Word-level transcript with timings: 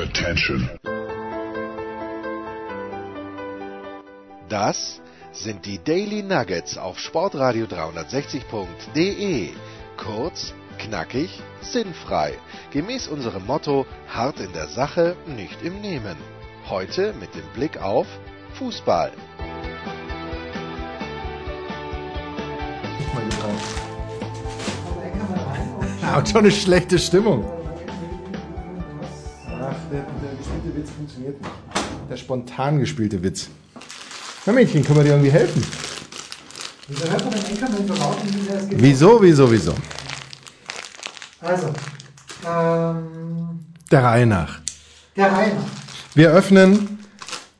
Attention. 0.00 0.70
Das 4.48 5.02
sind 5.30 5.66
die 5.66 5.78
Daily 5.78 6.22
Nuggets 6.22 6.78
auf 6.78 6.98
Sportradio 6.98 7.66
360.de. 7.66 9.50
Kurz, 9.98 10.54
knackig, 10.78 11.42
sinnfrei. 11.60 12.32
Gemäß 12.70 13.08
unserem 13.08 13.44
Motto: 13.44 13.84
hart 14.08 14.40
in 14.40 14.54
der 14.54 14.68
Sache, 14.68 15.16
nicht 15.26 15.62
im 15.62 15.82
Nehmen. 15.82 16.16
Heute 16.70 17.12
mit 17.20 17.34
dem 17.34 17.46
Blick 17.52 17.76
auf 17.82 18.06
Fußball. 18.54 19.12
Hat 26.02 26.28
schon 26.30 26.40
eine 26.40 26.50
schlechte 26.50 26.98
Stimmung. 26.98 27.59
Funktioniert 31.00 31.40
nicht. 31.40 31.52
Der 32.10 32.16
spontan 32.16 32.78
gespielte 32.78 33.22
Witz. 33.22 33.48
Na 34.44 34.52
Mädchen, 34.52 34.84
können 34.84 34.98
wir 34.98 35.04
dir 35.04 35.10
irgendwie 35.10 35.30
helfen? 35.30 35.62
Wieso 36.88 37.10
hört 37.10 37.24
man 37.24 37.34
den 37.34 37.44
Enkermann 37.46 37.86
so 37.86 37.94
laut, 37.94 38.16
wie 38.24 38.52
es 38.52 38.68
geht? 38.68 38.82
Wieso, 38.82 39.22
wieso, 39.22 39.50
wieso? 39.52 39.74
Also, 41.40 41.68
ähm, 42.46 43.60
Der 43.90 44.04
Reihe 44.04 44.26
nach. 44.26 44.60
der 45.16 45.32
Rainer. 45.32 45.64
Wir 46.14 46.30
öffnen 46.32 46.98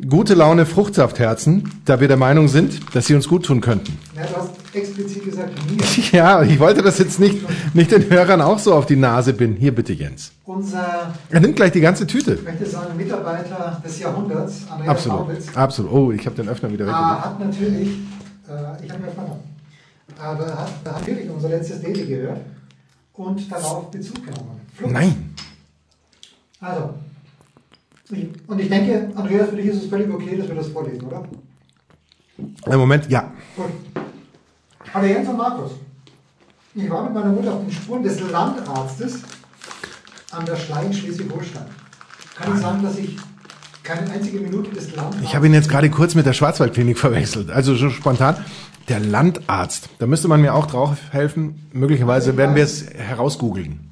gute 0.06 0.34
Laune 0.34 0.66
Fruchtsaftherzen, 0.66 1.80
da 1.86 2.00
wir 2.00 2.08
der 2.08 2.16
Meinung 2.18 2.48
sind, 2.48 2.94
dass 2.94 3.06
sie 3.06 3.14
uns 3.14 3.26
gut 3.28 3.46
tun 3.46 3.60
könnten. 3.62 3.98
Ja, 4.16 4.24
explizit 4.74 5.24
gesagt, 5.24 5.52
mir. 5.70 5.78
Ja, 6.12 6.42
ich 6.42 6.58
wollte 6.58 6.82
das 6.82 6.98
jetzt 6.98 7.18
nicht, 7.20 7.38
nicht 7.74 7.90
den 7.90 8.08
Hörern 8.10 8.40
auch 8.40 8.58
so 8.58 8.74
auf 8.74 8.86
die 8.86 8.96
Nase 8.96 9.32
binden. 9.32 9.56
Hier 9.58 9.74
bitte, 9.74 9.92
Jens. 9.92 10.32
Unser, 10.44 11.14
Er 11.30 11.40
nimmt 11.40 11.56
gleich 11.56 11.72
die 11.72 11.80
ganze 11.80 12.06
Tüte. 12.06 12.34
ich 12.34 12.42
möchte 12.42 12.66
sagen, 12.66 12.96
Mitarbeiter 12.96 13.80
des 13.84 13.98
Jahrhunderts, 13.98 14.62
Andreas 14.70 14.88
Absolut. 14.90 15.18
Paulitz, 15.26 15.56
Absolut. 15.56 15.92
Oh, 15.92 16.12
ich 16.12 16.26
habe 16.26 16.36
den 16.36 16.48
Öffner 16.48 16.70
wieder 16.72 16.84
äh, 16.84 16.88
weggelegt. 16.88 17.24
hat 17.24 17.40
natürlich, 17.40 17.88
äh, 18.48 18.84
ich 18.84 18.90
habe 18.92 19.02
mir 19.02 19.12
aber 20.18 20.46
hat, 20.46 20.46
hat 20.56 20.84
natürlich 20.84 21.30
unser 21.30 21.48
letztes 21.48 21.80
Daily 21.80 22.04
gehört 22.06 22.40
und 23.14 23.50
darauf 23.50 23.90
Bezug 23.90 24.16
genommen. 24.24 24.60
Flucht. 24.74 24.92
Nein. 24.92 25.34
Also, 26.60 26.94
ich, 28.10 28.26
und 28.46 28.60
ich 28.60 28.68
denke, 28.68 29.10
Andreas, 29.14 29.48
für 29.50 29.56
dich 29.56 29.66
ist 29.66 29.84
es 29.84 29.88
völlig 29.88 30.12
okay, 30.12 30.36
dass 30.36 30.48
wir 30.48 30.54
das 30.56 30.68
vorlesen, 30.68 31.02
oder? 31.06 31.24
Im 32.66 32.78
Moment, 32.78 33.08
ja. 33.10 33.32
Gut. 33.56 33.66
Aber 34.92 35.06
Jens 35.06 35.28
und 35.28 35.36
Markus, 35.36 35.72
ich 36.74 36.90
war 36.90 37.04
mit 37.04 37.14
meiner 37.14 37.32
Mutter 37.32 37.54
auf 37.54 37.60
den 37.62 37.70
Spuren 37.72 38.02
des 38.02 38.20
Landarztes 38.20 39.22
an 40.32 40.44
der 40.44 40.56
Schlei 40.56 40.86
in 40.86 40.92
Schleswig-Holstein. 40.92 41.66
Kann 42.36 42.54
ich 42.54 42.60
sagen, 42.60 42.82
dass 42.82 42.98
ich 42.98 43.16
keine 43.82 44.10
einzige 44.10 44.40
Minute 44.40 44.70
des 44.70 44.94
Landarztes... 44.94 45.24
Ich 45.24 45.34
habe 45.34 45.46
ihn 45.46 45.54
jetzt 45.54 45.68
gerade 45.68 45.90
kurz 45.90 46.14
mit 46.14 46.26
der 46.26 46.32
Schwarzwaldklinik 46.32 46.98
verwechselt. 47.06 47.50
Also 47.50 47.74
so 47.74 47.90
spontan. 47.90 48.36
Der 48.88 48.98
Landarzt. 48.98 49.88
Da 49.98 50.06
müsste 50.06 50.26
man 50.26 50.40
mir 50.40 50.54
auch 50.54 50.66
drauf 50.66 50.98
helfen. 51.12 51.68
Möglicherweise 51.72 52.36
werden 52.36 52.56
wir 52.56 52.64
es 52.64 52.88
herausgoogeln. 52.90 53.90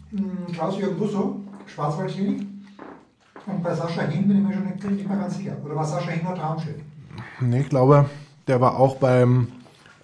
Klaus-Jürgen 0.53 0.99
Busso, 0.99 1.41
Schwarzwaldklinik. 1.67 2.47
Und 3.47 3.63
bei 3.63 3.75
Sascha 3.75 4.03
Hin 4.03 4.27
bin 4.27 4.39
ich 4.39 4.47
mir 4.47 4.55
schon 4.55 4.65
nicht, 4.65 4.91
nicht 4.91 5.09
mehr 5.09 5.19
ganz 5.19 5.37
sicher. 5.37 5.57
Oder 5.65 5.77
war 5.77 5.85
Sascha 5.85 6.11
Hin 6.11 6.25
nur 6.25 6.35
Traumschiff? 6.35 6.75
Nee, 7.41 7.61
ich 7.61 7.69
glaube, 7.69 8.07
der 8.47 8.61
war 8.61 8.79
auch 8.79 8.97
beim, 8.97 9.49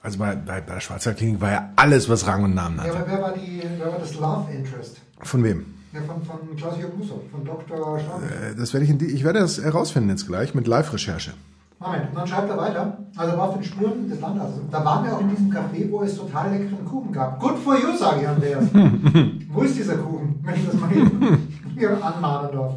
also 0.05 0.19
bei, 0.19 0.37
bei, 0.37 0.61
bei 0.61 0.75
der 0.75 0.81
Schwarzwaldklinik 0.81 1.41
war 1.41 1.51
ja 1.51 1.71
alles, 1.77 2.09
was 2.09 2.27
Rang 2.27 2.45
und 2.45 2.55
Namen 2.55 2.77
Ja, 2.77 2.85
hatte. 2.85 2.97
aber 2.99 3.07
wer 3.09 3.23
war, 3.23 3.33
die, 3.33 3.63
wer 3.79 3.91
war 3.91 3.99
das 3.99 4.15
Love 4.15 4.53
Interest? 4.53 4.99
Von 5.21 5.43
wem? 5.43 5.67
Ja, 5.93 6.01
von, 6.03 6.23
von 6.23 6.57
Klaus-Jürgen 6.57 6.99
Busso, 6.99 7.23
von 7.33 7.45
Dr. 7.45 7.99
Staubig. 8.01 8.29
Äh, 8.31 8.55
Das 8.57 8.73
werde 8.73 8.85
ich 8.85 8.91
in 8.91 8.99
die, 8.99 9.07
ich 9.07 9.25
werde 9.25 9.41
das 9.41 9.61
herausfinden 9.63 10.11
jetzt 10.11 10.27
gleich 10.27 10.55
mit 10.55 10.67
Live-Recherche. 10.67 11.33
Moment, 11.81 12.09
und 12.11 12.17
dann 12.17 12.27
schreibt 12.27 12.49
er 12.51 12.57
weiter. 12.57 12.99
Also 13.17 13.37
war 13.37 13.49
auf 13.49 13.55
den 13.55 13.65
Spuren 13.65 14.09
des 14.09 14.21
Landarztes. 14.21 14.63
Da 14.71 14.85
waren 14.85 15.05
wir 15.05 15.15
auch 15.15 15.21
in 15.21 15.29
diesem 15.31 15.51
Café, 15.53 15.91
wo 15.91 16.03
es 16.03 16.17
total 16.17 16.51
leckeren 16.53 16.85
Kuchen 16.85 17.13
gab. 17.13 17.39
Good 17.41 17.59
for 17.59 17.75
you, 17.79 17.97
sage 17.97 18.23
ich 18.23 18.29
Andreas. 18.29 18.65
wo 19.51 19.63
ist 19.63 19.77
dieser 19.77 19.97
Kuchen, 19.97 20.39
wenn 20.43 20.55
ich 20.55 20.67
das 20.67 20.75
mal 20.81 20.89
hier, 20.91 21.11
hier 21.77 22.05
anmahnen 22.05 22.53
darf? 22.53 22.75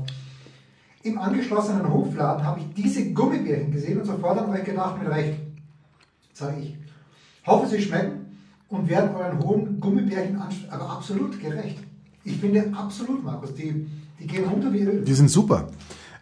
Im 1.03 1.17
angeschlossenen 1.19 1.89
Hofladen 1.91 2.43
habe 2.45 2.59
ich 2.59 2.73
diese 2.73 3.11
Gummibärchen 3.13 3.71
gesehen 3.71 3.99
und 3.99 4.05
sofort 4.05 4.39
an 4.39 4.49
euch 4.49 4.63
gedacht, 4.65 4.99
mit 5.01 5.09
Recht. 5.09 5.39
Sage 6.33 6.57
ich. 6.59 6.77
Hoffe, 7.47 7.67
sie 7.67 7.81
schmecken 7.81 8.25
und 8.69 8.89
werden 8.89 9.15
euren 9.15 9.39
hohen 9.39 9.79
Gummibärchen 9.79 10.39
aber 10.69 10.89
absolut 10.89 11.39
gerecht. 11.41 11.77
Ich 12.23 12.37
finde 12.37 12.71
absolut, 12.73 13.23
Markus, 13.23 13.53
die, 13.55 13.87
die 14.19 14.27
gehen 14.27 14.43
runter 14.43 14.71
wie 14.73 14.81
Öl. 14.81 15.01
Die 15.05 15.13
sind 15.13 15.29
super. 15.29 15.69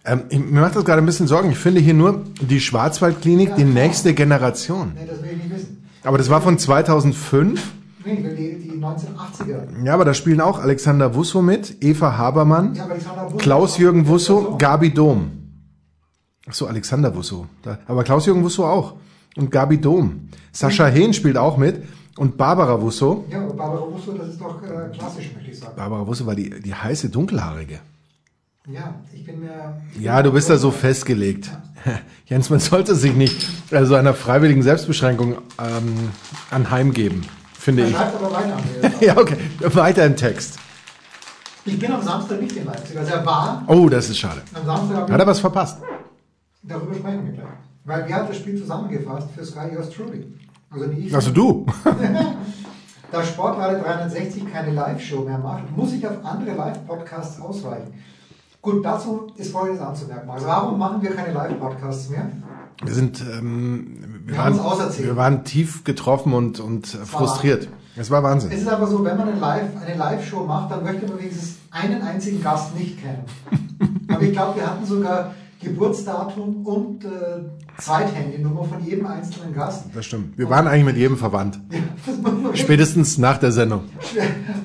Ähm, 0.05 0.25
ich, 0.29 0.37
mir 0.39 0.61
macht 0.61 0.75
das 0.75 0.85
gerade 0.85 1.01
ein 1.01 1.05
bisschen 1.05 1.25
Sorgen. 1.25 1.49
Ich 1.49 1.57
finde 1.57 1.81
hier 1.81 1.95
nur 1.95 2.23
die 2.39 2.59
Schwarzwaldklinik, 2.59 3.55
die 3.55 3.63
nächste 3.63 4.13
Generation. 4.13 4.91
Nee, 4.93 5.07
das 5.07 5.21
will 5.23 5.31
ich 5.31 5.37
nicht 5.37 5.49
wissen. 5.49 5.83
Aber 6.03 6.19
das 6.19 6.29
war 6.29 6.41
von 6.41 6.59
2005. 6.59 7.73
Nee, 8.05 8.15
die, 8.37 8.69
die 8.69 8.77
1980er. 8.77 9.83
Ja, 9.83 9.95
aber 9.95 10.05
da 10.05 10.13
spielen 10.13 10.41
auch 10.41 10.59
Alexander 10.59 11.15
Wusso 11.15 11.41
mit, 11.41 11.83
Eva 11.83 12.15
Habermann, 12.15 12.75
Ja, 12.75 12.87
Klaus-Jürgen 13.39 14.07
Wusso, 14.07 14.41
So. 14.41 14.57
Gabi 14.59 14.93
Dom. 14.93 15.31
Ach 16.47 16.53
so, 16.53 16.67
Alexander 16.67 17.15
Wusso. 17.15 17.47
Da, 17.63 17.79
aber 17.87 18.03
Klaus-Jürgen 18.03 18.43
Wusso 18.43 18.63
auch. 18.67 18.93
Und 19.37 19.51
Gabi 19.51 19.79
Dom. 19.79 20.29
Sascha 20.51 20.87
Hehn 20.87 21.13
spielt 21.13 21.37
auch 21.37 21.57
mit. 21.57 21.83
Und 22.17 22.37
Barbara 22.37 22.81
Wusso. 22.81 23.25
Ja, 23.29 23.39
Barbara 23.41 23.85
Busso, 23.85 24.13
das 24.13 24.29
ist 24.29 24.39
doch 24.39 24.61
äh, 24.63 24.95
klassisch, 24.97 25.31
möchte 25.35 25.51
ich 25.51 25.59
sagen. 25.59 25.75
Barbara 25.75 26.07
Wusso 26.07 26.25
war 26.25 26.35
die, 26.35 26.49
die 26.61 26.73
heiße 26.73 27.09
Dunkelhaarige. 27.09 27.79
Ja, 28.67 28.95
ich 29.13 29.25
bin 29.25 29.41
mir. 29.41 29.81
Ja, 29.99 30.23
du 30.23 30.31
bist 30.31 30.49
da 30.49 30.57
so 30.57 30.71
festgelegt. 30.71 31.51
Jens, 32.25 32.49
man 32.49 32.59
sollte 32.59 32.95
sich 32.95 33.13
nicht 33.13 33.45
also 33.71 33.95
einer 33.95 34.13
freiwilligen 34.13 34.63
Selbstbeschränkung 34.63 35.35
ähm, 35.59 36.09
anheimgeben, 36.51 37.21
finde 37.53 37.85
ich. 37.87 37.93
schreibt 37.95 38.15
aber 38.15 38.31
weiter. 38.31 38.57
Ja, 39.01 39.17
okay. 39.17 39.35
Weiter 39.59 40.05
im 40.05 40.15
Text. 40.15 40.57
Ich 41.65 41.77
bin 41.77 41.91
am 41.91 42.01
Samstag 42.01 42.41
nicht 42.41 42.55
in 42.55 42.65
Leipzig. 42.65 42.97
Also 42.97 43.11
er 43.11 43.25
war 43.25 43.63
Oh, 43.67 43.89
das 43.89 44.09
ist 44.09 44.17
schade. 44.19 44.41
am 44.53 44.65
Samstag. 44.65 45.11
Hat 45.11 45.19
er 45.19 45.27
was 45.27 45.39
verpasst? 45.39 45.79
Darüber 46.63 46.95
sprechen 46.95 47.25
wir 47.25 47.33
gleich. 47.33 47.45
Weil 47.85 48.05
wer 48.07 48.15
hat 48.15 48.29
das 48.29 48.37
Spiel 48.37 48.57
zusammengefasst 48.57 49.27
für 49.35 49.45
Sky 49.45 49.73
Yours 49.73 49.89
Truly? 49.91 50.25
Also 50.69 50.85
nicht 50.87 51.07
ich. 51.07 51.15
Also 51.15 51.31
du. 51.31 51.65
Da 53.11 53.23
Sportradio 53.23 53.81
360 53.83 54.51
keine 54.51 54.71
Live-Show 54.71 55.21
mehr 55.21 55.37
macht, 55.37 55.75
muss 55.77 55.93
ich 55.93 56.05
auf 56.05 56.17
andere 56.25 56.55
Live-Podcasts 56.55 57.39
ausweichen. 57.39 57.93
Gut, 58.61 58.83
dazu 58.83 59.27
ist 59.37 59.51
Folgendes 59.51 59.81
anzumerken. 59.81 60.29
Also 60.29 60.47
warum 60.47 60.77
machen 60.79 61.01
wir 61.01 61.11
keine 61.15 61.31
Live-Podcasts 61.33 62.09
mehr? 62.09 62.29
Wir 62.83 62.93
sind, 62.93 63.21
ähm, 63.21 64.23
wir, 64.25 64.35
waren, 64.37 64.57
wir 64.57 65.15
waren 65.15 65.45
tief 65.45 65.83
getroffen 65.83 66.33
und, 66.33 66.59
und 66.59 66.93
äh, 66.93 66.97
frustriert. 67.05 67.69
Es 67.95 68.11
war 68.11 68.19
Es 68.19 68.23
Wahnsinn. 68.25 68.51
ist 68.51 68.67
einfach 68.67 68.87
so, 68.87 69.05
wenn 69.05 69.15
man 69.17 69.29
eine 69.29 69.39
Live- 69.39 69.81
eine 69.85 69.95
Live-Show 69.97 70.43
macht, 70.43 70.71
dann 70.71 70.83
möchte 70.83 71.07
man 71.07 71.17
wenigstens 71.19 71.59
einen 71.71 72.01
einzigen 72.01 72.43
Gast 72.43 72.75
nicht 72.75 72.99
kennen. 73.01 73.23
Aber 74.09 74.21
ich 74.23 74.33
glaube, 74.33 74.59
wir 74.59 74.69
hatten 74.69 74.85
sogar 74.85 75.31
Geburtsdatum 75.65 76.65
und 76.65 77.03
äh, 77.05 77.09
Zweithandynummer 77.77 78.63
von 78.63 78.83
jedem 78.83 79.05
einzelnen 79.07 79.53
Gast. 79.53 79.85
Das 79.93 80.05
stimmt. 80.05 80.37
Wir 80.37 80.49
waren 80.49 80.67
eigentlich 80.67 80.85
mit 80.85 80.97
jedem 80.97 81.17
verwandt. 81.17 81.59
Spätestens 82.53 83.17
nach 83.17 83.37
der 83.37 83.51
Sendung. 83.51 83.81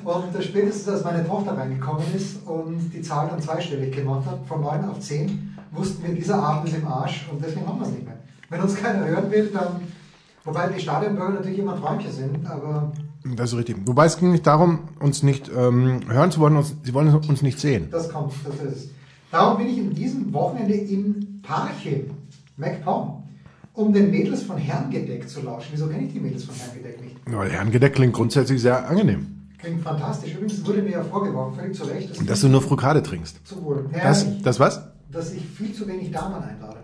Und 0.03 0.35
äh, 0.35 0.41
spätestens, 0.41 0.87
als 0.87 1.03
meine 1.03 1.27
Tochter 1.27 1.57
reingekommen 1.57 2.03
ist 2.15 2.45
und 2.45 2.89
die 2.93 3.01
Zahl 3.01 3.27
dann 3.29 3.41
zweistellig 3.41 3.93
gemacht 3.95 4.25
hat, 4.25 4.39
von 4.47 4.61
9 4.61 4.85
auf 4.85 4.99
10, 4.99 5.57
wussten 5.71 6.03
wir, 6.07 6.13
dieser 6.15 6.41
Abend 6.41 6.69
ist 6.69 6.77
im 6.77 6.87
Arsch 6.87 7.27
und 7.31 7.43
deswegen 7.43 7.65
machen 7.65 7.79
wir 7.79 7.87
es 7.87 7.93
nicht 7.93 8.05
mehr. 8.05 8.17
Wenn 8.49 8.61
uns 8.61 8.75
keiner 8.75 9.05
hören 9.07 9.31
will, 9.31 9.49
dann, 9.53 9.81
wobei 10.43 10.67
die 10.67 10.79
Stadionbürger 10.79 11.33
natürlich 11.33 11.59
immer 11.59 11.79
Träumchen 11.79 12.11
sind, 12.11 12.45
aber 12.49 12.91
Das 13.35 13.51
ist 13.53 13.57
richtig. 13.57 13.77
Wobei 13.85 14.05
es 14.05 14.17
ging 14.17 14.31
nicht 14.31 14.45
darum, 14.45 14.79
uns 14.99 15.23
nicht 15.23 15.49
ähm, 15.55 16.01
hören 16.09 16.31
zu 16.31 16.39
wollen, 16.39 16.57
uns, 16.57 16.75
sie 16.83 16.93
wollen 16.93 17.13
uns 17.13 17.41
nicht 17.41 17.59
sehen. 17.59 17.87
das 17.91 18.09
kommt, 18.09 18.33
das 18.45 18.55
ist 18.55 18.77
es. 18.77 18.89
Darum 19.31 19.57
bin 19.57 19.67
ich 19.67 19.77
in 19.77 19.93
diesem 19.93 20.33
Wochenende 20.33 20.73
im 20.73 21.41
Parchim, 21.41 22.11
MacPom, 22.57 23.23
um 23.73 23.93
den 23.93 24.11
Mädels 24.11 24.43
von 24.43 24.57
Herrengedeck 24.57 25.27
zu 25.29 25.41
lauschen. 25.41 25.69
Wieso 25.71 25.87
kenne 25.87 26.03
ich 26.05 26.13
die 26.13 26.19
Mädels 26.19 26.43
von 26.43 26.55
Herrengedeck 26.55 27.01
nicht? 27.01 27.15
Weil 27.25 27.49
Herrengedeck 27.49 27.93
klingt 27.95 28.13
grundsätzlich 28.13 28.61
sehr 28.61 28.87
angenehm. 28.89 29.27
Klingt 29.57 29.81
fantastisch. 29.81 30.33
Übrigens 30.33 30.65
wurde 30.65 30.81
mir 30.81 30.91
ja 30.91 31.03
vorgeworfen, 31.03 31.57
völlig 31.59 31.77
zu 31.77 31.83
Recht, 31.85 32.09
dass, 32.09 32.25
Dass 32.25 32.41
du 32.41 32.49
nur 32.49 32.61
Frukade 32.61 33.01
trinkst. 33.03 33.45
zu 33.47 33.63
wohl. 33.63 33.89
Ja, 33.93 34.03
Das, 34.03 34.25
das 34.41 34.59
was? 34.59 34.81
dass 35.11 35.33
ich 35.33 35.43
viel 35.45 35.73
zu 35.73 35.87
wenig 35.87 36.11
Damen 36.11 36.35
einlade. 36.41 36.77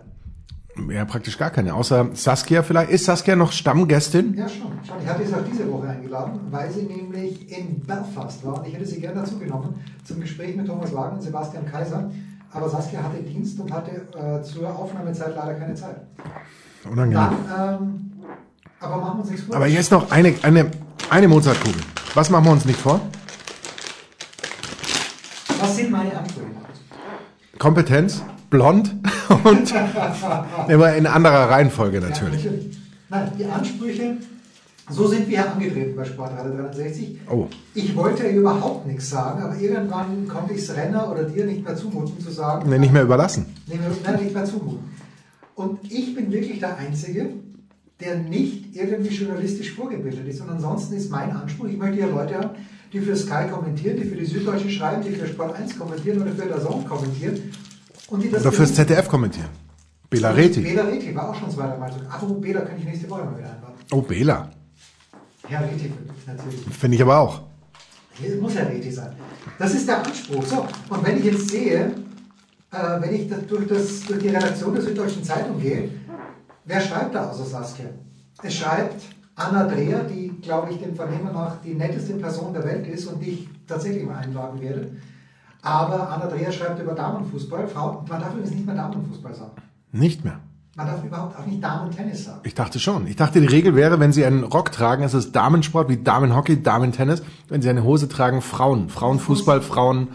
Ja, 0.90 1.04
praktisch 1.04 1.36
gar 1.36 1.50
keine. 1.50 1.74
Außer 1.74 2.10
Saskia 2.14 2.62
vielleicht. 2.62 2.90
Ist 2.90 3.04
Saskia 3.06 3.34
noch 3.34 3.50
Stammgästin? 3.50 4.34
Ja, 4.34 4.48
schon. 4.48 4.68
schon. 4.86 4.96
Ich 5.02 5.08
hatte 5.08 5.26
sie 5.26 5.34
auch 5.34 5.44
diese 5.50 5.70
Woche 5.72 5.88
eingeladen, 5.88 6.38
weil 6.50 6.70
sie 6.70 6.82
nämlich 6.82 7.50
in 7.50 7.80
Belfast 7.80 8.44
war. 8.46 8.60
Und 8.60 8.68
ich 8.68 8.74
hätte 8.74 8.86
sie 8.86 9.00
gerne 9.00 9.22
dazu 9.22 9.38
genommen 9.40 9.74
zum 10.04 10.20
Gespräch 10.20 10.54
mit 10.54 10.66
Thomas 10.68 10.94
Wagner 10.94 11.14
und 11.14 11.22
Sebastian 11.22 11.66
Kaiser. 11.66 12.10
Aber 12.52 12.68
Saskia 12.68 13.02
hatte 13.02 13.22
Dienst 13.22 13.60
und 13.60 13.72
hatte 13.72 13.90
äh, 13.90 14.42
zur 14.42 14.74
Aufnahmezeit 14.74 15.34
leider 15.36 15.54
keine 15.54 15.74
Zeit. 15.74 15.96
Unangenehm. 16.90 17.28
Dann, 17.48 17.78
ähm, 17.82 18.12
aber 18.80 18.96
machen 18.96 19.18
wir 19.18 19.20
uns 19.22 19.30
nichts 19.30 19.46
vor. 19.46 19.56
Aber 19.56 19.66
jetzt 19.66 19.90
noch 19.90 20.10
eine, 20.10 20.34
eine, 20.42 20.70
eine 21.10 21.28
Mozartkugel. 21.28 21.82
Was 22.14 22.30
machen 22.30 22.46
wir 22.46 22.52
uns 22.52 22.64
nicht 22.64 22.80
vor? 22.80 23.00
Was 25.60 25.76
sind 25.76 25.90
meine 25.90 26.16
Antworten? 26.16 26.56
Kompetenz, 27.58 28.22
blond 28.50 28.94
und 29.44 29.74
immer 30.68 30.94
in 30.94 31.06
anderer 31.06 31.50
Reihenfolge 31.50 32.00
natürlich. 32.00 32.44
Ja, 32.44 32.50
natürlich. 32.50 32.78
Nein, 33.10 33.32
die 33.38 33.44
Ansprüche, 33.44 34.16
so 34.90 35.06
sind 35.06 35.28
wir 35.28 35.50
angetreten 35.50 35.94
bei 35.96 36.04
Sportradio 36.04 36.52
360. 36.52 37.20
Oh. 37.30 37.46
Ich 37.74 37.94
wollte 37.94 38.24
ja 38.24 38.30
überhaupt 38.30 38.86
nichts 38.86 39.10
sagen, 39.10 39.42
aber 39.42 39.56
irgendwann 39.56 40.26
konnte 40.28 40.54
ich 40.54 40.60
es 40.60 40.74
Renner 40.74 41.10
oder 41.10 41.24
dir 41.24 41.44
nicht 41.44 41.64
mehr 41.64 41.76
zumuten 41.76 42.18
zu 42.20 42.30
sagen. 42.30 42.68
Nee, 42.68 42.78
nicht 42.78 42.92
mehr 42.92 43.02
überlassen. 43.02 43.46
Nee, 43.66 43.78
nein, 44.04 44.22
nicht 44.22 44.34
mehr 44.34 44.44
zumuten. 44.44 44.80
Und 45.54 45.80
ich 45.90 46.14
bin 46.14 46.30
wirklich 46.32 46.60
der 46.60 46.76
Einzige, 46.78 47.30
der 48.00 48.16
nicht 48.18 48.76
irgendwie 48.76 49.14
journalistisch 49.14 49.72
vorgebildet 49.74 50.26
ist. 50.28 50.40
Und 50.40 50.50
ansonsten 50.50 50.94
ist 50.94 51.10
mein 51.10 51.32
Anspruch, 51.32 51.66
ich 51.66 51.76
möchte 51.76 51.98
ja 51.98 52.06
Leute 52.06 52.36
haben, 52.36 52.50
die 52.92 53.00
für 53.00 53.16
Sky 53.16 53.48
kommentieren, 53.50 53.96
die 53.96 54.04
für 54.04 54.16
die 54.16 54.24
Süddeutsche 54.24 54.70
schreiben, 54.70 55.02
die 55.02 55.10
für 55.10 55.26
Sport 55.26 55.56
1 55.56 55.78
kommentieren 55.78 56.22
oder 56.22 56.30
für 56.30 56.46
der 56.46 56.60
Zone 56.60 56.84
kommentieren. 56.84 57.52
Und 58.08 58.22
die 58.22 58.30
das 58.30 58.42
Oder 58.42 58.52
fürs 58.52 58.72
ZDF 58.72 59.08
kommentieren. 59.08 59.48
Bela 60.08 60.30
Reti. 60.30 60.60
Bela 60.60 60.84
Reti 60.84 61.14
war 61.14 61.28
auch 61.28 61.34
schon 61.34 61.50
zweiter 61.50 61.76
Mal. 61.76 61.90
Apropos 62.08 62.40
Bela 62.40 62.62
kann 62.62 62.78
ich 62.78 62.84
nächste 62.84 63.10
Woche 63.10 63.24
mal 63.24 63.36
wieder 63.36 63.50
einladen. 63.52 63.74
Oh, 63.90 64.00
Bela. 64.00 64.50
Herr 65.48 65.62
Reti 65.62 65.92
natürlich. 66.26 66.60
Finde 66.66 66.96
ich 66.96 67.02
aber 67.02 67.18
auch. 67.18 67.40
Hier 68.14 68.36
muss 68.40 68.54
Herr 68.54 68.68
Reti 68.68 68.90
sein. 68.90 69.12
Das 69.58 69.74
ist 69.74 69.88
der 69.88 70.04
Anspruch. 70.04 70.44
So, 70.44 70.66
und 70.90 71.06
wenn 71.06 71.18
ich 71.18 71.24
jetzt 71.24 71.48
sehe, 71.48 71.94
äh, 72.70 73.00
wenn 73.00 73.14
ich 73.14 73.28
da 73.28 73.36
durch, 73.36 73.66
das, 73.66 74.00
durch 74.02 74.20
die 74.20 74.28
Redaktion 74.28 74.74
der 74.74 74.82
Süddeutschen 74.82 75.24
Zeitung 75.24 75.60
gehe, 75.60 75.90
wer 76.64 76.80
schreibt 76.80 77.14
da 77.14 77.30
außer 77.30 77.44
Saskia? 77.44 77.86
Es 78.42 78.54
schreibt 78.54 79.02
Anna 79.34 79.64
Dreher, 79.64 80.04
die, 80.04 80.28
glaube 80.42 80.72
ich, 80.72 80.78
dem 80.78 80.94
Vernehmen 80.94 81.32
nach 81.32 81.60
die 81.62 81.74
netteste 81.74 82.14
Person 82.14 82.52
der 82.52 82.64
Welt 82.64 82.86
ist 82.86 83.06
und 83.06 83.20
die 83.20 83.30
ich 83.30 83.48
tatsächlich 83.66 84.04
mal 84.04 84.18
einladen 84.18 84.60
werde. 84.60 84.90
Aber 85.62 86.10
Anna 86.10 86.26
Dreher 86.26 86.52
schreibt 86.52 86.80
über 86.80 86.92
Damenfußball. 86.92 87.66
Frau, 87.68 88.04
man 88.08 88.20
darf 88.20 88.32
übrigens 88.32 88.50
nicht 88.50 88.66
mehr 88.66 88.74
Damenfußball 88.74 89.34
sagen. 89.34 89.52
Nicht 89.92 90.24
mehr. 90.24 90.40
Man 90.78 90.86
darf 90.86 91.04
überhaupt 91.04 91.36
auch 91.36 91.44
nicht 91.44 91.60
Damen-Tennis 91.60 92.26
sagen. 92.26 92.40
Ich 92.44 92.54
dachte 92.54 92.78
schon. 92.78 93.08
Ich 93.08 93.16
dachte, 93.16 93.40
die 93.40 93.48
Regel 93.48 93.74
wäre, 93.74 93.98
wenn 93.98 94.12
Sie 94.12 94.24
einen 94.24 94.44
Rock 94.44 94.70
tragen, 94.70 95.02
ist 95.02 95.12
es 95.12 95.32
Damensport 95.32 95.88
wie 95.88 95.96
Damenhockey, 95.96 96.62
Damentennis. 96.62 97.20
Wenn 97.48 97.60
Sie 97.62 97.68
eine 97.68 97.82
Hose 97.82 98.08
tragen, 98.08 98.42
Frauen. 98.42 98.88
Frauenfußball, 98.88 99.60
Frauen, 99.60 100.10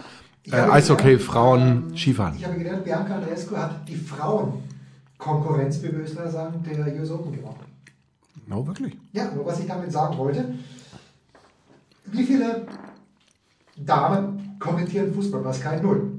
äh, 0.49 0.55
Eishockey, 0.55 1.03
gelernt, 1.03 1.21
Frauen, 1.21 1.61
ähm, 1.89 1.97
Skifahren. 1.97 2.35
Ich 2.37 2.45
habe 2.45 2.57
gelernt, 2.57 2.85
Bianca 2.85 3.15
Andreescu 3.15 3.57
hat 3.57 3.85
die 3.89 3.97
Frauenkonkurrenz, 3.97 5.83
wie 5.83 5.91
wir 5.91 5.99
Österreicher 5.99 6.31
sagen, 6.31 6.63
der 6.63 6.95
US 6.97 7.11
Open 7.11 7.33
gewonnen. 7.33 7.59
No, 8.47 8.65
wirklich. 8.65 8.97
Ja, 9.11 9.33
aber 9.33 9.45
was 9.45 9.59
ich 9.59 9.67
damit 9.67 9.91
sagen 9.91 10.17
wollte, 10.17 10.53
wie 12.05 12.23
viele 12.23 12.67
Damen 13.75 14.55
kommentieren 14.59 15.13
Fußball 15.13 15.41
bei 15.41 15.51
Sky? 15.51 15.81
Null. 15.81 16.09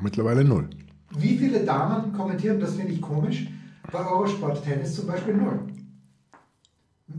Mittlerweile 0.00 0.44
null. 0.44 0.70
Wie 1.16 1.36
viele 1.36 1.60
Damen 1.60 2.12
kommentieren, 2.12 2.58
das 2.60 2.74
finde 2.74 2.92
ich 2.92 3.00
komisch, 3.00 3.48
bei 3.90 4.04
Eurosport 4.04 4.64
Tennis 4.64 4.94
zum 4.94 5.06
Beispiel 5.06 5.34
null. 5.34 5.60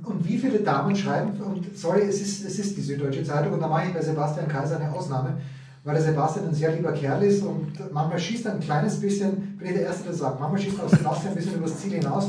Und 0.03 0.27
wie 0.27 0.37
viele 0.37 0.59
Damen 0.59 0.95
schreiben, 0.95 1.39
und 1.41 1.77
sorry, 1.77 2.01
es 2.01 2.19
ist, 2.21 2.43
es 2.45 2.59
ist 2.59 2.75
die 2.75 2.81
Süddeutsche 2.81 3.23
Zeitung, 3.23 3.53
und 3.53 3.61
da 3.61 3.67
mache 3.67 3.87
ich 3.87 3.93
bei 3.93 4.01
Sebastian 4.01 4.47
Kaiser 4.47 4.79
eine 4.79 4.91
Ausnahme, 4.91 5.37
weil 5.83 5.93
der 5.93 6.03
Sebastian 6.03 6.47
ein 6.47 6.53
sehr 6.53 6.75
lieber 6.75 6.91
Kerl 6.91 7.23
ist 7.23 7.43
und 7.43 7.71
manchmal 7.93 8.19
schießt 8.19 8.47
er 8.47 8.53
ein 8.53 8.59
kleines 8.59 8.99
bisschen, 8.99 9.55
bin 9.57 9.67
ich 9.67 9.73
der 9.73 9.83
Erste, 9.83 10.05
der 10.05 10.13
sagt, 10.13 10.39
manchmal 10.39 10.59
schießt 10.59 10.81
auch 10.81 10.89
Sebastian 10.89 11.33
ein 11.33 11.35
bisschen 11.35 11.55
übers 11.55 11.79
Ziel 11.79 11.93
hinaus, 11.93 12.27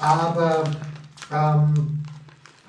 aber 0.00 0.64
ähm, 1.32 2.04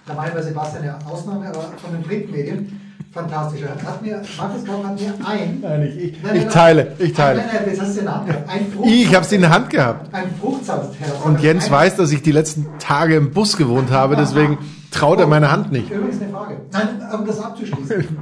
da 0.05 0.13
mache 0.15 0.29
ich 0.29 0.33
bei 0.33 0.41
Sebastian 0.41 0.83
eine 0.83 1.05
Ausnahme, 1.05 1.47
aber 1.47 1.61
von 1.77 1.93
den 1.93 2.01
Printmedien 2.01 2.86
fantastisch. 3.11 3.61
Er 3.61 3.69
Hat 3.83 4.01
mir, 4.01 4.21
Markus 4.37 4.65
Kauf 4.65 4.85
hat 4.85 4.99
mir 4.99 5.13
ein 5.25 5.59
Nein, 5.61 5.81
ich, 5.87 6.03
ich, 6.03 6.23
Nein, 6.23 6.35
ich 6.35 6.43
nein, 6.43 6.49
teile, 6.51 6.93
ich 6.99 7.05
Nein, 7.05 7.13
teile. 7.13 7.39
nein, 7.39 7.61
das 7.69 7.79
hast 7.81 7.95
du 7.95 7.99
in 7.99 8.05
der 8.05 8.15
Hand 8.15 8.27
gehabt. 8.27 8.87
Ich 8.87 9.15
habe 9.15 9.25
es 9.25 9.31
in 9.31 9.41
der 9.41 9.49
Hand 9.49 9.69
gehabt. 9.69 10.13
ein 10.13 10.35
Fruchtsaftherz. 10.39 11.11
Und 11.25 11.41
Jens 11.41 11.65
ein, 11.65 11.71
weiß, 11.71 11.95
dass 11.95 12.11
ich 12.11 12.21
die 12.21 12.31
letzten 12.31 12.65
Tage 12.79 13.15
im 13.15 13.31
Bus 13.31 13.57
gewohnt 13.57 13.91
habe, 13.91 14.15
deswegen 14.15 14.57
traut 14.91 15.19
er 15.19 15.27
meine 15.27 15.51
Hand 15.51 15.71
nicht. 15.71 15.89
Übrigens 15.89 16.21
eine 16.21 16.31
Frage. 16.31 16.57
Nein, 16.71 16.87
um 17.13 17.25
das 17.25 17.39
abzuschließen. 17.39 18.05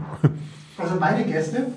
Also 0.77 0.95
meine 0.99 1.23
Gäste 1.23 1.67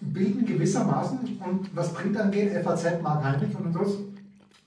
bilden 0.00 0.46
gewissermaßen, 0.46 1.18
und 1.44 1.74
was 1.74 1.92
Print 1.92 2.16
angeht, 2.16 2.52
FAZ, 2.62 3.02
Mark 3.02 3.24
Heinrich 3.24 3.50
und 3.56 3.72
so, 3.72 4.04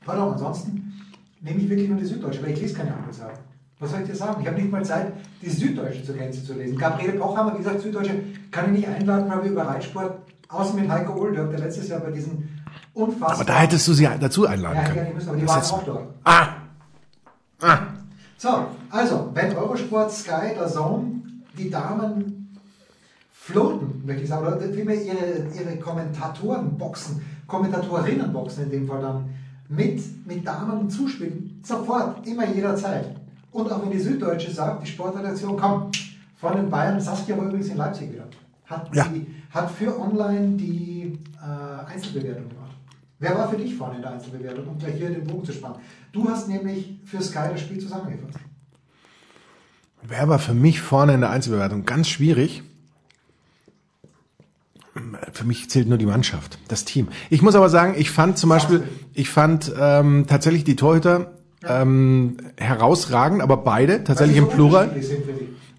pardon, 0.06 0.34
ansonsten 0.34 0.92
nehme 1.40 1.62
ich 1.62 1.70
wirklich 1.70 1.88
nur 1.88 1.98
die 1.98 2.06
Süddeutsche, 2.06 2.44
weil 2.44 2.52
ich 2.52 2.62
lese 2.62 2.74
keine 2.74 2.94
andere 2.94 3.12
Zeitung. 3.12 3.40
Was 3.80 3.92
soll 3.92 4.02
ich 4.02 4.08
dir 4.08 4.16
sagen? 4.16 4.42
Ich 4.42 4.48
habe 4.48 4.60
nicht 4.60 4.72
mal 4.72 4.84
Zeit, 4.84 5.14
die 5.42 5.50
Süddeutsche 5.50 6.04
zur 6.04 6.16
Gänze 6.16 6.44
zu 6.44 6.54
lesen. 6.54 6.78
Gabriele 6.78 7.14
Pochhammer, 7.14 7.54
wie 7.54 7.60
gesagt, 7.60 7.82
Süddeutsche 7.82 8.24
kann 8.50 8.66
ich 8.74 8.80
nicht 8.80 8.88
einladen, 8.88 9.30
weil 9.30 9.44
wir 9.44 9.52
über 9.52 9.68
Reitsport, 9.68 10.18
außer 10.50 10.74
mit 10.74 10.90
Heiko 10.90 11.14
Ohldirk, 11.14 11.52
der 11.52 11.60
letztes 11.60 11.88
Jahr 11.88 12.00
bei 12.00 12.10
diesen 12.10 12.50
unfassbar... 12.94 13.34
Aber 13.36 13.46
da 13.46 13.60
hättest 13.60 13.88
du 13.88 13.94
sie 13.94 14.10
dazu 14.20 14.48
einladen 14.48 14.78
Ja, 14.78 14.84
können. 14.90 15.08
ich 15.10 15.14
müssen, 15.14 15.30
aber 15.30 15.38
die 15.38 15.46
Das 15.46 15.72
waren 15.72 15.80
auch 15.80 15.86
dort. 15.86 16.08
Ah! 16.24 16.48
Ah! 17.62 17.78
So, 18.38 18.66
also, 18.90 19.32
wenn 19.34 19.56
Eurosport, 19.56 20.12
Sky, 20.12 20.54
der 20.58 20.68
Zone 20.68 21.22
die 21.58 21.70
Damen 21.70 22.56
floaten, 23.32 24.04
möchte 24.06 24.24
ich 24.24 24.30
sagen, 24.30 24.46
oder 24.48 24.60
vielmehr 24.60 24.96
ihre, 25.02 25.48
ihre 25.56 25.78
Kommentatorenboxen, 25.80 27.22
Kommentatorinnenboxen 27.48 28.66
in 28.66 28.72
dem 28.72 28.88
Fall 28.88 29.02
dann 29.02 29.30
mit, 29.70 30.02
mit 30.28 30.46
Damen 30.48 30.90
zuspielen, 30.90 31.62
sofort, 31.64 32.26
immer 32.28 32.48
jederzeit. 32.48 33.17
Und 33.52 33.72
auch 33.72 33.82
wenn 33.82 33.92
die 33.92 34.00
Süddeutsche 34.00 34.52
sagt, 34.52 34.84
die 34.84 34.92
Sportredaktion, 34.92 35.58
komm, 35.58 35.92
von 36.38 36.56
den 36.56 36.70
Bayern, 36.70 37.00
Saskia 37.02 37.38
war 37.38 37.46
übrigens 37.46 37.68
in 37.70 37.78
Leipzig 37.78 38.12
wieder, 38.14 38.28
hat, 38.66 38.94
Ja. 38.96 39.06
sie, 39.06 39.26
hat 39.50 39.72
für 39.72 40.00
online 40.00 40.58
die 40.58 41.18
äh, 41.42 41.92
Einzelbewertung 41.92 42.50
gemacht. 42.50 42.72
Wer 43.20 43.36
war 43.36 43.50
für 43.50 43.58
dich 43.58 43.74
vorne 43.76 43.96
in 43.96 44.02
der 44.04 44.12
Einzelbewertung, 44.12 44.68
um 44.68 44.78
gleich 44.78 44.96
hier 44.96 45.10
den 45.10 45.26
Bogen 45.26 45.44
zu 45.46 45.54
spannen? 45.54 45.78
Du 46.12 46.30
hast 46.30 46.48
nämlich 46.48 47.00
für 47.06 47.22
Sky 47.22 47.50
das 47.52 47.62
Spiel 47.62 47.80
zusammengefasst. 47.80 48.38
Wer 50.04 50.30
war 50.30 50.38
für 50.38 50.54
mich 50.54 50.82
vorne 50.82 51.16
in 51.16 51.22
der 51.22 51.32
Einzelbewertung? 51.32 51.86
Ganz 51.86 52.08
schwierig. 52.10 52.62
Für 55.32 55.46
mich 55.46 55.70
zählt 55.70 55.88
nur 55.88 55.98
die 55.98 56.06
Mannschaft, 56.06 56.58
das 56.68 56.86
Team. 56.86 57.08
Ich 57.30 57.42
muss 57.42 57.56
aber 57.56 57.70
sagen, 57.70 57.94
ich 57.98 58.10
fand 58.12 58.38
zum 58.38 58.50
Beispiel, 58.50 58.84
ich 59.14 59.30
fand 59.30 59.72
ähm, 59.80 60.26
tatsächlich 60.28 60.64
die 60.64 60.76
Torhüter 60.76 61.34
ähm, 61.66 62.38
herausragend, 62.58 63.42
aber 63.42 63.58
beide 63.58 64.04
tatsächlich 64.04 64.38
im 64.38 64.46
sie 64.46 64.52
so 64.52 64.56
Plural. 64.56 64.90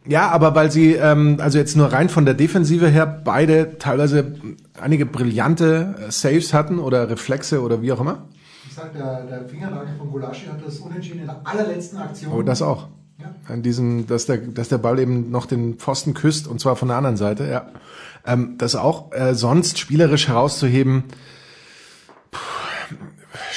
Ja, 0.06 0.30
aber 0.30 0.54
weil 0.54 0.70
sie, 0.70 0.94
ähm, 0.94 1.36
also 1.38 1.58
jetzt 1.58 1.76
nur 1.76 1.92
rein 1.92 2.08
von 2.08 2.25
der 2.25 2.34
Defensive 2.34 2.88
her, 2.88 3.06
beide 3.06 3.78
teilweise 3.78 4.32
einige 4.80 5.04
brillante 5.04 5.96
äh, 6.00 6.10
Saves 6.10 6.54
hatten 6.54 6.78
oder 6.78 7.10
Reflexe 7.10 7.61
oder 7.61 7.82
wie 7.82 7.92
auch 7.92 8.00
immer. 8.00 8.26
Ich 8.66 8.75
sag, 8.75 8.94
der, 8.94 9.25
der 9.25 9.44
Fingernagel 9.47 9.97
von 9.99 10.11
Gulaschi 10.11 10.47
hat 10.47 10.64
das 10.64 10.78
unentschieden 10.78 11.20
in 11.20 11.26
der 11.26 11.40
allerletzten 11.44 11.99
Aktion. 11.99 12.32
Oh, 12.32 12.42
das 12.42 12.62
auch. 12.62 12.88
Ja. 13.20 13.35
An 13.49 13.62
diesem, 13.62 14.06
dass 14.06 14.25
der, 14.26 14.38
dass 14.38 14.68
der 14.68 14.78
Ball 14.78 14.99
eben 14.99 15.30
noch 15.30 15.44
den 15.44 15.75
Pfosten 15.75 16.14
küsst 16.14 16.47
und 16.47 16.58
zwar 16.58 16.76
von 16.76 16.88
der 16.88 16.97
anderen 16.97 17.16
Seite, 17.16 17.47
ja. 17.47 17.66
Ähm, 18.26 18.54
das 18.56 18.76
auch 18.76 19.12
äh, 19.12 19.35
sonst 19.35 19.78
spielerisch 19.78 20.28
herauszuheben, 20.28 21.04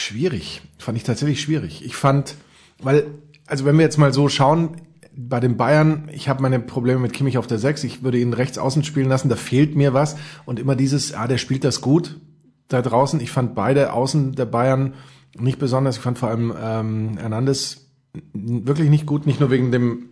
schwierig. 0.01 0.61
Fand 0.77 0.97
ich 0.97 1.03
tatsächlich 1.03 1.41
schwierig. 1.41 1.85
Ich 1.85 1.95
fand, 1.95 2.35
weil, 2.79 3.05
also 3.45 3.65
wenn 3.65 3.77
wir 3.77 3.83
jetzt 3.83 3.97
mal 3.97 4.13
so 4.13 4.29
schauen, 4.29 4.77
bei 5.15 5.39
den 5.39 5.57
Bayern, 5.57 6.09
ich 6.13 6.29
habe 6.29 6.41
meine 6.41 6.59
Probleme 6.59 6.99
mit 6.99 7.13
Kimmich 7.13 7.37
auf 7.37 7.47
der 7.47 7.59
6, 7.59 7.83
ich 7.83 8.03
würde 8.03 8.19
ihn 8.19 8.33
rechts 8.33 8.57
außen 8.57 8.83
spielen 8.83 9.09
lassen, 9.09 9.29
da 9.29 9.35
fehlt 9.35 9.75
mir 9.75 9.93
was. 9.93 10.15
Und 10.45 10.59
immer 10.59 10.75
dieses, 10.75 11.13
ah, 11.13 11.27
der 11.27 11.37
spielt 11.37 11.63
das 11.63 11.81
gut 11.81 12.19
da 12.69 12.81
draußen. 12.81 13.19
Ich 13.19 13.31
fand 13.31 13.55
beide 13.55 13.93
Außen 13.93 14.33
der 14.33 14.45
Bayern 14.45 14.93
nicht 15.37 15.59
besonders. 15.59 15.97
Ich 15.97 16.01
fand 16.01 16.17
vor 16.17 16.29
allem 16.29 16.53
ähm, 16.59 17.17
Hernandez 17.17 17.87
wirklich 18.33 18.89
nicht 18.89 19.05
gut, 19.05 19.25
nicht 19.25 19.39
nur 19.39 19.51
wegen 19.51 19.71
dem 19.71 20.09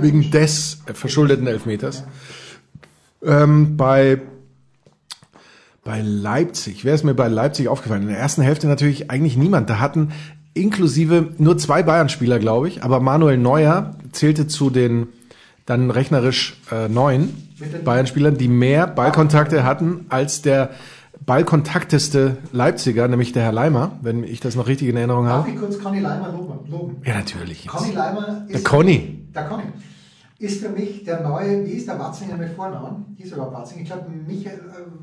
wegen 0.00 0.30
des 0.30 0.82
verschuldeten 0.92 1.46
Elfmeters. 1.46 2.04
Ähm, 3.22 3.76
bei 3.76 4.20
bei 5.84 6.00
Leipzig, 6.02 6.84
wer 6.84 6.94
ist 6.94 7.04
mir 7.04 7.14
bei 7.14 7.28
Leipzig 7.28 7.68
aufgefallen? 7.68 8.02
In 8.02 8.08
der 8.08 8.18
ersten 8.18 8.42
Hälfte 8.42 8.66
natürlich 8.66 9.10
eigentlich 9.10 9.36
niemand. 9.36 9.68
Da 9.70 9.80
hatten 9.80 10.12
inklusive 10.54 11.28
nur 11.38 11.58
zwei 11.58 11.82
Bayern-Spieler, 11.82 12.38
glaube 12.38 12.68
ich, 12.68 12.82
aber 12.82 13.00
Manuel 13.00 13.36
Neuer 13.38 13.94
zählte 14.12 14.46
zu 14.46 14.70
den 14.70 15.08
dann 15.66 15.90
rechnerisch 15.90 16.56
äh, 16.70 16.88
neun 16.88 17.34
Bayern-Spielern, 17.84 18.36
die 18.36 18.48
mehr 18.48 18.86
Ballkontakte 18.86 19.64
hatten 19.64 20.06
als 20.10 20.42
der 20.42 20.70
ballkontakteste 21.24 22.36
Leipziger, 22.52 23.08
nämlich 23.08 23.32
der 23.32 23.42
Herr 23.44 23.52
Leimer, 23.52 23.92
wenn 24.02 24.24
ich 24.24 24.40
das 24.40 24.56
noch 24.56 24.66
richtig 24.66 24.88
in 24.88 24.96
Erinnerung 24.96 25.24
Darf 25.26 25.38
habe. 25.46 25.50
ich 25.50 25.56
kurz 25.58 25.78
Conny 25.78 26.00
Leimer 26.00 26.28
loben? 26.32 26.70
loben? 26.70 26.96
Ja, 27.04 27.14
natürlich. 27.14 27.66
Conny 27.66 27.92
Leimer 27.92 28.44
ist, 28.46 28.54
Der 28.54 28.62
Conny. 28.62 29.26
der 29.34 29.44
Conny 29.44 29.62
ist 30.38 30.60
für 30.60 30.68
mich 30.68 31.04
der 31.04 31.20
neue, 31.20 31.64
wie 31.64 31.72
ist 31.72 31.86
der 31.88 31.98
Watzinger 31.98 32.36
mit 32.36 32.50
Vornamen? 32.54 33.14
Hieß 33.18 33.30
er 33.32 33.36
überhaupt 33.36 33.54
Watzinger? 33.56 33.82
Ich 33.82 33.86
glaube, 33.88 34.04
Michael, 34.26 34.58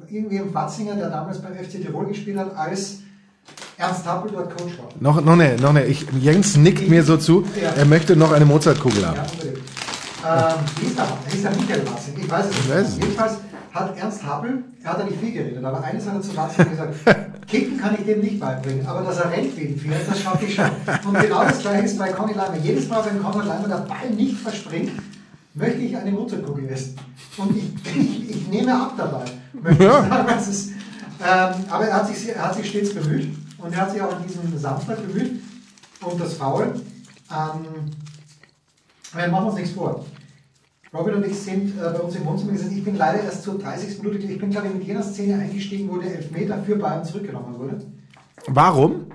äh, 0.09 0.13
irgendwie 0.13 0.39
ein 0.39 0.53
Watzinger, 0.53 0.95
der 0.95 1.09
damals 1.09 1.41
beim 1.41 1.53
FC 1.53 1.81
Tirol 1.81 2.07
gespielt 2.07 2.37
hat, 2.37 2.55
als 2.55 2.99
Ernst 3.77 4.05
Happel 4.05 4.31
dort 4.31 4.55
Coach 4.55 4.77
war. 4.77 4.89
Noch, 4.99 5.23
noch 5.23 5.35
ne, 5.35 5.55
noch 5.59 5.73
ne. 5.73 5.85
Ich, 5.85 6.05
Jens 6.19 6.57
nickt 6.57 6.87
mir 6.89 7.03
so 7.03 7.17
zu, 7.17 7.43
Ja. 7.61 7.69
er 7.71 7.85
möchte 7.85 8.15
noch 8.15 8.31
eine 8.31 8.45
Mozartkugel 8.45 9.05
haben. 9.07 9.17
Ja. 10.23 10.49
Ähm, 10.49 10.55
wie 10.79 10.85
ist 10.85 10.97
der? 10.99 11.05
Wie 11.27 11.35
ist 11.35 11.43
der 11.43 11.51
Michael 11.51 11.87
Watzinger? 11.87 12.17
Ich 12.19 12.29
weiß 12.29 12.45
es 12.45 12.51
Ich 12.51 12.57
nicht. 12.65 12.69
weiß 12.75 12.87
nicht. 12.95 13.03
Jedenfalls 13.03 13.33
hat 13.73 13.97
Ernst 13.97 14.23
Happel, 14.25 14.63
er 14.83 14.91
hat 14.91 14.99
ja 14.99 15.05
nicht 15.05 15.17
viel 15.19 15.31
geredet, 15.31 15.63
aber 15.63 15.81
eines 15.83 16.05
hat 16.05 16.15
er 16.15 16.21
zu 16.21 16.35
Wahnsinn 16.35 16.69
gesagt, 16.69 16.93
Kicken 17.47 17.77
kann 17.79 17.95
ich 17.97 18.05
dem 18.05 18.19
nicht 18.19 18.39
beibringen, 18.39 18.85
aber 18.85 19.01
dass 19.01 19.17
er 19.17 19.31
rennt 19.31 19.57
wie 19.57 19.67
ein 19.67 19.77
Pferd, 19.77 20.01
das 20.09 20.19
schaffe 20.21 20.45
ich 20.45 20.53
schon. 20.55 20.65
Und 21.07 21.19
genau 21.19 21.43
das 21.43 21.59
gleiche 21.59 21.85
ist 21.85 21.97
bei 21.97 22.09
Conny 22.11 22.33
Leimer. 22.33 22.57
Jedes 22.61 22.87
Mal, 22.89 23.03
wenn 23.05 23.23
Conny 23.23 23.47
Leimer 23.47 23.67
der 23.69 23.77
Ball 23.77 24.09
nicht 24.15 24.37
verspringt, 24.37 24.91
möchte 25.53 25.79
ich 25.79 25.95
eine 25.97 26.11
Mutterkugel 26.11 26.67
essen. 26.69 26.95
Und 27.37 27.55
ich, 27.57 27.65
ich, 27.95 28.29
ich 28.29 28.47
nehme 28.47 28.73
ab 28.73 28.93
dabei. 28.97 29.25
Möchte 29.53 29.83
Ja. 29.83 30.01
sagen. 30.07 30.27
Das 30.27 30.47
ist, 30.47 30.69
ähm, 30.69 31.53
aber 31.69 31.85
er 31.87 31.95
hat, 31.97 32.07
sich, 32.07 32.29
er 32.29 32.47
hat 32.47 32.55
sich 32.55 32.69
stets 32.69 32.93
bemüht 32.93 33.29
und 33.57 33.73
er 33.73 33.81
hat 33.81 33.91
sich 33.91 34.01
auch 34.01 34.15
an 34.15 34.23
diesem 34.27 34.57
Samstag 34.57 34.97
bemüht. 35.05 35.41
Und 36.03 36.19
das 36.19 36.33
Foul, 36.33 36.73
ähm, 37.31 37.91
wir 39.13 39.27
machen 39.27 39.47
uns 39.47 39.55
nichts 39.55 39.71
vor. 39.71 40.03
Robin 40.93 41.13
und 41.15 41.25
ich 41.25 41.37
sind 41.39 41.77
äh, 41.77 41.81
bei 41.81 41.99
uns 41.99 42.15
im 42.15 42.25
Wohnzimmer 42.25 42.51
gesessen. 42.53 42.77
Ich 42.77 42.83
bin 42.83 42.95
leider 42.97 43.21
erst 43.23 43.43
zur 43.43 43.57
30. 43.59 44.01
Minute, 44.03 44.25
ich 44.25 44.39
bin 44.39 44.49
glaube 44.49 44.67
ich 44.67 44.73
mit 44.73 44.83
jener 44.83 45.03
Szene 45.03 45.35
eingestiegen, 45.35 45.89
wo 45.89 45.97
der 45.97 46.15
Elfmeter 46.15 46.61
für 46.63 46.75
Bayern 46.75 47.05
zurückgenommen 47.05 47.57
wurde. 47.57 47.85
Warum 48.47 49.05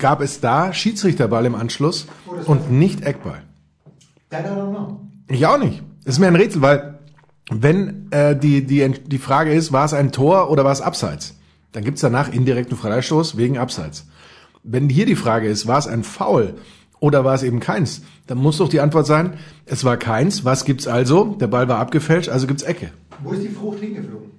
gab 0.00 0.20
es 0.22 0.40
da 0.40 0.72
Schiedsrichterball 0.72 1.44
im 1.46 1.54
Anschluss 1.54 2.06
Oh, 2.26 2.50
und 2.50 2.72
nicht 2.72 3.02
Eckball? 3.02 3.42
That 4.30 4.46
I 4.46 4.48
don't 4.48 4.70
know. 4.70 5.00
Ich 5.28 5.46
auch 5.46 5.58
nicht. 5.58 5.82
Das 6.04 6.14
ist 6.14 6.18
mir 6.18 6.26
ein 6.26 6.36
Rätsel, 6.36 6.62
weil 6.62 6.98
wenn 7.50 8.10
äh, 8.12 8.36
die, 8.36 8.64
die, 8.66 8.88
die 8.88 9.18
Frage 9.18 9.52
ist, 9.52 9.72
war 9.72 9.84
es 9.84 9.94
ein 9.94 10.12
Tor 10.12 10.50
oder 10.50 10.64
war 10.64 10.72
es 10.72 10.80
Abseits, 10.80 11.36
dann 11.72 11.84
gibt's 11.84 12.00
danach 12.00 12.32
indirekten 12.32 12.76
Freistoß 12.76 13.36
wegen 13.36 13.58
Abseits. 13.58 14.06
Wenn 14.62 14.88
hier 14.88 15.06
die 15.06 15.16
Frage 15.16 15.48
ist, 15.48 15.66
war 15.66 15.78
es 15.78 15.86
ein 15.86 16.04
Foul 16.04 16.54
oder 17.00 17.24
war 17.24 17.34
es 17.34 17.42
eben 17.42 17.60
keins, 17.60 18.02
dann 18.26 18.38
muss 18.38 18.58
doch 18.58 18.68
die 18.68 18.80
Antwort 18.80 19.06
sein, 19.06 19.34
es 19.66 19.84
war 19.84 19.96
keins. 19.96 20.44
Was 20.44 20.64
gibt's 20.64 20.86
also? 20.86 21.36
Der 21.40 21.48
Ball 21.48 21.68
war 21.68 21.78
abgefälscht, 21.78 22.28
also 22.28 22.46
gibt's 22.46 22.62
Ecke. 22.62 22.90
Wo 23.22 23.32
ist 23.32 23.42
die 23.42 23.48
Frucht 23.48 23.80
hingeflogen? 23.80 24.30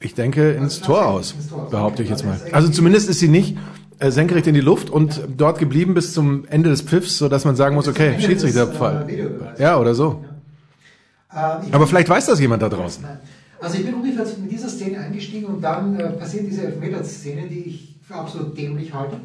Ich 0.00 0.14
denke 0.14 0.52
ins 0.52 0.74
Also 0.82 0.84
Tor 0.86 1.06
aus, 1.06 1.32
ins 1.32 1.48
Tor 1.48 1.62
aus. 1.62 1.70
behaupte 1.70 2.02
ich 2.02 2.08
Okay, 2.10 2.18
jetzt 2.18 2.24
mal. 2.26 2.32
also 2.32 2.44
ist 2.46 2.54
Also 2.54 2.68
zumindest 2.70 3.08
ist 3.08 3.20
sie 3.20 3.28
nicht 3.28 3.56
äh, 3.98 4.10
senkrecht 4.10 4.46
in 4.46 4.54
die 4.54 4.60
Luft 4.60 4.90
und 4.90 5.20
dort 5.36 5.58
geblieben 5.58 5.94
bis 5.94 6.12
zum 6.12 6.44
Ende 6.46 6.70
des 6.70 6.82
Pfiffs, 6.82 7.18
so 7.18 7.28
dass 7.28 7.44
man 7.44 7.56
sagen 7.56 7.74
muss, 7.74 7.88
okay, 7.88 8.14
äh, 8.14 8.20
Schiedsrichterfall. 8.20 9.06
Videobeweis. 9.06 9.58
Ja, 9.58 9.78
oder 9.78 9.94
so. 9.94 10.24
Ähm, 11.32 11.40
ich 11.66 11.74
Aber 11.74 11.86
vielleicht 11.86 12.08
weiß 12.08 12.26
das 12.26 12.40
jemand 12.40 12.62
da 12.62 12.68
draußen. 12.68 13.04
Also 13.60 13.78
ich 13.78 13.86
bin 13.86 13.94
ungefähr 13.94 14.26
mit 14.40 14.50
dieser 14.50 14.68
Szene 14.68 14.98
eingestiegen 14.98 15.46
und 15.46 15.62
dann 15.62 15.98
äh, 15.98 16.10
passiert 16.10 16.46
diese 16.46 16.66
Elfmeter-Szene, 16.66 17.48
die 17.48 17.60
ich 17.60 17.96
für 18.02 18.14
absolut 18.14 18.56
dämlich 18.56 18.92
halte. 18.92 19.16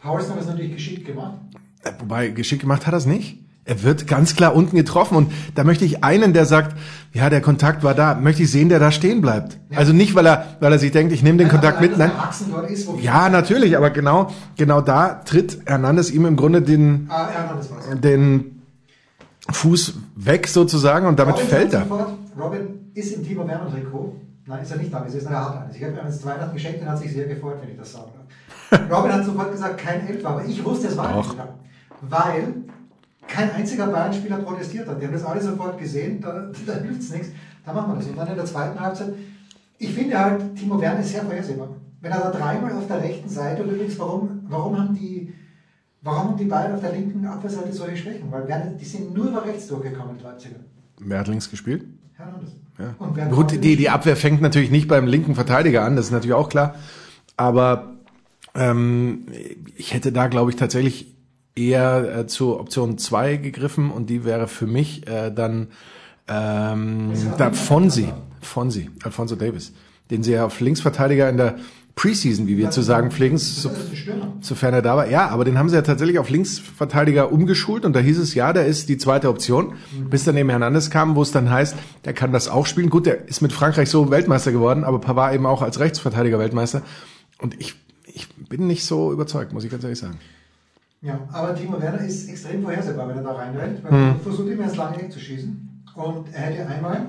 Paulsen 0.00 0.32
hat 0.32 0.40
das 0.40 0.46
natürlich 0.48 0.72
geschickt 0.72 1.06
gemacht. 1.06 1.38
Äh, 1.84 1.92
Wobei, 2.00 2.28
geschickt 2.28 2.62
gemacht 2.62 2.86
hat 2.86 2.94
er 2.94 2.98
es 2.98 3.06
nicht. 3.06 3.38
Er 3.66 3.82
wird 3.82 4.06
ganz 4.06 4.36
klar 4.36 4.54
unten 4.54 4.76
getroffen 4.76 5.16
und 5.16 5.32
da 5.54 5.64
möchte 5.64 5.86
ich 5.86 6.04
einen, 6.04 6.34
der 6.34 6.44
sagt, 6.44 6.76
ja, 7.14 7.30
der 7.30 7.40
Kontakt 7.40 7.82
war 7.82 7.94
da, 7.94 8.14
möchte 8.14 8.42
ich 8.42 8.50
sehen, 8.50 8.68
der 8.68 8.78
da 8.78 8.90
stehen 8.90 9.22
bleibt. 9.22 9.58
Ja. 9.70 9.78
Also 9.78 9.94
nicht, 9.94 10.14
weil 10.14 10.26
er, 10.26 10.56
weil 10.60 10.70
er 10.70 10.78
sich 10.78 10.92
denkt, 10.92 11.14
ich 11.14 11.22
nehme 11.22 11.38
den 11.38 11.48
Kontakt 11.48 11.78
Allein, 11.78 11.90
mit, 11.90 11.98
nein. 11.98 12.10
der 12.52 12.68
ist, 12.68 12.88
Ja, 13.00 13.30
natürlich, 13.30 13.76
aber 13.76 13.88
genau, 13.88 14.30
genau 14.56 14.82
da 14.82 15.14
tritt 15.24 15.60
Hernandez 15.64 16.10
ihm 16.10 16.26
im 16.26 16.36
Grunde 16.36 16.60
den, 16.60 17.08
Ah, 17.10 17.28
den 17.94 18.62
Fuß 19.50 19.94
weg 20.16 20.46
sozusagen 20.46 21.06
und 21.06 21.18
damit 21.18 21.36
Robin 21.36 21.48
fällt 21.48 21.72
er. 21.72 21.80
Sofort, 21.82 22.08
Robin 22.38 22.60
ist 22.94 23.16
im 23.16 23.24
Timo 23.24 23.46
Werner 23.48 23.70
Trikot. 23.70 24.16
Nein, 24.46 24.62
ist 24.62 24.72
er 24.72 24.76
nicht 24.76 24.92
da, 24.92 25.04
es 25.06 25.14
ist 25.14 25.24
er 25.24 25.40
hat 25.42 25.62
eines. 25.62 25.76
Ich 25.76 25.82
habe 25.82 25.94
ihm 25.94 26.00
eines 26.00 26.20
zu 26.20 26.26
Weihnachten 26.26 26.52
geschenkt 26.52 26.82
und 26.82 26.88
hat 26.88 26.98
sich 26.98 27.12
sehr 27.12 27.26
gefreut, 27.26 27.56
wenn 27.62 27.70
ich 27.70 27.78
das 27.78 27.94
darf. 27.94 28.08
Robin 28.90 29.12
hat 29.12 29.24
sofort 29.24 29.52
gesagt, 29.52 29.78
kein 29.78 30.06
Elfer, 30.06 30.28
aber 30.28 30.44
ich 30.44 30.62
wusste, 30.62 30.88
es 30.88 30.96
war 30.98 31.14
Doch. 31.14 31.30
Elfer. 31.30 31.54
Weil 32.02 32.54
kein 33.28 33.50
einziger 33.52 33.86
Bayern-Spieler 33.86 34.38
protestiert 34.38 34.88
hat. 34.88 35.00
Die 35.00 35.06
haben 35.06 35.12
das 35.12 35.24
alle 35.24 35.40
sofort 35.40 35.78
gesehen, 35.78 36.20
da, 36.20 36.50
da 36.66 36.74
hilft 36.74 37.00
es 37.00 37.12
nichts. 37.12 37.28
Da 37.64 37.72
machen 37.72 37.92
wir 37.92 37.96
das. 37.96 38.06
Und 38.06 38.16
dann 38.16 38.28
in 38.28 38.36
der 38.36 38.44
zweiten 38.44 38.78
Halbzeit, 38.78 39.14
ich 39.78 39.90
finde 39.90 40.18
halt, 40.18 40.56
Timo 40.56 40.80
Werner 40.80 41.00
ist 41.00 41.10
sehr 41.10 41.22
vorhersehbar. 41.22 41.68
Wenn 42.00 42.12
er 42.12 42.20
da 42.20 42.30
dreimal 42.30 42.72
auf 42.72 42.86
der 42.86 43.02
rechten 43.02 43.28
Seite, 43.28 43.62
und 43.62 43.70
übrigens, 43.70 43.98
warum, 43.98 44.42
warum 44.48 44.78
haben 44.78 44.94
die 44.94 45.32
Warum 46.04 46.28
haben 46.28 46.36
die 46.36 46.44
Bayern 46.44 46.74
auf 46.74 46.82
der 46.82 46.92
linken 46.92 47.24
Abwehrseite 47.24 47.72
solche 47.72 47.96
Schwächen? 47.96 48.30
Weil 48.30 48.46
Werner, 48.46 48.72
die 48.72 48.84
sind 48.84 49.14
nur 49.14 49.28
über 49.28 49.42
rechts 49.42 49.68
durchgekommen, 49.68 50.18
die 50.18 50.22
Leipziger. 50.22 50.56
Wer 50.98 51.18
hat 51.18 51.28
links 51.28 51.50
gespielt? 51.50 51.86
Hernandez. 52.12 52.50
Ja. 52.78 52.94
Und 52.98 53.16
wer 53.16 53.26
Gut, 53.28 53.52
die, 53.64 53.76
die 53.76 53.88
Abwehr 53.88 54.14
fängt 54.14 54.42
natürlich 54.42 54.70
nicht 54.70 54.86
beim 54.86 55.06
linken 55.06 55.34
Verteidiger 55.34 55.82
an, 55.82 55.96
das 55.96 56.06
ist 56.06 56.10
natürlich 56.12 56.34
auch 56.34 56.50
klar. 56.50 56.74
Aber 57.38 57.94
ähm, 58.54 59.26
ich 59.76 59.94
hätte 59.94 60.12
da, 60.12 60.26
glaube 60.26 60.50
ich, 60.50 60.56
tatsächlich 60.56 61.13
eher 61.56 62.18
äh, 62.18 62.26
zur 62.26 62.60
Option 62.60 62.98
2 62.98 63.36
gegriffen 63.36 63.90
und 63.90 64.10
die 64.10 64.24
wäre 64.24 64.48
für 64.48 64.66
mich 64.66 65.06
äh, 65.06 65.30
dann 65.30 65.68
ähm, 66.26 67.12
da 67.38 67.52
Fonsi, 67.52 68.08
Fonsi, 68.40 68.90
Alfonso 69.02 69.36
Davis, 69.36 69.72
den 70.10 70.22
sie 70.22 70.32
ja 70.32 70.46
auf 70.46 70.60
Linksverteidiger 70.60 71.28
in 71.28 71.36
der 71.36 71.56
Preseason, 71.96 72.48
wie 72.48 72.56
wir 72.56 72.70
zu 72.70 72.82
sagen 72.82 73.12
pflegen, 73.12 73.38
so, 73.38 73.70
sofern 74.40 74.74
er 74.74 74.82
da 74.82 74.96
war. 74.96 75.08
Ja, 75.08 75.28
aber 75.28 75.44
den 75.44 75.58
haben 75.58 75.68
sie 75.68 75.76
ja 75.76 75.82
tatsächlich 75.82 76.18
auf 76.18 76.28
Linksverteidiger 76.28 77.30
umgeschult 77.30 77.84
und 77.84 77.94
da 77.94 78.00
hieß 78.00 78.18
es, 78.18 78.34
ja, 78.34 78.52
der 78.52 78.66
ist 78.66 78.88
die 78.88 78.98
zweite 78.98 79.28
Option, 79.28 79.74
bis 80.10 80.24
dann 80.24 80.36
eben 80.36 80.50
Hernandez 80.50 80.90
kam, 80.90 81.14
wo 81.14 81.22
es 81.22 81.30
dann 81.30 81.50
heißt, 81.50 81.76
der 82.04 82.12
kann 82.12 82.32
das 82.32 82.48
auch 82.48 82.66
spielen. 82.66 82.90
Gut, 82.90 83.06
der 83.06 83.28
ist 83.28 83.42
mit 83.42 83.52
Frankreich 83.52 83.90
so 83.90 84.10
Weltmeister 84.10 84.50
geworden, 84.50 84.82
aber 84.82 85.00
Pavard 85.00 85.34
eben 85.34 85.46
auch 85.46 85.62
als 85.62 85.78
Rechtsverteidiger 85.78 86.40
Weltmeister. 86.40 86.82
Und 87.38 87.60
ich, 87.60 87.76
ich 88.12 88.28
bin 88.48 88.66
nicht 88.66 88.84
so 88.84 89.12
überzeugt, 89.12 89.52
muss 89.52 89.62
ich 89.62 89.70
ganz 89.70 89.84
ehrlich 89.84 90.00
sagen. 90.00 90.18
Ja, 91.04 91.18
aber 91.32 91.54
Timo 91.54 91.80
Werner 91.80 92.00
ist 92.00 92.28
extrem 92.30 92.62
vorhersehbar, 92.62 93.06
wenn 93.08 93.18
er 93.18 93.22
da 93.22 93.32
reinrennt, 93.32 93.84
weil 93.84 93.92
Hm. 93.92 94.08
er 94.08 94.14
versucht 94.16 94.48
immer 94.48 94.64
ins 94.64 94.76
lange 94.76 95.02
Eck 95.02 95.12
zu 95.12 95.20
schießen. 95.20 95.84
Und 95.94 96.32
er 96.32 96.40
hätte 96.40 96.66
einmal, 96.66 97.06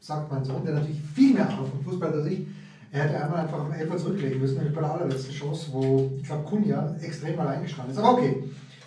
sagt 0.00 0.30
mein 0.32 0.44
Sohn, 0.44 0.64
der 0.64 0.74
natürlich 0.74 1.00
viel 1.14 1.34
mehr 1.34 1.48
Ahnung 1.48 1.70
vom 1.70 1.84
Fußball 1.84 2.12
als 2.12 2.26
ich, 2.26 2.46
er 2.90 3.04
hätte 3.04 3.22
einmal 3.22 3.40
einfach 3.40 3.60
am 3.60 3.72
Elfer 3.72 3.96
zurücklegen 3.96 4.40
müssen, 4.40 4.56
nämlich 4.56 4.74
bei 4.74 4.80
der 4.80 4.92
allerletzten 4.92 5.32
Chance, 5.32 5.68
wo, 5.70 6.10
ich 6.16 6.24
glaube, 6.24 6.42
Kunja 6.48 6.94
extrem 7.00 7.38
allein 7.38 7.62
gestanden 7.62 7.92
ist. 7.92 7.98
Aber 7.98 8.14
okay, 8.14 8.42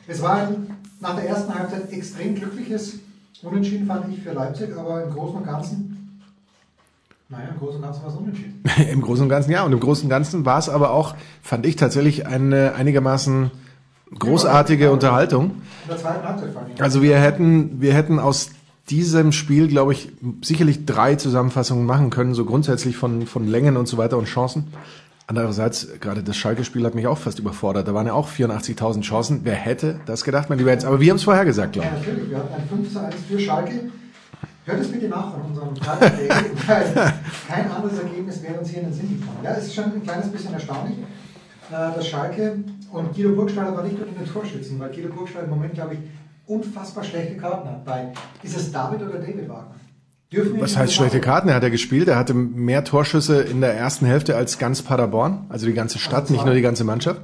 es 0.08 0.22
war 0.22 0.48
ein, 0.48 0.68
nach 1.00 1.16
der 1.16 1.30
ersten 1.30 1.54
Halbzeit 1.54 1.92
extrem 1.94 2.36
glückliches 2.36 2.96
Unentschieden, 3.44 3.88
fand 3.88 4.12
ich, 4.14 4.22
für 4.22 4.34
Leipzig, 4.34 4.76
aber 4.78 5.04
im 5.06 5.12
Großen 5.12 5.38
und 5.38 5.46
Ganzen, 5.46 6.22
naja, 7.30 7.50
im 7.54 7.58
Großen 7.58 7.78
und 7.78 7.84
Ganzen 7.84 8.04
war 8.04 8.10
es 8.10 8.16
Unentschieden. 8.16 8.64
Im 8.92 9.02
Großen 9.02 9.24
und 9.24 9.30
Ganzen 9.30 9.52
ja. 9.52 9.64
Und 9.64 9.72
im 9.72 9.80
Großen 9.80 10.04
und 10.04 10.10
Ganzen 10.10 10.46
war 10.46 10.60
es 10.60 10.68
aber 10.68 10.92
auch, 10.92 11.16
fand 11.42 11.66
ich 11.66 11.78
tatsächlich 11.78 12.28
eine 12.28 12.74
einigermaßen 12.76 13.52
großartige 14.18 14.92
Unterhaltung. 14.92 15.62
Also 16.80 17.02
wir 17.02 17.18
hätten, 17.20 17.82
wir 17.82 17.94
hätten 17.94 18.20
aus 18.20 18.50
diesem 18.90 19.32
Spiel, 19.32 19.68
glaube 19.68 19.94
ich, 19.94 20.12
sicherlich 20.42 20.86
drei 20.86 21.16
Zusammenfassungen 21.16 21.86
machen 21.86 22.10
können, 22.10 22.34
so 22.34 22.46
grundsätzlich 22.46 22.98
von, 22.98 23.26
von 23.26 23.48
Längen 23.48 23.78
und 23.78 23.88
so 23.88 23.98
weiter 23.98 24.18
und 24.18 24.26
Chancen. 24.26 24.68
Andererseits, 25.28 25.88
gerade 26.02 26.24
das 26.24 26.36
Schalke-Spiel 26.36 26.86
hat 26.86 26.94
mich 26.94 27.08
auch 27.08 27.18
fast 27.18 27.40
überfordert. 27.40 27.88
Da 27.88 27.94
waren 27.94 28.06
ja 28.08 28.14
auch 28.14 28.28
84.000 28.30 29.02
Chancen. 29.02 29.42
Wer 29.44 29.56
hätte 29.56 30.02
das 30.06 30.26
gedacht, 30.26 30.50
mein 30.50 30.58
lieber? 30.58 30.74
Aber 30.74 31.00
wir 31.00 31.10
haben 31.10 31.18
es 31.18 31.24
vorher 31.24 31.46
gesagt, 31.46 31.74
glaube 31.74 31.88
Ja, 31.88 31.94
ich. 32.02 32.08
natürlich. 32.08 32.30
Wir 32.30 32.38
hatten 32.38 32.54
ein 32.54 32.68
5 32.68 32.92
zu 32.92 33.00
1 33.00 33.16
für 33.30 33.40
Schalke. 33.40 33.92
Hört 34.66 34.82
es 34.82 34.92
bitte 34.92 35.08
nach 35.08 35.32
von 35.32 35.42
unserem 35.42 35.70
weil 36.68 37.14
kein 37.48 37.72
anderes 37.72 38.00
Ergebnis 38.00 38.44
wäre 38.44 38.60
uns 38.60 38.70
hier 38.70 38.80
in 38.80 38.86
den 38.88 38.94
Sinn 38.94 39.20
gekommen. 39.20 39.38
Ja, 39.44 39.52
es 39.52 39.68
ist 39.68 39.74
schon 39.76 39.86
ein 39.86 40.04
kleines 40.04 40.28
bisschen 40.32 40.54
erstaunlich, 40.54 40.98
äh, 41.00 41.96
dass 41.96 42.08
Schalke 42.08 42.58
und 42.92 43.16
Guido 43.16 43.36
Burgstaller 43.36 43.76
war 43.76 43.84
nicht 43.84 43.98
nur 43.98 44.08
in 44.08 44.16
den 44.16 44.26
Torschützen, 44.26 44.80
weil 44.80 44.90
Guido 44.92 45.10
Burgstaller 45.10 45.46
im 45.46 45.52
Moment, 45.52 45.74
glaube 45.74 45.96
ich, 45.96 46.00
unfassbar 46.46 47.04
schlechte 47.04 47.38
Karten 47.38 47.70
hat. 47.70 47.86
Bei, 47.86 48.14
ist 48.44 48.56
es 48.58 48.72
David 48.72 49.02
oder 49.02 49.20
David 49.20 49.48
Wagner? 49.48 49.76
Dürfen 50.32 50.62
Was 50.62 50.78
heißt 50.78 50.94
schlechte? 50.94 51.20
Karten? 51.20 51.50
Er 51.50 51.56
hat 51.56 51.64
ja 51.64 51.70
gespielt. 51.70 52.08
Er 52.08 52.18
hatte 52.18 52.34
mehr 52.34 52.86
Torschüsse 52.86 53.42
in 53.42 53.60
der 53.60 53.74
ersten 53.76 54.06
Hälfte 54.06 54.38
als 54.38 54.58
ganz 54.58 54.82
Paderborn. 54.82 55.46
Also 55.50 55.66
die 55.66 55.74
ganze 55.74 56.00
Stadt, 56.00 56.24
Also 56.24 56.34
nicht 56.34 56.46
nur 56.46 56.54
die 56.54 56.62
ganze 56.62 56.86
Mannschaft. 56.86 57.22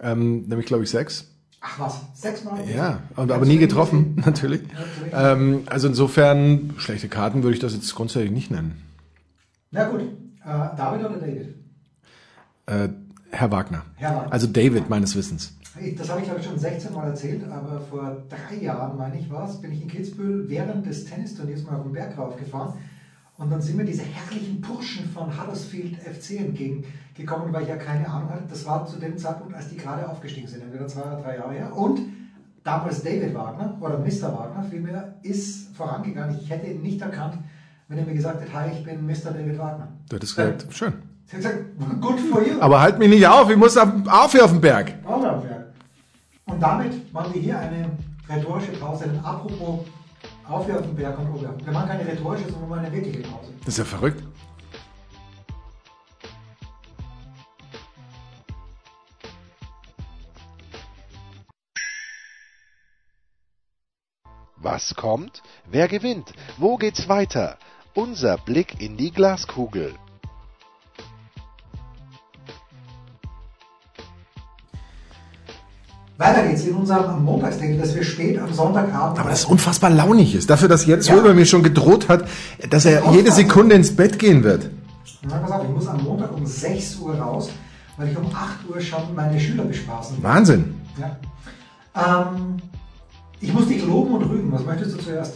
Ähm, 0.00 0.42
nämlich, 0.48 0.66
glaube 0.66 0.82
ich, 0.84 0.90
sechs. 0.90 1.28
Ach 1.62 1.78
was, 1.78 2.00
sechsmal? 2.14 2.58
Ja, 2.68 2.98
und 3.14 3.30
aber 3.30 3.46
nie 3.46 3.56
getroffen, 3.56 4.20
natürlich. 4.26 4.62
Ähm, 5.12 5.62
also 5.66 5.88
insofern, 5.88 6.74
schlechte 6.76 7.08
Karten 7.08 7.42
würde 7.42 7.54
ich 7.54 7.60
das 7.60 7.72
jetzt 7.72 7.94
grundsätzlich 7.94 8.32
nicht 8.32 8.50
nennen. 8.50 8.82
Na 9.70 9.88
gut, 9.88 10.00
äh, 10.00 10.06
David 10.44 11.06
oder 11.06 11.18
David? 11.18 11.54
Äh, 12.66 12.88
Herr 13.32 13.50
Wagner. 13.50 13.82
Herr 13.96 14.14
Wagner. 14.14 14.32
Also 14.32 14.46
David 14.46 14.88
meines 14.88 15.16
Wissens. 15.16 15.54
Das 15.96 16.10
habe 16.10 16.20
ich 16.20 16.26
glaube 16.26 16.40
ich 16.40 16.46
schon 16.46 16.58
16 16.58 16.92
Mal 16.92 17.08
erzählt, 17.08 17.42
aber 17.50 17.80
vor 17.80 18.22
drei 18.28 18.62
Jahren, 18.62 18.96
meine 18.98 19.18
ich 19.18 19.30
war 19.30 19.48
es, 19.48 19.60
bin 19.60 19.72
ich 19.72 19.82
in 19.82 19.88
Kitzbühel 19.88 20.48
während 20.48 20.86
des 20.86 21.06
Tennisturniers 21.06 21.64
mal 21.64 21.76
auf 21.76 21.84
den 21.84 21.92
Berg 21.92 22.16
raufgefahren 22.16 22.74
und 23.38 23.50
dann 23.50 23.60
sind 23.62 23.76
mir 23.76 23.84
diese 23.84 24.02
herrlichen 24.02 24.60
Burschen 24.60 25.08
von 25.08 25.40
Huddersfield 25.40 25.96
FC 25.96 26.40
entgegengekommen, 26.40 27.52
weil 27.52 27.62
ich 27.62 27.68
ja 27.68 27.76
keine 27.76 28.08
Ahnung 28.08 28.30
hatte. 28.30 28.44
Das 28.48 28.66
war 28.66 28.86
zu 28.86 28.98
dem 28.98 29.16
Zeitpunkt, 29.16 29.54
als 29.54 29.68
die 29.70 29.76
gerade 29.76 30.08
aufgestiegen 30.08 30.46
sind, 30.46 30.62
entweder 30.62 30.86
zwei 30.86 31.02
oder 31.02 31.20
drei 31.22 31.36
Jahre 31.38 31.54
her. 31.54 31.76
Und 31.76 32.00
damals 32.62 33.02
David 33.02 33.34
Wagner 33.34 33.76
oder 33.80 33.98
Mr. 33.98 34.32
Wagner 34.38 34.62
vielmehr 34.70 35.14
ist 35.22 35.74
vorangegangen. 35.74 36.38
Ich 36.40 36.50
hätte 36.50 36.66
ihn 36.66 36.82
nicht 36.82 37.00
erkannt, 37.00 37.38
wenn 37.88 37.98
er 37.98 38.04
mir 38.04 38.14
gesagt 38.14 38.42
hätte, 38.42 38.52
hi, 38.52 38.70
ich 38.78 38.84
bin 38.84 39.06
Mr. 39.06 39.32
David 39.32 39.58
Wagner. 39.58 39.88
Du 40.08 40.16
hättest 40.16 40.36
gesagt, 40.36 40.66
schön. 40.70 40.92
Sie 41.26 41.36
hat 41.36 41.42
gesagt, 41.42 42.00
good 42.00 42.20
for 42.20 42.42
you. 42.46 42.60
Aber 42.60 42.80
halt 42.80 42.98
mich 42.98 43.08
nicht 43.08 43.26
auf, 43.26 43.48
ich 43.50 43.56
muss 43.56 43.76
auf, 43.76 43.88
auf 44.06 44.32
hier 44.32 44.44
auf 44.44 44.50
den 44.50 44.60
Berg. 44.60 44.94
Auf 45.04 45.22
den 45.22 45.48
Berg. 45.48 45.72
Und 46.46 46.60
damit 46.60 47.12
machen 47.12 47.34
wir 47.34 47.40
hier 47.40 47.58
eine 47.58 47.90
rhetorische 48.28 48.72
Pause. 48.72 49.08
Denn 49.08 49.18
apropos 49.24 49.86
auf 50.48 50.66
hier 50.66 50.76
auf 50.78 50.82
den 50.82 50.94
Berg 50.94 51.18
und 51.18 51.28
oben. 51.30 51.64
Wir 51.64 51.72
machen 51.72 51.88
keine 51.88 52.06
rhetorische, 52.06 52.50
sondern 52.50 52.80
eine 52.80 52.92
wirkliche 52.92 53.20
Pause. 53.20 53.52
Das 53.60 53.68
ist 53.68 53.78
ja 53.78 53.84
verrückt. 53.84 54.22
Was 64.56 64.94
kommt? 64.94 65.42
Wer 65.68 65.88
gewinnt? 65.88 66.32
Wo 66.56 66.76
geht's 66.76 67.08
weiter? 67.08 67.58
Unser 67.94 68.38
Blick 68.38 68.80
in 68.80 68.96
die 68.96 69.10
Glaskugel. 69.10 69.94
Weiter 76.22 76.46
geht's 76.48 76.64
in 76.64 76.74
unserem 76.74 77.24
Montagsdenken, 77.24 77.78
das 77.80 77.94
wir 77.94 78.02
spät 78.04 78.38
am 78.38 78.52
Sonntagabend. 78.52 79.18
Aber 79.18 79.30
das 79.30 79.44
unfassbar 79.44 79.90
launig 79.90 80.34
ist. 80.34 80.48
Dafür, 80.50 80.68
dass 80.68 80.86
jetzt 80.86 81.08
Ja. 81.08 81.14
Röber 81.16 81.34
mir 81.34 81.46
schon 81.46 81.62
gedroht 81.62 82.08
hat, 82.08 82.26
dass 82.70 82.84
er 82.84 83.10
jede 83.12 83.30
Sekunde 83.32 83.74
ins 83.74 83.94
Bett 83.94 84.18
gehen 84.18 84.42
wird. 84.44 84.70
Na, 85.28 85.36
pass 85.38 85.50
auf, 85.52 85.64
ich 85.64 85.70
muss 85.70 85.86
am 85.86 86.02
Montag 86.02 86.32
um 86.36 86.44
6 86.46 86.96
Uhr 87.00 87.14
raus, 87.14 87.50
weil 87.96 88.08
ich 88.10 88.16
um 88.16 88.26
8 88.26 88.68
Uhr 88.70 88.80
schon 88.80 89.14
meine 89.14 89.38
Schüler 89.38 89.64
bespaßen 89.64 90.16
will. 90.16 90.24
Wahnsinn. 90.24 90.74
Ja. 91.00 91.16
Ähm, 92.32 92.56
ich 93.40 93.52
muss 93.52 93.66
dich 93.68 93.84
loben 93.84 94.14
und 94.14 94.22
rügen. 94.24 94.52
Was 94.52 94.64
möchtest 94.64 94.96
du 94.98 95.02
zuerst? 95.02 95.34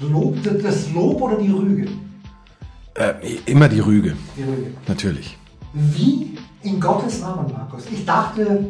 Lob, 0.00 0.36
das 0.62 0.90
Lob 0.92 1.20
oder 1.20 1.36
die 1.38 1.50
Rüge? 1.50 1.88
Äh, 2.94 3.12
immer 3.46 3.68
die 3.68 3.80
Rüge, 3.80 4.14
Die 4.36 4.42
Rüge. 4.42 4.70
natürlich. 4.88 5.36
Wie 5.72 6.36
in 6.62 6.80
Gottes 6.80 7.20
Namen, 7.20 7.52
Markus? 7.52 7.84
Ich 7.92 8.04
dachte, 8.04 8.64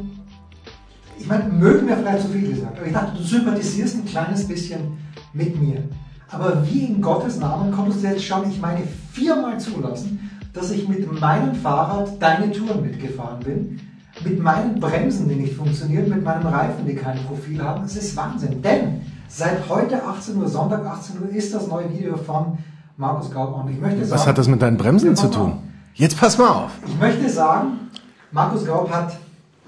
ich 1.21 1.29
meine, 1.29 1.45
mögen 1.45 1.87
wir 1.87 1.99
vielleicht 1.99 2.23
zu 2.23 2.29
viel 2.29 2.49
gesagt, 2.49 2.79
aber 2.79 2.87
ich 2.87 2.93
dachte, 2.93 3.19
du 3.19 3.23
sympathisierst 3.23 3.97
ein 3.97 4.05
kleines 4.07 4.49
bisschen 4.49 4.97
mit 5.35 5.61
mir. 5.61 5.85
Aber 6.31 6.67
wie 6.67 6.87
in 6.87 7.03
Gottes 7.03 7.39
Namen 7.39 7.73
konntest 7.73 8.03
du 8.03 8.09
jetzt 8.09 8.25
schon, 8.25 8.49
ich 8.49 8.61
meine, 8.61 8.83
viermal 9.13 9.61
zulassen, 9.61 10.31
dass 10.55 10.71
ich 10.71 10.89
mit 10.89 11.21
meinem 11.21 11.55
Fahrrad 11.55 12.11
deine 12.21 12.51
Touren 12.51 12.83
mitgefahren 12.83 13.41
bin, 13.41 13.81
mit 14.25 14.43
meinen 14.43 14.81
Bremsen, 14.81 15.29
die 15.29 15.35
nicht 15.35 15.55
funktionieren, 15.55 16.09
mit 16.09 16.25
meinen 16.25 16.47
Reifen, 16.47 16.87
die 16.87 16.95
kein 16.95 17.19
Profil 17.25 17.63
haben. 17.63 17.85
Es 17.85 17.97
ist 17.97 18.17
Wahnsinn, 18.17 18.63
denn 18.63 19.03
seit 19.29 19.69
heute 19.69 20.03
18 20.03 20.37
Uhr, 20.39 20.49
Sonntag 20.49 20.87
18 20.87 21.21
Uhr, 21.21 21.29
ist 21.31 21.55
das 21.55 21.69
neue 21.69 21.93
Video 21.93 22.17
von 22.17 22.59
Markus 22.97 23.31
Gaub 23.31 23.63
und 23.63 23.71
ich 23.71 23.81
möchte 23.81 24.05
sagen... 24.05 24.21
Was 24.21 24.27
hat 24.27 24.39
das 24.39 24.49
mit 24.49 24.63
deinen 24.63 24.79
Bremsen 24.79 25.15
zu 25.15 25.29
tun? 25.29 25.59
Jetzt 25.95 26.19
pass 26.19 26.39
mal 26.39 26.49
auf. 26.49 26.71
Ich 26.87 26.99
möchte 26.99 27.29
sagen, 27.29 27.91
Markus 28.33 28.65
Gaub 28.65 28.91
hat 28.91 29.13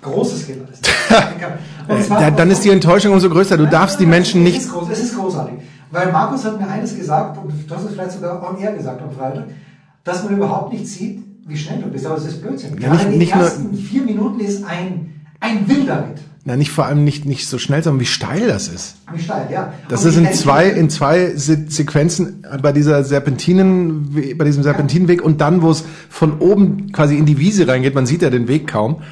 Großes 0.03 0.47
geleistet. 0.47 0.89
Und 1.89 1.97
Äh, 1.97 2.03
zwar- 2.03 2.21
da, 2.21 2.31
dann 2.31 2.51
ist 2.51 2.65
die 2.65 2.71
Enttäuschung 2.71 3.13
umso 3.13 3.29
größer. 3.31 3.57
Du 3.57 3.67
darfst 3.67 3.99
die 4.01 4.07
Menschen 4.07 4.43
es 4.43 4.53
nicht. 4.53 4.63
Ist 4.63 4.73
groß, 4.73 4.89
es 4.91 5.01
ist 5.01 5.17
großartig. 5.17 5.55
Weil 5.91 6.11
Markus 6.13 6.45
hat 6.45 6.61
mir 6.61 6.69
eines 6.69 6.97
gesagt, 6.97 7.39
und 7.39 7.53
hast 7.71 7.85
es 7.85 7.93
vielleicht 7.93 8.13
sogar 8.13 8.43
on 8.49 8.59
air 8.59 8.73
gesagt 8.73 9.01
am 9.03 9.11
Freitag, 9.13 9.45
dass 10.05 10.25
man 10.25 10.37
überhaupt 10.37 10.73
nicht 10.73 10.87
sieht, 10.87 11.23
wie 11.47 11.57
schnell 11.57 11.81
du 11.83 11.89
bist. 11.89 12.07
Aber 12.07 12.17
das 12.17 12.27
ist 12.27 12.41
Blödsinn. 12.43 12.75
Ja, 12.81 12.89
Gerade 12.89 13.05
nicht- 13.05 13.15
die 13.15 13.19
nicht 13.19 13.35
nur- 13.35 13.45
ersten 13.45 13.75
vier 13.77 14.03
Minuten 14.03 14.41
ist 14.41 14.65
ein, 14.65 15.11
ein 15.41 15.69
wilder 15.69 15.99
Ritt. 16.09 16.21
Na, 16.45 16.57
nicht 16.57 16.73
vor 16.73 16.87
allem 16.87 17.05
nicht, 17.05 17.25
nicht 17.25 17.47
so 17.47 17.57
schnell, 17.59 17.85
sondern 17.85 18.01
wie 18.01 18.07
steil 18.07 18.49
das 18.49 18.67
ist. 18.67 18.97
Wie 19.15 19.23
steil, 19.23 19.47
ja. 19.53 19.73
Das 19.89 20.03
Und 20.03 20.09
ist 20.11 20.17
in 20.17 20.33
zwei, 20.33 20.67
in 20.69 20.91
zwei 20.91 21.37
Se 21.37 21.67
Sequenzen 21.69 22.45
bei 22.61 22.73
dieser 22.73 23.05
Serpentinen, 23.05 24.37
bei 24.37 24.45
diesem 24.45 24.65
Serpentinenweg 24.65 25.23
und 25.23 25.41
dann, 25.41 25.63
wo 25.63 25.71
es 25.71 25.85
von 26.09 26.39
oben 26.41 26.91
quasi 26.91 27.17
in 27.17 27.27
die 27.27 27.39
Wiese 27.39 27.69
reingeht, 27.69 27.95
man 27.95 28.07
sieht 28.07 28.23
ja 28.23 28.31
den 28.31 28.49
Weg 28.49 28.67
kaum. 28.67 29.03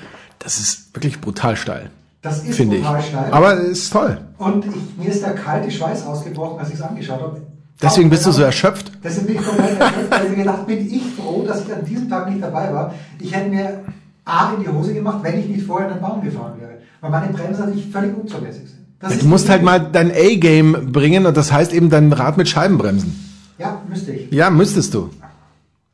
Das 0.41 0.59
ist 0.59 0.95
wirklich 0.95 1.21
brutal 1.21 1.55
steil, 1.57 1.91
Das 2.23 2.43
ist 2.43 2.57
finde 2.57 2.77
ich. 2.77 2.85
steil. 2.85 3.31
Aber 3.31 3.53
es 3.61 3.79
ist 3.85 3.93
toll. 3.93 4.19
und 4.39 4.65
ich, 4.67 4.73
mir 4.99 5.09
ist 5.11 5.23
der 5.23 5.35
kalte 5.35 5.71
Schweiß 5.71 6.05
ausgebrochen, 6.07 6.59
als 6.59 6.71
ich 6.71 6.75
es 6.75 6.83
angeschaut 6.83 7.21
habe. 7.21 7.41
Deswegen 7.83 8.11
bist 8.11 8.27
du 8.27 8.33
so 8.33 8.43
erschöpft. 8.43 8.91
Deswegen 9.05 9.27
bin 9.29 9.37
ich 9.37 9.43
komplett 9.47 9.79
erschöpft, 9.81 10.11
weil 10.11 10.25
ich 10.25 10.31
mir 10.31 10.37
gedacht 10.45 10.67
bin 10.67 10.93
ich 10.93 11.03
froh, 11.15 11.45
dass 11.47 11.63
ich 11.65 11.73
an 11.73 11.85
diesem 11.85 12.09
Tag 12.11 12.29
nicht 12.29 12.43
dabei 12.43 12.73
war. 12.75 12.95
Ich 13.19 13.33
hätte 13.35 13.49
mir 13.49 13.85
A 14.25 14.53
in 14.55 14.63
die 14.63 14.69
Hose 14.69 14.93
gemacht, 14.93 15.19
wenn 15.23 15.39
ich 15.41 15.47
nicht 15.47 15.67
vorher 15.67 15.89
in 15.89 15.95
den 15.95 16.03
Baum 16.03 16.23
gefahren 16.23 16.61
wäre. 16.61 16.73
Weil 17.01 17.11
meine 17.11 17.33
Bremsen 17.33 17.61
natürlich 17.65 17.91
völlig 17.91 18.15
unzulässig 18.17 18.65
sind. 18.69 19.11
Ist 19.13 19.23
Du 19.23 19.27
musst 19.29 19.49
halt 19.49 19.63
mal 19.63 19.79
dein 19.81 20.11
A-Game 20.11 20.93
bringen 20.93 21.25
und 21.25 21.35
das 21.37 21.51
heißt 21.53 21.73
eben 21.73 21.89
dein 21.89 22.13
Rad 22.13 22.37
mit 22.37 22.49
Scheibenbremsen. 22.51 23.19
Ja, 23.59 23.81
müsste 23.89 24.13
ich. 24.13 24.31
Ja, 24.31 24.51
müsstest 24.51 24.93
du. 24.93 25.09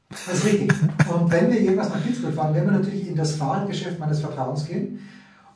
Das 0.09 0.39
ist 0.39 0.45
richtig. 0.45 0.73
Und 1.13 1.31
wenn 1.31 1.51
wir 1.51 1.61
irgendwas 1.61 1.89
nach 1.91 2.03
Kitzbühel 2.03 2.33
fahren, 2.33 2.55
werden 2.55 2.71
wir 2.71 2.79
natürlich 2.79 3.09
in 3.09 3.17
das 3.17 3.33
Fahrradgeschäft 3.33 3.99
meines 3.99 4.21
Vertrauens 4.21 4.67
gehen 4.67 5.01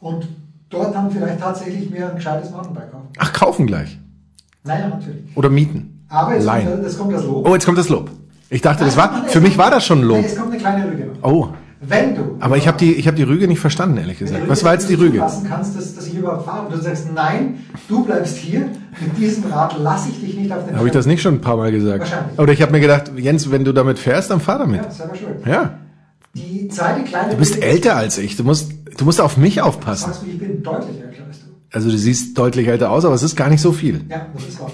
und 0.01 0.29
dort 0.69 0.95
dann 0.95 1.11
vielleicht 1.11 1.41
tatsächlich 1.41 1.91
mir 1.91 2.11
ein 2.11 2.17
gescheites 2.17 2.51
Mountainbike 2.51 2.91
kaufen. 2.91 3.09
Ach, 3.19 3.33
kaufen 3.33 3.67
gleich. 3.67 3.99
Naja, 4.65 4.89
natürlich. 4.89 5.37
Oder 5.37 5.51
mieten. 5.51 6.05
Aber 6.09 6.35
jetzt 6.35 6.45
Leihen. 6.45 6.69
kommt, 6.69 6.85
das 6.85 6.99
kommt 6.99 7.13
das 7.13 7.25
Lob. 7.25 7.49
Oh, 7.49 7.55
jetzt 7.55 7.65
kommt 7.65 7.79
das 7.79 7.89
Lob. 7.89 8.11
Ich 8.51 8.61
dachte, 8.61 8.85
das 8.85 8.97
war, 8.97 9.29
für 9.29 9.41
mich 9.41 9.57
war 9.57 9.71
das 9.71 9.87
schon 9.87 10.01
ein 10.01 10.05
Lob. 10.05 10.17
Nein, 10.17 10.27
es 10.27 10.37
kommt 10.37 10.51
eine 10.51 10.59
kleine 10.59 10.91
Rüge. 10.91 11.13
Oh, 11.23 11.49
Wenn 11.83 12.15
du. 12.15 12.37
aber 12.41 12.59
ich 12.59 12.69
habe 12.69 12.77
die, 12.77 12.93
ich 12.95 13.07
habe 13.07 13.17
die 13.17 13.23
Rüge 13.23 13.49
nicht 13.49 13.59
verstanden, 13.61 13.97
ehrlich 13.97 14.19
gesagt. 14.19 14.47
Was 14.49 14.63
war 14.65 14.75
jetzt 14.75 14.89
die 14.91 14.95
Rüge? 14.95 15.19
lassen 15.19 15.47
kannst, 15.49 15.75
dass, 15.77 15.95
dass 15.95 16.07
ich 16.07 16.15
überhaupt 16.15 16.45
fahre. 16.45 16.67
Und 16.67 16.75
du 16.75 16.81
sagst, 16.83 17.07
nein, 17.15 17.61
du 17.89 18.05
bleibst 18.05 18.37
hier. 18.37 18.69
Mit 19.01 19.17
diesem 19.17 19.51
Rad 19.51 19.79
lasse 19.79 20.11
ich 20.11 20.21
dich 20.21 20.37
nicht 20.37 20.53
auf 20.53 20.67
den 20.67 20.77
Habe 20.77 20.89
ich 20.89 20.93
das 20.93 21.07
nicht 21.07 21.23
schon 21.23 21.35
ein 21.37 21.41
paar 21.41 21.57
Mal 21.57 21.73
gesagt? 21.73 22.01
Wahrscheinlich. 22.01 22.39
Oder 22.39 22.53
ich 22.53 22.61
habe 22.61 22.73
mir 22.73 22.81
gedacht, 22.81 23.11
Jens, 23.17 23.51
wenn 23.51 23.65
du 23.65 23.73
damit 23.73 23.99
fährst, 23.99 24.31
dann 24.31 24.41
fahr 24.41 24.59
damit. 24.59 24.83
Ja, 24.85 24.91
selber 24.91 25.15
schuld. 25.15 25.47
Ja. 25.47 25.79
Die 26.35 26.69
zweite 26.69 27.03
kleine 27.05 27.31
Du 27.31 27.37
bist 27.39 27.55
Rüge- 27.57 27.63
älter 27.65 27.97
als 27.97 28.19
ich. 28.19 28.37
Du 28.37 28.45
musst, 28.45 28.73
du 28.99 29.05
musst 29.07 29.21
auf 29.21 29.39
mich 29.39 29.63
aufpassen. 29.63 30.07
Sagst 30.13 30.23
du, 30.23 30.27
ich 30.27 30.39
bin 30.39 30.63
deutlich 30.63 31.01
älter 31.01 31.25
als 31.27 31.41
du. 31.41 31.47
Also 31.73 31.91
du 31.91 31.97
siehst 31.97 32.37
deutlich 32.37 32.69
älter 32.69 32.91
aus, 32.91 33.05
aber 33.07 33.15
es 33.15 33.23
ist 33.23 33.37
gar 33.37 33.49
nicht 33.49 33.63
so 33.63 33.73
viel. 33.73 34.03
Ja, 34.11 34.27
das 34.35 34.45
ist 34.49 34.61
wahr. 34.61 34.71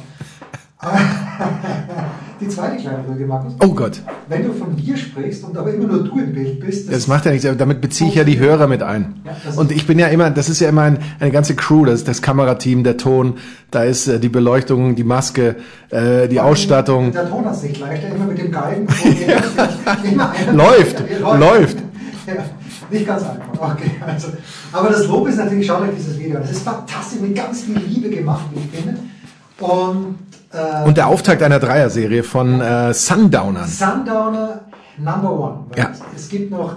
Die 2.40 2.48
zweite 2.48 2.76
kleine 2.76 2.98
Rüge, 3.08 3.24
Markus. 3.26 3.54
Oh 3.64 3.68
Gott. 3.68 4.00
Wenn 4.28 4.42
du 4.44 4.52
von 4.52 4.76
wir 4.76 4.96
sprichst 4.96 5.42
und 5.44 5.56
aber 5.56 5.72
immer 5.72 5.86
nur 5.86 6.04
du 6.04 6.18
im 6.18 6.34
Bild 6.34 6.60
bist, 6.60 6.92
Das 6.92 7.06
macht 7.06 7.24
ja 7.24 7.30
nichts, 7.30 7.46
aber 7.46 7.56
damit 7.56 7.80
beziehe 7.80 8.10
ich 8.10 8.16
ja 8.16 8.24
die 8.24 8.38
Hörer 8.38 8.66
mit 8.66 8.82
ein. 8.82 9.14
Ja, 9.24 9.32
das- 9.44 9.56
Und 9.56 9.72
ich 9.72 9.86
bin 9.86 9.98
ja 9.98 10.08
immer, 10.08 10.28
das 10.30 10.50
ist 10.50 10.60
ja 10.60 10.68
immer 10.68 10.82
ein, 10.82 10.98
eine 11.18 11.30
ganze 11.30 11.54
Crew, 11.54 11.86
das 11.86 11.94
ist 12.00 12.08
das 12.08 12.20
Kamerateam, 12.20 12.84
der 12.84 12.98
Ton, 12.98 13.38
da 13.70 13.84
ist 13.84 14.06
äh, 14.06 14.20
die 14.20 14.28
Beleuchtung, 14.28 14.96
die 14.96 15.04
Maske, 15.04 15.56
äh, 15.90 16.28
die 16.28 16.38
Ausstattung. 16.40 17.12
Der 17.12 17.26
Ton 17.28 17.44
hat 17.46 17.54
es 17.54 17.62
nicht 17.62 17.80
leicht, 17.80 18.02
der 18.02 18.14
immer 18.14 18.26
mit 18.26 18.38
dem 18.38 18.54
einer- 18.56 20.52
Läuft, 20.52 21.02
läuft. 21.20 21.78
Ja, 22.26 22.34
nicht 22.90 23.06
ganz 23.06 23.22
einfach. 23.22 23.72
Okay, 23.76 23.92
also. 24.04 24.28
Aber 24.72 24.88
das 24.88 25.06
Lob 25.06 25.28
ist 25.28 25.36
natürlich, 25.36 25.64
schaut 25.64 25.82
euch 25.82 25.90
dieses 25.96 26.18
Video 26.18 26.36
an. 26.38 26.42
Das 26.42 26.50
ist 26.50 26.62
fantastisch, 26.64 27.20
mit 27.20 27.36
ganz 27.36 27.62
viel 27.62 27.78
Liebe 27.78 28.10
gemacht, 28.10 28.46
wie 28.52 28.58
ich 28.58 28.66
finde. 28.82 28.98
Und, 29.60 30.16
äh, 30.52 30.84
Und 30.84 30.96
der 30.96 31.08
Auftakt 31.08 31.42
einer 31.42 31.58
Dreierserie 31.58 32.22
von 32.22 32.60
äh, 32.60 32.92
Sundownern. 32.94 33.66
Sundowner 33.66 34.60
Number 34.98 35.32
One. 35.32 35.58
Ja. 35.76 35.90
es, 35.92 36.00
es 36.24 36.28
gibt 36.28 36.50
noch 36.50 36.76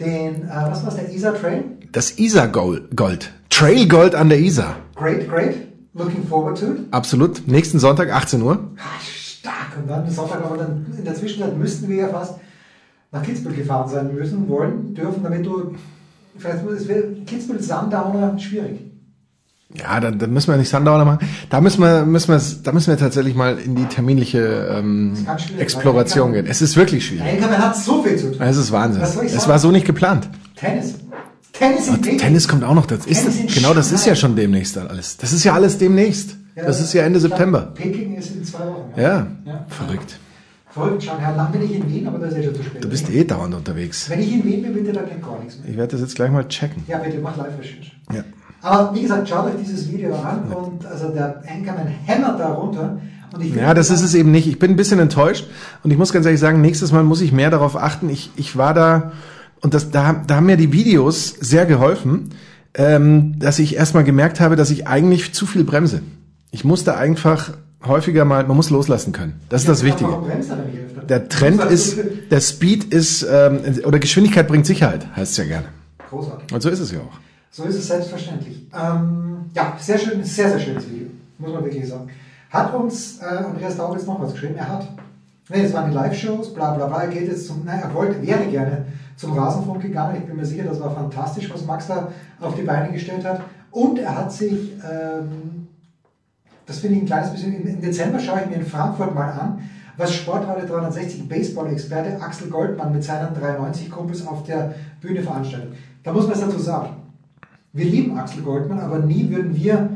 den, 0.00 0.44
äh, 0.44 0.50
was 0.50 0.84
war 0.84 0.94
der 0.94 1.12
Isar 1.12 1.34
Trail? 1.34 1.64
Das 1.92 2.18
Isar 2.18 2.48
Gold. 2.48 2.96
Gold. 2.96 3.32
Trail 3.50 3.88
Gold 3.88 4.14
an 4.14 4.28
der 4.28 4.38
Isar. 4.38 4.76
Great, 4.94 5.28
great. 5.28 5.56
Looking 5.94 6.26
forward 6.26 6.58
to 6.58 6.66
it. 6.66 6.78
Absolut. 6.92 7.48
Nächsten 7.48 7.78
Sonntag, 7.78 8.12
18 8.12 8.42
Uhr. 8.42 8.70
Ah, 8.78 9.00
stark. 9.02 9.78
Und 9.80 9.88
dann 9.88 10.08
Sonntag, 10.08 10.44
aber 10.44 10.56
dann 10.56 10.86
in 10.96 11.04
der 11.04 11.14
Zwischenzeit 11.14 11.56
müssten 11.56 11.88
wir 11.88 11.96
ja 11.96 12.08
fast 12.08 12.34
nach 13.10 13.22
Kitzbühel 13.22 13.56
gefahren 13.56 13.88
sein 13.88 14.14
müssen, 14.14 14.48
wollen, 14.48 14.94
dürfen, 14.94 15.22
damit 15.22 15.44
du, 15.44 15.74
vielleicht 16.36 16.64
es 16.64 16.88
wäre 16.88 17.14
Kitzbühel 17.26 17.62
Sundowner 17.62 18.38
schwierig. 18.38 18.87
Ja, 19.74 20.00
dann, 20.00 20.18
dann 20.18 20.32
müssen 20.32 20.50
wir 20.50 20.56
nicht 20.56 20.70
Sundowner 20.70 21.04
machen. 21.04 21.28
Da 21.50 21.60
müssen 21.60 21.82
wir, 21.82 22.06
müssen 22.06 22.28
wir, 22.28 22.40
da 22.62 22.72
müssen 22.72 22.88
wir 22.88 22.96
tatsächlich 22.96 23.34
mal 23.34 23.58
in 23.58 23.76
die 23.76 23.84
terminliche 23.84 24.68
ähm, 24.72 25.14
Exploration 25.58 26.32
gehen. 26.32 26.46
Es 26.46 26.62
ist 26.62 26.76
wirklich 26.76 27.06
schwierig. 27.06 27.38
Nein, 27.38 27.50
man 27.50 27.58
hat 27.58 27.76
so 27.76 28.02
viel 28.02 28.16
zu 28.16 28.32
tun. 28.32 28.40
Es 28.40 28.56
ist 28.56 28.72
Wahnsinn. 28.72 29.02
Es 29.02 29.46
war 29.46 29.58
so 29.58 29.70
nicht 29.70 29.86
geplant. 29.86 30.28
Tennis. 30.56 30.94
Tennis 31.52 31.88
in. 31.88 32.18
Tennis 32.18 32.48
kommt 32.48 32.64
auch 32.64 32.74
noch. 32.74 32.86
Das 32.86 33.04
ist, 33.04 33.54
genau, 33.54 33.74
das 33.74 33.92
ist 33.92 34.06
ja 34.06 34.14
schon 34.14 34.36
demnächst 34.36 34.76
dann 34.76 34.86
alles. 34.86 35.18
Das 35.18 35.32
ist 35.32 35.44
ja 35.44 35.52
alles 35.52 35.76
demnächst. 35.76 36.36
Das 36.54 36.80
ist 36.80 36.92
ja 36.94 37.02
Ende 37.02 37.20
September. 37.20 37.72
Peking 37.74 38.16
ist 38.16 38.34
in 38.34 38.44
zwei 38.44 38.66
Wochen. 38.66 38.92
Ja, 38.96 39.26
ja. 39.44 39.66
verrückt. 39.68 40.18
Verrückt, 40.70 41.02
Shanghai. 41.04 41.34
Lang 41.36 41.52
bin 41.52 41.62
ich 41.62 41.74
in 41.74 41.88
Wien, 41.88 42.06
aber 42.06 42.18
da 42.18 42.26
ist 42.26 42.36
ja 42.36 42.42
schon 42.42 42.54
zu 42.54 42.62
spät. 42.62 42.84
Du 42.84 42.88
bist 42.88 43.10
eh 43.10 43.24
dauernd 43.24 43.54
unterwegs. 43.54 44.08
Wenn 44.10 44.20
ich 44.20 44.32
in 44.32 44.44
Wien 44.44 44.62
bin, 44.62 44.74
bitte, 44.74 44.92
da 44.92 45.02
geht 45.02 45.22
gar 45.22 45.38
nichts 45.38 45.58
mehr. 45.58 45.70
Ich 45.70 45.76
werde 45.76 45.92
das 45.92 46.00
jetzt 46.00 46.14
gleich 46.16 46.30
mal 46.30 46.46
checken. 46.48 46.82
Ja, 46.86 46.98
bitte, 46.98 47.18
mach 47.18 47.36
Live-Recherche. 47.36 47.92
Ja. 48.12 48.24
Aber 48.60 48.94
wie 48.94 49.02
gesagt, 49.02 49.28
schaut 49.28 49.46
euch 49.46 49.56
dieses 49.60 49.90
Video 49.90 50.14
an 50.16 50.52
und 50.52 50.84
also 50.86 51.10
der 51.10 51.42
Anchorman 51.48 51.86
hämmert 51.86 52.40
da 52.40 52.48
runter. 52.48 52.98
Und 53.32 53.44
ich 53.44 53.54
Ja, 53.54 53.74
das 53.74 53.90
ist 53.90 54.02
es 54.02 54.14
eben 54.14 54.30
nicht. 54.30 54.48
Ich 54.48 54.58
bin 54.58 54.72
ein 54.72 54.76
bisschen 54.76 54.98
enttäuscht 54.98 55.46
und 55.84 55.90
ich 55.90 55.98
muss 55.98 56.12
ganz 56.12 56.26
ehrlich 56.26 56.40
sagen, 56.40 56.60
nächstes 56.60 56.92
Mal 56.92 57.04
muss 57.04 57.20
ich 57.20 57.32
mehr 57.32 57.50
darauf 57.50 57.76
achten. 57.76 58.08
Ich, 58.08 58.30
ich 58.36 58.56
war 58.56 58.74
da 58.74 59.12
und 59.60 59.74
das, 59.74 59.90
da, 59.90 60.22
da 60.26 60.36
haben 60.36 60.46
mir 60.46 60.56
die 60.56 60.72
Videos 60.72 61.34
sehr 61.40 61.66
geholfen, 61.66 62.30
ähm, 62.74 63.38
dass 63.38 63.58
ich 63.58 63.76
erstmal 63.76 64.04
gemerkt 64.04 64.40
habe, 64.40 64.56
dass 64.56 64.70
ich 64.70 64.86
eigentlich 64.86 65.32
zu 65.34 65.46
viel 65.46 65.64
bremse. 65.64 66.02
Ich 66.50 66.64
musste 66.64 66.96
einfach 66.96 67.52
häufiger 67.84 68.24
mal, 68.24 68.44
man 68.44 68.56
muss 68.56 68.70
loslassen 68.70 69.12
können. 69.12 69.40
Das 69.48 69.62
ist 69.62 69.68
das 69.68 69.84
Wichtige. 69.84 70.10
Er? 70.10 71.02
Der 71.04 71.28
Trend 71.28 71.62
ist, 71.64 71.98
der 72.30 72.40
Speed 72.40 72.84
ist, 72.84 73.26
ähm, 73.30 73.60
oder 73.84 73.98
Geschwindigkeit 73.98 74.48
bringt 74.48 74.66
Sicherheit, 74.66 75.06
heißt 75.16 75.32
es 75.32 75.36
ja 75.38 75.44
gerne. 75.44 75.66
Großartig. 76.10 76.52
Und 76.52 76.60
so 76.62 76.68
ist 76.68 76.80
es 76.80 76.92
ja 76.92 76.98
auch. 77.00 77.27
So 77.50 77.64
ist 77.64 77.76
es 77.76 77.88
selbstverständlich. 77.88 78.66
Ähm, 78.74 79.50
ja, 79.54 79.76
sehr 79.78 79.98
schön, 79.98 80.22
sehr, 80.24 80.50
sehr 80.50 80.60
schönes 80.60 80.88
Video. 80.88 81.08
Muss 81.38 81.52
man 81.52 81.64
wirklich 81.64 81.88
sagen. 81.88 82.08
Hat 82.50 82.74
uns 82.74 83.20
äh, 83.20 83.24
Andreas 83.24 83.76
Daub 83.76 83.94
jetzt 83.94 84.06
noch 84.06 84.20
was 84.20 84.32
geschrieben? 84.32 84.56
Er 84.56 84.68
hat. 84.68 84.88
Nee, 85.50 85.62
es 85.62 85.72
waren 85.72 85.90
die 85.90 85.96
Live-Shows, 85.96 86.52
bla 86.52 86.74
bla 86.74 86.86
bla. 86.86 87.02
Er 87.02 87.08
geht 87.08 87.28
jetzt 87.28 87.46
zum, 87.46 87.64
nein, 87.64 87.80
er 87.80 87.94
wollte, 87.94 88.20
wäre 88.26 88.44
gerne 88.46 88.84
zum 89.16 89.32
Rasenfunk 89.32 89.80
gegangen. 89.80 90.16
Ich 90.18 90.26
bin 90.26 90.36
mir 90.36 90.44
sicher, 90.44 90.64
das 90.64 90.80
war 90.80 90.94
fantastisch, 90.94 91.50
was 91.52 91.64
Max 91.64 91.86
da 91.86 92.12
auf 92.40 92.54
die 92.54 92.62
Beine 92.62 92.92
gestellt 92.92 93.24
hat. 93.24 93.40
Und 93.70 93.98
er 93.98 94.14
hat 94.14 94.32
sich 94.32 94.72
ähm, 94.84 95.58
das 96.68 96.80
finde 96.80 96.96
ich 96.96 97.02
ein 97.02 97.06
kleines 97.06 97.30
bisschen, 97.30 97.66
im 97.66 97.80
Dezember 97.80 98.20
schaue 98.20 98.42
ich 98.42 98.50
mir 98.50 98.56
in 98.56 98.66
Frankfurt 98.66 99.14
mal 99.14 99.30
an, 99.30 99.58
was 99.96 100.14
Sportradio 100.14 100.66
360 100.66 101.26
Baseball-Experte 101.26 102.20
Axel 102.20 102.50
Goldmann 102.50 102.92
mit 102.92 103.02
seinen 103.02 103.34
93 103.34 103.90
Kumpels 103.90 104.24
auf 104.26 104.44
der 104.44 104.74
Bühne 105.00 105.22
veranstaltet. 105.22 105.72
Da 106.04 106.12
muss 106.12 106.24
man 106.24 106.34
es 106.34 106.40
dazu 106.40 106.58
sagen. 106.58 106.90
Wir 107.72 107.84
lieben 107.84 108.16
Axel 108.16 108.42
Goldmann, 108.42 108.80
aber 108.80 108.98
nie 108.98 109.28
würden 109.30 109.54
wir 109.54 109.90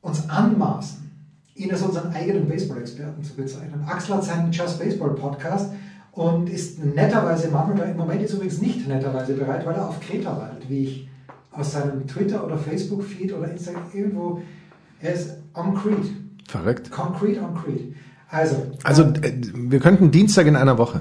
uns 0.00 0.28
anmaßen, 0.28 1.10
ihn 1.54 1.70
als 1.70 1.82
unseren 1.82 2.12
eigenen 2.12 2.48
Baseball-Experten 2.48 3.22
zu 3.22 3.34
bezeichnen. 3.34 3.84
Axel 3.86 4.16
hat 4.16 4.24
seinen 4.24 4.52
Just 4.52 4.78
Baseball 4.78 5.14
Podcast 5.14 5.72
und 6.12 6.48
ist 6.48 6.84
netterweise 6.84 7.48
manchmal, 7.50 7.90
im 7.90 7.96
Moment 7.96 8.22
ist 8.22 8.34
übrigens 8.34 8.60
nicht 8.60 8.86
netterweise 8.86 9.34
bereit, 9.34 9.64
weil 9.66 9.74
er 9.74 9.88
auf 9.88 10.00
Kreta 10.00 10.36
weilt, 10.38 10.68
wie 10.68 10.84
ich 10.84 11.08
aus 11.52 11.72
seinem 11.72 12.06
Twitter- 12.06 12.44
oder 12.44 12.58
Facebook-Feed 12.58 13.32
oder 13.32 13.50
Instagram 13.50 13.84
irgendwo, 13.92 14.42
er 15.00 15.14
ist 15.14 15.36
on 15.54 15.74
Crete. 15.74 16.08
Verrückt. 16.46 16.90
Concrete 16.90 17.40
on 17.40 17.54
Crete. 17.54 17.94
Also, 18.30 18.56
Also 18.84 19.02
ähm, 19.02 19.14
äh, 19.22 19.32
wir 19.70 19.80
könnten 19.80 20.10
Dienstag 20.10 20.46
in 20.46 20.56
einer 20.56 20.78
Woche, 20.78 21.00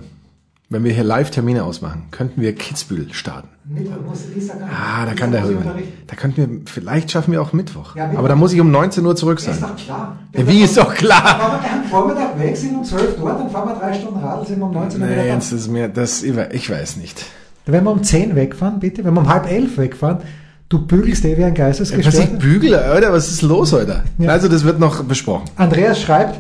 wenn 0.70 0.84
wir 0.84 0.92
hier 0.92 1.04
Live-Termine 1.06 1.64
ausmachen, 1.64 2.08
könnten 2.12 2.42
wir 2.42 2.54
Kitzbühel 2.54 3.14
starten. 3.14 3.48
Mittwoch 3.64 4.02
muss 4.06 4.24
gar 4.48 4.56
nicht. 4.56 4.68
Ah, 4.70 5.06
da 5.06 5.14
kann 5.14 5.32
der 5.32 5.46
unterrichten. 5.46 5.94
Da 6.08 6.16
könnten 6.16 6.38
wir, 6.38 6.62
vielleicht 6.66 7.12
schaffen 7.12 7.32
wir 7.32 7.42
auch 7.42 7.54
Mittwoch. 7.54 7.96
Ja, 7.96 8.04
Mittwoch. 8.04 8.20
Aber 8.20 8.28
da 8.28 8.36
muss 8.36 8.52
ich 8.52 8.60
um 8.60 8.70
19 8.70 9.06
Uhr 9.06 9.16
zurück 9.16 9.40
sein. 9.40 9.54
ist 9.54 9.64
doch 9.64 9.76
klar. 9.78 10.18
Ja, 10.36 10.48
wie 10.48 10.62
ist 10.62 10.78
doch 10.78 10.94
klar? 10.94 11.62
Wenn 11.62 11.72
wir 11.72 11.84
am 11.84 11.84
Vormittag 11.90 12.40
weg 12.40 12.58
sind 12.58 12.76
um 12.76 12.84
12 12.84 13.22
Uhr, 13.22 13.30
dann 13.32 13.50
fahren 13.50 13.70
wir 13.70 13.76
drei 13.76 13.94
Stunden 13.94 14.20
Radl, 14.20 14.46
sind 14.46 14.60
wir 14.60 14.66
um 14.66 14.74
19 14.74 15.02
Uhr 15.02 15.08
wieder 15.08 15.24
Nee, 15.24 15.32
das 15.36 15.52
ist 15.54 15.68
mir, 15.70 15.88
das, 15.88 16.24
ich 16.24 16.70
weiß 16.70 16.98
nicht. 16.98 17.26
Wenn 17.66 17.84
wir 17.84 17.92
um 17.92 18.04
10 18.04 18.36
wegfahren, 18.36 18.80
bitte, 18.80 19.06
wenn 19.06 19.14
wir 19.14 19.22
um 19.22 19.30
halb 19.30 19.50
elf 19.50 19.78
wegfahren, 19.78 20.20
du 20.68 20.86
bügelst 20.86 21.24
eh 21.24 21.38
wie 21.38 21.46
ein 21.46 21.52
Was 21.58 21.80
ich 21.80 21.90
Geistesgestörter. 21.92 22.38
bügele, 22.38 22.82
Alter, 22.82 23.14
was 23.14 23.30
ist 23.30 23.42
los 23.42 23.72
heute? 23.72 24.04
Ja. 24.18 24.32
Also 24.32 24.50
das 24.50 24.66
wird 24.66 24.80
noch 24.80 25.04
besprochen. 25.04 25.46
Andreas 25.56 26.02
schreibt, 26.02 26.40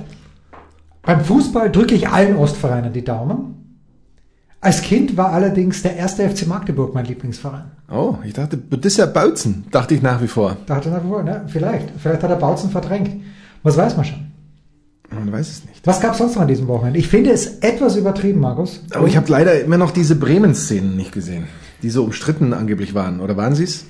beim 1.02 1.24
Fußball 1.24 1.72
drücke 1.72 1.96
ich 1.96 2.10
allen 2.10 2.36
Ostvereinen 2.36 2.92
die 2.92 3.04
Daumen. 3.04 3.58
Als 4.68 4.82
Kind 4.82 5.16
war 5.16 5.32
allerdings 5.32 5.82
der 5.82 5.96
erste 5.96 6.30
FC 6.30 6.46
Magdeburg 6.46 6.94
mein 6.94 7.06
Lieblingsverein. 7.06 7.72
Oh, 7.90 8.16
ich 8.26 8.34
dachte, 8.34 8.58
das 8.58 8.82
ist 8.84 8.98
ja 8.98 9.06
Bautzen, 9.06 9.64
dachte 9.72 9.96
ich 9.96 10.02
nach 10.02 10.22
wie 10.22 10.28
vor. 10.28 10.58
Da 10.66 10.76
hat 10.76 10.86
er 10.86 10.92
nach 10.92 11.06
wie 11.06 11.08
vor, 11.08 11.24
ne? 11.24 11.46
Vielleicht. 11.48 11.90
Vielleicht 11.98 12.22
hat 12.22 12.30
er 12.30 12.36
Bautzen 12.36 12.70
verdrängt. 12.70 13.12
Was 13.64 13.78
weiß 13.78 13.96
man 13.96 14.04
schon. 14.04 14.28
Man 15.10 15.32
weiß 15.32 15.48
es 15.50 15.64
nicht. 15.64 15.88
Was 15.88 16.02
gab 16.02 16.12
es 16.12 16.18
sonst 16.18 16.36
noch 16.36 16.42
an 16.42 16.50
diesem 16.50 16.68
Wochenende? 16.68 17.00
Ich 17.00 17.08
finde 17.08 17.32
es 17.32 17.60
etwas 17.60 17.96
übertrieben, 17.96 18.42
Markus. 18.42 18.82
Aber 18.94 19.08
ich 19.08 19.16
habe 19.16 19.32
leider 19.32 19.58
immer 19.62 19.78
noch 19.78 19.92
diese 19.92 20.18
Bremen-Szenen 20.18 20.98
nicht 20.98 21.14
gesehen, 21.14 21.46
die 21.82 21.90
so 21.90 22.04
umstritten 22.04 22.52
angeblich 22.52 22.94
waren. 22.94 23.22
Oder 23.22 23.38
waren 23.38 23.56
sie 23.56 23.64
es? 23.64 23.86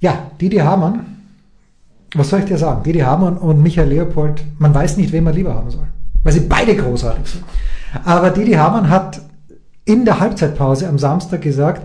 Ja, 0.00 0.30
Didi 0.40 0.56
Hamann. 0.56 1.04
Was 2.14 2.30
soll 2.30 2.38
ich 2.38 2.46
dir 2.46 2.56
sagen? 2.56 2.82
Didi 2.82 3.00
Hamann 3.00 3.36
und 3.36 3.62
Michael 3.62 3.90
Leopold, 3.90 4.42
man 4.58 4.74
weiß 4.74 4.96
nicht, 4.96 5.12
wen 5.12 5.24
man 5.24 5.34
lieber 5.34 5.52
haben 5.52 5.70
soll. 5.70 5.86
Weil 6.22 6.32
sie 6.32 6.40
beide 6.40 6.74
großartig 6.74 7.26
sind. 7.26 7.44
Aber 8.06 8.30
Didi 8.30 8.52
Hamann 8.52 8.88
hat 8.88 9.20
in 9.84 10.04
der 10.04 10.20
Halbzeitpause 10.20 10.88
am 10.88 10.98
Samstag 10.98 11.42
gesagt, 11.42 11.82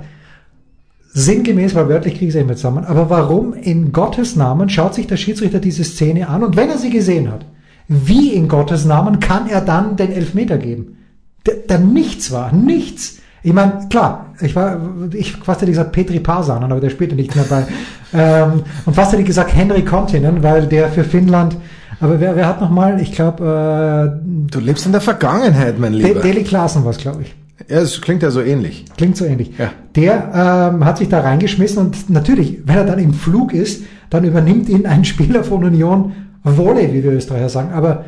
sinngemäß, 1.12 1.76
weil 1.76 1.90
wörtlich 1.90 2.14
kriege 2.14 2.28
ich 2.28 2.30
es 2.30 2.36
nicht 2.36 2.48
mehr 2.48 2.56
zusammen, 2.56 2.86
aber 2.86 3.10
warum 3.10 3.54
in 3.54 3.92
Gottes 3.92 4.36
Namen 4.36 4.70
schaut 4.70 4.94
sich 4.94 5.08
der 5.08 5.18
Schiedsrichter 5.18 5.60
diese 5.60 5.84
Szene 5.84 6.30
an 6.30 6.44
und 6.44 6.56
wenn 6.56 6.70
er 6.70 6.78
sie 6.78 6.92
gesehen 6.92 7.32
hat, 7.32 7.46
wie 7.88 8.34
in 8.34 8.48
Gottes 8.48 8.86
Namen 8.86 9.20
kann 9.20 9.50
er 9.50 9.62
dann 9.62 9.98
den 9.98 10.12
Elfmeter 10.12 10.58
geben? 10.58 10.98
Der, 11.46 11.56
der 11.56 11.80
nichts 11.80 12.32
war, 12.32 12.54
nichts. 12.54 13.18
Ich 13.42 13.54
meine, 13.54 13.88
klar, 13.90 14.28
ich 14.42 14.56
war, 14.56 14.80
ich 15.14 15.34
fast 15.34 15.62
hätte 15.62 15.72
gesagt 15.72 15.94
Petri 15.94 16.20
Parsanen, 16.20 16.72
aber 16.72 16.82
der 16.82 16.90
spielte 16.90 17.16
nicht 17.16 17.36
mehr 17.36 17.46
bei. 17.46 17.66
Ähm, 18.12 18.64
und 18.88 18.96
fast 18.96 19.12
hätte 19.12 19.22
ich 19.22 19.28
gesagt 19.28 19.56
Henry 19.56 19.86
Kontinen, 19.86 20.42
weil 20.42 20.66
der 20.66 20.90
für 20.90 21.04
Finnland, 21.04 21.56
aber 22.00 22.20
wer, 22.20 22.36
wer 22.36 22.48
hat 22.48 22.60
nochmal, 22.60 23.00
ich 23.00 23.12
glaube, 23.12 24.20
Du 24.50 24.60
lebst 24.60 24.88
in 24.88 24.92
der 24.92 25.02
Vergangenheit, 25.02 25.78
mein 25.78 25.94
äh, 25.94 25.98
De 25.98 26.08
Lieber. 26.08 26.22
Deli 26.22 26.44
Klaassen 26.44 26.84
war 26.84 26.90
es, 26.90 26.98
glaube 26.98 27.22
ich. 27.22 27.36
Ja, 27.68 27.80
es 27.80 28.02
klingt 28.02 28.24
ja 28.24 28.32
so 28.32 28.42
ähnlich. 28.42 28.86
Klingt 28.98 29.18
so 29.18 29.26
ähnlich. 29.26 29.52
Ja. 29.58 29.72
Der 29.96 30.72
ähm, 30.74 30.86
hat 30.86 30.98
sich 30.98 31.10
da 31.10 31.20
reingeschmissen 31.20 31.80
und 31.80 32.10
natürlich, 32.10 32.60
wenn 32.66 32.78
er 32.78 32.86
dann 32.86 33.00
im 33.00 33.14
Flug 33.14 33.54
ist, 33.54 33.84
dann 34.10 34.24
übernimmt 34.24 34.70
ihn 34.70 34.86
ein 34.86 35.06
Spieler 35.06 35.44
von 35.44 35.64
Union 35.64 36.14
Wolle, 36.44 36.94
wie 36.94 37.04
wir 37.04 37.12
Österreicher 37.12 37.50
sagen. 37.50 37.72
Aber 37.74 38.06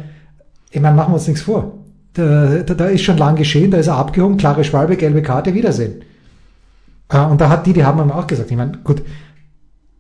ich 0.72 0.80
meine, 0.80 0.96
machen 0.96 1.12
wir 1.12 1.16
uns 1.16 1.28
nichts 1.28 1.44
vor. 1.44 1.74
Da, 2.14 2.64
da, 2.66 2.74
da 2.74 2.86
ist 2.86 3.04
schon 3.04 3.18
lang 3.18 3.36
geschehen, 3.36 3.72
da 3.72 3.78
ist 3.78 3.88
er 3.88 3.98
abgehoben, 3.98 4.38
klare 4.38 4.64
Schwalbe, 4.64 4.98
gelbe 4.98 5.22
Karte, 5.22 5.54
Wiedersehen. 5.54 6.02
Äh, 7.10 7.20
und 7.26 7.42
da 7.42 7.50
hat 7.50 7.66
die, 7.66 7.74
die 7.74 7.84
haben 7.84 8.06
mir 8.06 8.16
auch 8.16 8.28
gesagt, 8.28 8.52
ich 8.52 8.58
meine, 8.58 8.78
gut, 8.84 9.02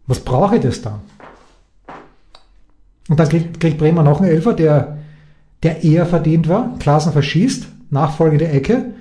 was 0.07 0.19
brauche 0.19 0.55
ich 0.55 0.61
das 0.61 0.81
dann? 0.81 0.99
Und 3.09 3.19
dann 3.19 3.29
kriegt, 3.29 3.59
kriegt 3.59 3.77
Bremer 3.77 4.03
noch 4.03 4.21
einen 4.21 4.29
Elfer, 4.29 4.53
der, 4.53 4.97
der 5.63 5.83
eher 5.83 6.05
verdient 6.05 6.47
war. 6.47 6.75
Klaassen 6.79 7.11
verschießt, 7.11 7.67
nachfolgende 7.89 8.47
Ecke. 8.47 8.93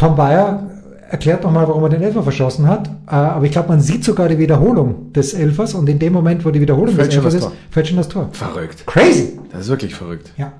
Tom 0.00 0.16
Bayer 0.16 0.62
erklärt 1.10 1.42
nochmal, 1.44 1.68
warum 1.68 1.82
er 1.82 1.90
den 1.90 2.00
Elfer 2.00 2.22
verschossen 2.22 2.66
hat. 2.66 2.88
Äh, 3.06 3.10
Aber 3.10 3.44
ich 3.44 3.52
glaube, 3.52 3.68
man 3.68 3.80
sieht 3.82 4.02
sogar 4.02 4.28
die 4.30 4.38
Wiederholung 4.38 5.12
des 5.12 5.34
Elfers 5.34 5.74
und 5.74 5.88
in 5.90 5.98
dem 5.98 6.14
Moment, 6.14 6.42
wo 6.46 6.50
die 6.50 6.60
Wiederholung 6.60 6.94
Fällt 6.94 7.08
des 7.08 7.16
Elfers 7.16 7.34
ist, 7.34 7.42
Tor. 7.42 7.52
fällt 7.70 7.88
schon 7.88 7.96
das 7.98 8.08
Tor. 8.08 8.28
Verrückt. 8.32 8.86
Crazy! 8.86 9.38
Das 9.52 9.62
ist 9.62 9.68
wirklich 9.68 9.94
verrückt. 9.94 10.32
Ja. 10.38 10.52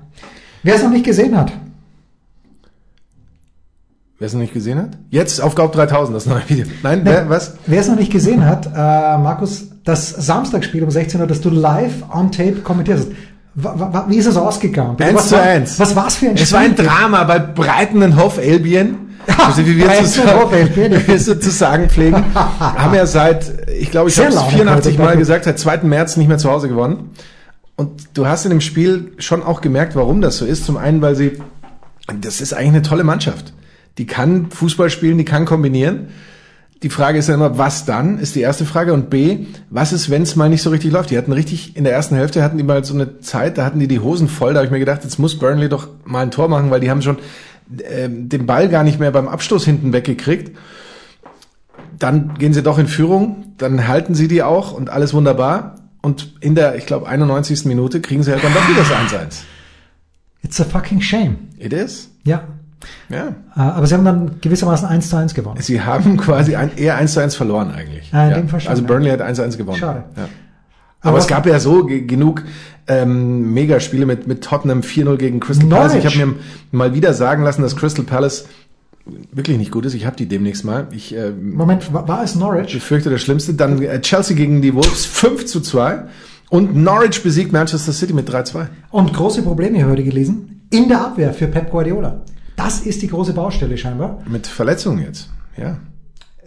Wer 0.61 0.75
es 0.75 0.83
noch 0.83 0.91
nicht 0.91 1.05
gesehen 1.05 1.35
hat, 1.35 1.51
Wer 4.19 4.27
es 4.27 4.33
noch 4.33 4.41
nicht 4.41 4.53
gesehen 4.53 4.77
hat? 4.77 4.89
Jetzt 5.09 5.41
auf 5.41 5.55
Gaub 5.55 5.71
3000, 5.71 6.15
das 6.15 6.27
neue 6.27 6.43
Video. 6.47 6.65
Nein, 6.83 7.01
wer, 7.03 7.27
was? 7.27 7.55
wer 7.65 7.81
es 7.81 7.87
noch 7.87 7.95
nicht 7.95 8.11
gesehen 8.11 8.45
hat, 8.45 8.67
äh, 8.67 8.69
Markus, 9.17 9.69
das 9.83 10.09
Samstagsspiel 10.11 10.83
um 10.83 10.91
16 10.91 11.19
Uhr, 11.21 11.25
das 11.25 11.41
du 11.41 11.49
live 11.49 12.03
on 12.13 12.31
tape 12.31 12.57
wa- 13.55 14.05
Wie 14.07 14.17
ist 14.17 14.27
es 14.27 14.37
ausgegangen? 14.37 14.95
Bitte, 14.95 15.09
Eins 15.09 15.17
was 15.19 15.29
zu 15.29 15.35
war, 15.35 15.41
eins. 15.41 15.79
Was 15.79 15.95
war's 15.95 16.15
für 16.17 16.29
ein 16.29 16.35
Es 16.35 16.53
war 16.53 16.59
ein 16.59 16.75
Drama 16.75 17.23
bei 17.23 17.39
Breitenenhof 17.39 18.37
Albion. 18.37 19.10
Also 19.37 19.65
wie 19.65 19.77
wir, 19.77 19.85
zu, 20.03 20.21
Breitenenhof 20.21 20.53
Albion. 20.53 20.91
wie 21.01 21.07
wir 21.07 21.19
so 21.19 21.35
zu 21.35 21.49
sagen 21.49 21.89
pflegen, 21.89 22.23
haben 22.35 22.93
ja 22.93 23.05
seit, 23.05 23.69
ich 23.69 23.91
glaube, 23.91 24.09
ich 24.09 24.17
habe 24.17 24.29
es 24.29 24.35
laut 24.35 24.51
84 24.51 24.93
heute, 24.93 25.03
Mal 25.03 25.17
gesagt, 25.17 25.45
seit 25.45 25.59
2. 25.59 25.77
März 25.83 26.17
nicht 26.17 26.27
mehr 26.27 26.37
zu 26.37 26.49
Hause 26.49 26.69
gewonnen. 26.69 27.11
Und 27.75 28.09
du 28.13 28.27
hast 28.27 28.45
in 28.45 28.51
dem 28.51 28.61
Spiel 28.61 29.13
schon 29.17 29.41
auch 29.43 29.61
gemerkt, 29.61 29.95
warum 29.95 30.21
das 30.21 30.37
so 30.37 30.45
ist. 30.45 30.65
Zum 30.65 30.77
einen, 30.77 31.01
weil 31.01 31.15
sie, 31.15 31.39
das 32.21 32.41
ist 32.41 32.53
eigentlich 32.53 32.69
eine 32.69 32.81
tolle 32.83 33.03
Mannschaft. 33.03 33.53
Die 33.97 34.05
kann 34.05 34.51
Fußball 34.51 34.89
spielen, 34.89 35.17
die 35.17 35.25
kann 35.25 35.45
kombinieren. 35.45 36.09
Die 36.83 36.89
Frage 36.89 37.19
ist 37.19 37.27
ja 37.27 37.35
immer, 37.35 37.59
was 37.59 37.85
dann, 37.85 38.17
ist 38.17 38.35
die 38.35 38.41
erste 38.41 38.65
Frage. 38.65 38.93
Und 38.93 39.11
B, 39.11 39.45
was 39.69 39.93
ist, 39.93 40.09
wenn 40.09 40.23
es 40.23 40.35
mal 40.35 40.49
nicht 40.49 40.63
so 40.63 40.71
richtig 40.71 40.91
läuft? 40.91 41.11
Die 41.11 41.17
hatten 41.17 41.31
richtig, 41.31 41.75
in 41.75 41.83
der 41.83 41.93
ersten 41.93 42.15
Hälfte 42.15 42.41
hatten 42.41 42.57
die 42.57 42.63
mal 42.63 42.83
so 42.83 42.95
eine 42.95 43.19
Zeit, 43.19 43.59
da 43.59 43.65
hatten 43.65 43.79
die 43.79 43.87
die 43.87 43.99
Hosen 43.99 44.27
voll. 44.27 44.53
Da 44.53 44.59
habe 44.59 44.65
ich 44.65 44.71
mir 44.71 44.79
gedacht, 44.79 45.03
jetzt 45.03 45.19
muss 45.19 45.37
Burnley 45.37 45.69
doch 45.69 45.89
mal 46.05 46.21
ein 46.21 46.31
Tor 46.31 46.47
machen, 46.47 46.71
weil 46.71 46.79
die 46.79 46.89
haben 46.89 47.03
schon 47.03 47.17
ähm, 47.89 48.29
den 48.29 48.45
Ball 48.45 48.69
gar 48.69 48.83
nicht 48.83 48.99
mehr 48.99 49.11
beim 49.11 49.27
Abstoß 49.27 49.65
hinten 49.65 49.93
weggekriegt. 49.93 50.55
Dann 51.99 52.35
gehen 52.37 52.53
sie 52.53 52.63
doch 52.63 52.77
in 52.79 52.87
Führung, 52.87 53.53
dann 53.57 53.87
halten 53.87 54.15
sie 54.15 54.27
die 54.27 54.43
auch 54.43 54.71
und 54.73 54.89
alles 54.89 55.13
wunderbar. 55.13 55.75
Und 56.01 56.33
in 56.41 56.55
der, 56.55 56.75
ich 56.75 56.85
glaube, 56.87 57.07
91. 57.07 57.65
Minute 57.65 58.01
kriegen 58.01 58.23
sie 58.23 58.31
halt 58.31 58.43
dann 58.43 58.53
doch 58.53 58.67
wieder 58.67 58.79
das 58.79 58.91
1-1. 58.91 59.43
It's 60.43 60.59
a 60.59 60.63
fucking 60.63 61.01
shame. 61.01 61.35
It 61.59 61.73
is. 61.73 62.09
Ja. 62.23 62.43
Ja. 63.09 63.27
Äh, 63.55 63.59
Aber 63.59 63.85
sie 63.85 63.93
haben 63.93 64.05
dann 64.05 64.41
gewissermaßen 64.41 64.87
1 64.87 65.09
zu 65.09 65.15
1 65.15 65.35
gewonnen. 65.35 65.61
Sie 65.61 65.81
haben 65.81 66.17
quasi 66.17 66.55
ein, 66.55 66.75
eher 66.75 66.95
1 66.95 67.13
zu 67.13 67.19
1 67.19 67.35
verloren 67.35 67.71
eigentlich. 67.71 68.11
Ah, 68.11 68.29
in 68.29 68.33
dem 68.33 68.49
Fall 68.49 68.59
schon, 68.59 68.71
also 68.71 68.81
ja. 68.81 68.87
Burnley 68.87 69.11
hat 69.11 69.21
1 69.21 69.35
zu 69.37 69.43
1 69.43 69.57
gewonnen. 69.57 69.77
Schade. 69.77 70.05
Ja. 70.17 70.23
Aber 71.01 71.09
Aber 71.09 71.17
es 71.19 71.27
gab 71.27 71.45
ja 71.45 71.59
so 71.59 71.85
ge- 71.85 72.01
genug 72.05 72.43
ähm, 72.87 73.53
Megaspiele 73.53 74.05
mit, 74.05 74.27
mit 74.27 74.43
Tottenham 74.43 74.81
4-0 74.81 75.17
gegen 75.17 75.39
Crystal 75.39 75.67
Palace. 75.67 75.95
Ich 75.95 76.03
Norwich. 76.03 76.19
habe 76.19 76.31
mir 76.31 76.39
mal 76.71 76.93
wieder 76.93 77.13
sagen 77.13 77.43
lassen, 77.43 77.61
dass 77.61 77.75
Crystal 77.75 78.05
Palace 78.05 78.45
wirklich 79.31 79.57
nicht 79.57 79.71
gut 79.71 79.85
ist. 79.85 79.93
Ich 79.93 80.05
habe 80.05 80.15
die 80.15 80.27
demnächst 80.27 80.63
mal. 80.63 80.87
Ich 80.91 81.15
äh, 81.15 81.31
Moment, 81.31 81.93
war, 81.93 82.23
es 82.23 82.35
Norwich? 82.35 82.73
befürchte 82.73 83.09
das 83.09 83.21
Schlimmste. 83.21 83.53
Dann 83.53 83.81
äh, 83.81 84.01
Chelsea 84.01 84.35
gegen 84.35 84.61
die 84.61 84.73
Wolves 84.73 85.05
5 85.05 85.45
zu 85.45 85.61
2. 85.61 86.03
Und 86.49 86.75
Norwich 86.75 87.23
besiegt 87.23 87.53
Manchester 87.53 87.93
City 87.93 88.13
mit 88.13 88.29
3-2. 88.29 88.67
Und 88.91 89.13
große 89.13 89.41
Probleme 89.41 89.77
hier 89.77 89.87
heute 89.87 90.03
gelesen. 90.03 90.67
In 90.69 90.89
der 90.89 91.01
Abwehr 91.01 91.33
für 91.33 91.47
Pep 91.47 91.71
Guardiola. 91.71 92.21
Das 92.55 92.81
ist 92.81 93.01
die 93.01 93.07
große 93.07 93.33
Baustelle 93.33 93.77
scheinbar. 93.77 94.21
Mit 94.29 94.47
Verletzungen 94.47 94.99
jetzt. 94.99 95.29
Ja. 95.57 95.77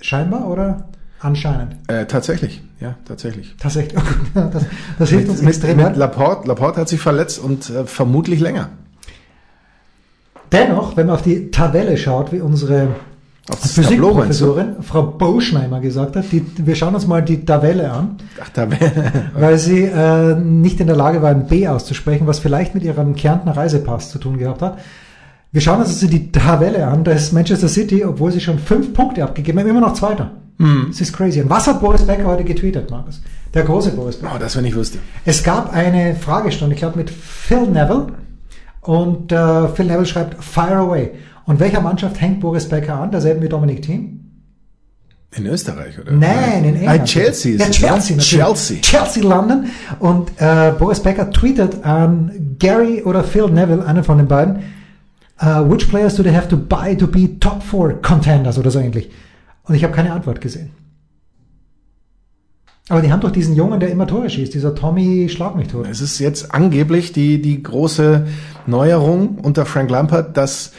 Scheinbar 0.00 0.48
oder 0.48 0.88
anscheinend? 1.20 1.76
Äh, 1.88 2.06
tatsächlich. 2.06 2.62
Ja, 2.80 2.96
tatsächlich. 3.04 3.54
Tatsächlich. 3.58 4.00
Das, 4.34 4.64
das 4.98 5.10
hilft 5.10 5.28
uns 5.28 5.40
Mit, 5.40 5.50
extrem. 5.50 5.76
mit 5.76 5.96
Laporte, 5.96 6.48
Laporte 6.48 6.80
hat 6.80 6.88
sich 6.88 7.00
verletzt 7.00 7.38
und 7.38 7.70
äh, 7.70 7.84
vermutlich 7.84 8.40
länger. 8.40 8.70
Dennoch, 10.52 10.96
wenn 10.96 11.06
man 11.06 11.16
auf 11.16 11.22
die 11.22 11.50
Tabelle 11.50 11.96
schaut, 11.96 12.32
wie 12.32 12.40
unsere? 12.40 12.88
Physikprofessorin 13.50 14.82
Frau 14.82 15.02
Boschneimer 15.02 15.80
gesagt 15.80 16.16
hat, 16.16 16.24
die, 16.32 16.46
wir 16.56 16.74
schauen 16.74 16.94
uns 16.94 17.06
mal 17.06 17.20
die 17.20 17.44
Tabelle 17.44 17.90
an, 17.90 18.16
Ach, 18.40 18.56
wäre. 18.56 19.30
weil 19.34 19.58
sie 19.58 19.82
äh, 19.82 20.34
nicht 20.34 20.80
in 20.80 20.86
der 20.86 20.96
Lage 20.96 21.20
war, 21.20 21.30
ein 21.30 21.46
B 21.46 21.68
auszusprechen, 21.68 22.26
was 22.26 22.38
vielleicht 22.38 22.74
mit 22.74 22.84
ihrem 22.84 23.14
Kärntner 23.14 23.54
Reisepass 23.54 24.10
zu 24.10 24.18
tun 24.18 24.38
gehabt 24.38 24.62
hat. 24.62 24.78
Wir 25.52 25.60
schauen 25.60 25.80
uns 25.80 25.90
also 25.90 26.06
die 26.06 26.32
Tabelle 26.32 26.86
an. 26.86 27.04
Da 27.04 27.12
ist 27.12 27.32
Manchester 27.32 27.68
City, 27.68 28.04
obwohl 28.04 28.32
sie 28.32 28.40
schon 28.40 28.58
fünf 28.58 28.94
Punkte 28.94 29.22
abgegeben 29.22 29.60
haben, 29.60 29.68
immer 29.68 29.80
noch 29.80 29.92
Zweiter. 29.92 30.30
Mhm. 30.58 30.86
Das 30.88 31.00
ist 31.00 31.12
crazy. 31.12 31.40
Und 31.40 31.50
was 31.50 31.66
hat 31.66 31.80
Boris 31.80 32.06
Becker 32.06 32.24
heute 32.24 32.44
getweetet, 32.44 32.90
Markus? 32.90 33.20
Der 33.52 33.64
große 33.64 33.92
Boris 33.92 34.16
Becker. 34.16 34.32
Oh, 34.36 34.38
das, 34.38 34.56
wenn 34.56 34.64
ich 34.64 34.74
wüsste. 34.74 34.98
Es 35.24 35.42
gab 35.42 35.72
eine 35.72 36.14
Fragestunde, 36.14 36.74
ich 36.74 36.80
glaube 36.80 36.98
mit 36.98 37.10
Phil 37.10 37.66
Neville. 37.66 38.08
Und 38.80 39.32
äh, 39.32 39.68
Phil 39.68 39.86
Neville 39.86 40.06
schreibt 40.06 40.42
Fire 40.42 40.76
Away. 40.76 41.12
Und 41.46 41.60
welcher 41.60 41.80
Mannschaft 41.80 42.20
hängt 42.20 42.40
Boris 42.40 42.68
Becker 42.68 43.00
an? 43.00 43.10
Derselben 43.10 43.42
wie 43.42 43.48
Dominik 43.48 43.82
Thiem? 43.82 44.20
In 45.36 45.46
Österreich, 45.46 45.98
oder? 45.98 46.12
Nein, 46.12 46.64
in 46.64 46.76
England. 46.76 47.00
Ah, 47.00 47.04
Chelsea 47.04 47.54
ist 47.54 47.60
ja, 47.60 47.66
es, 47.66 47.76
Chelsea, 47.76 48.16
natürlich. 48.16 48.28
Chelsea. 48.28 48.80
Chelsea 48.80 49.22
London. 49.22 49.66
Und 49.98 50.30
äh, 50.36 50.72
Boris 50.78 51.00
Becker 51.00 51.30
tweetet 51.30 51.84
an 51.84 52.56
Gary 52.58 53.02
oder 53.02 53.24
Phil 53.24 53.50
Neville, 53.50 53.84
einen 53.84 54.04
von 54.04 54.18
den 54.18 54.28
beiden, 54.28 54.62
uh, 55.42 55.68
which 55.68 55.88
players 55.88 56.14
do 56.14 56.22
they 56.22 56.32
have 56.32 56.48
to 56.48 56.56
buy 56.56 56.96
to 56.96 57.08
be 57.08 57.38
top 57.40 57.62
four 57.62 58.00
contenders 58.00 58.58
oder 58.58 58.70
so 58.70 58.78
ähnlich. 58.78 59.10
Und 59.66 59.74
ich 59.74 59.84
habe 59.84 59.94
keine 59.94 60.12
Antwort 60.12 60.40
gesehen. 60.40 60.70
Aber 62.90 63.00
die 63.00 63.10
haben 63.10 63.20
doch 63.20 63.30
diesen 63.30 63.56
Jungen, 63.56 63.80
der 63.80 63.90
immer 63.90 64.06
Tore 64.06 64.28
schießt, 64.28 64.52
dieser 64.52 64.74
Tommy 64.74 65.28
Schlag 65.30 65.56
mich 65.56 65.68
tot. 65.68 65.86
Es 65.90 66.02
ist 66.02 66.18
jetzt 66.18 66.52
angeblich 66.54 67.12
die, 67.12 67.40
die 67.40 67.62
große 67.62 68.26
Neuerung 68.66 69.38
unter 69.42 69.64
Frank 69.64 69.88
Lampard, 69.90 70.36
dass 70.36 70.72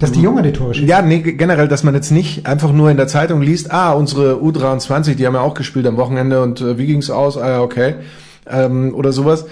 Dass 0.00 0.10
die 0.10 0.20
Jungen 0.22 0.42
die 0.42 0.52
Tore 0.52 0.74
schießen. 0.74 0.88
Ja, 0.88 1.00
nee, 1.00 1.20
generell, 1.20 1.68
dass 1.68 1.84
man 1.84 1.94
jetzt 1.94 2.10
nicht 2.10 2.46
einfach 2.46 2.72
nur 2.72 2.90
in 2.90 2.96
der 2.96 3.06
Zeitung 3.06 3.40
liest, 3.40 3.70
ah, 3.72 3.92
unsere 3.92 4.34
U23, 4.40 5.14
die 5.14 5.24
haben 5.28 5.34
ja 5.34 5.42
auch 5.42 5.54
gespielt 5.54 5.86
am 5.86 5.96
Wochenende 5.96 6.42
und 6.42 6.60
äh, 6.60 6.76
wie 6.76 6.86
ging's 6.86 7.08
aus? 7.10 7.38
Ah 7.38 7.48
ja, 7.48 7.60
okay. 7.62 7.94
Ähm, 8.50 8.92
oder 8.92 9.12
sowas. 9.12 9.46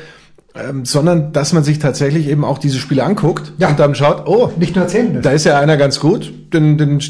Ähm, 0.55 0.85
sondern 0.85 1.33
dass 1.33 1.53
man 1.55 1.62
sich 1.64 1.79
tatsächlich 1.79 2.29
eben 2.29 2.45
auch 2.45 2.59
diese 2.59 2.79
Spiele 2.79 3.05
anguckt 3.05 3.53
Ja. 3.59 3.68
und 3.68 3.79
dann 3.81 3.95
schaut, 3.95 4.27
oh, 4.27 4.51
Nicht 4.59 4.75
nur 4.75 4.85
erzählen. 4.85 5.23
da 5.23 5.31
ist 5.31 5.45
ja 5.45 5.59
einer 5.61 5.77
ganz 5.79 5.99
gut, 6.01 6.31
den, 6.53 6.77
den 6.77 7.01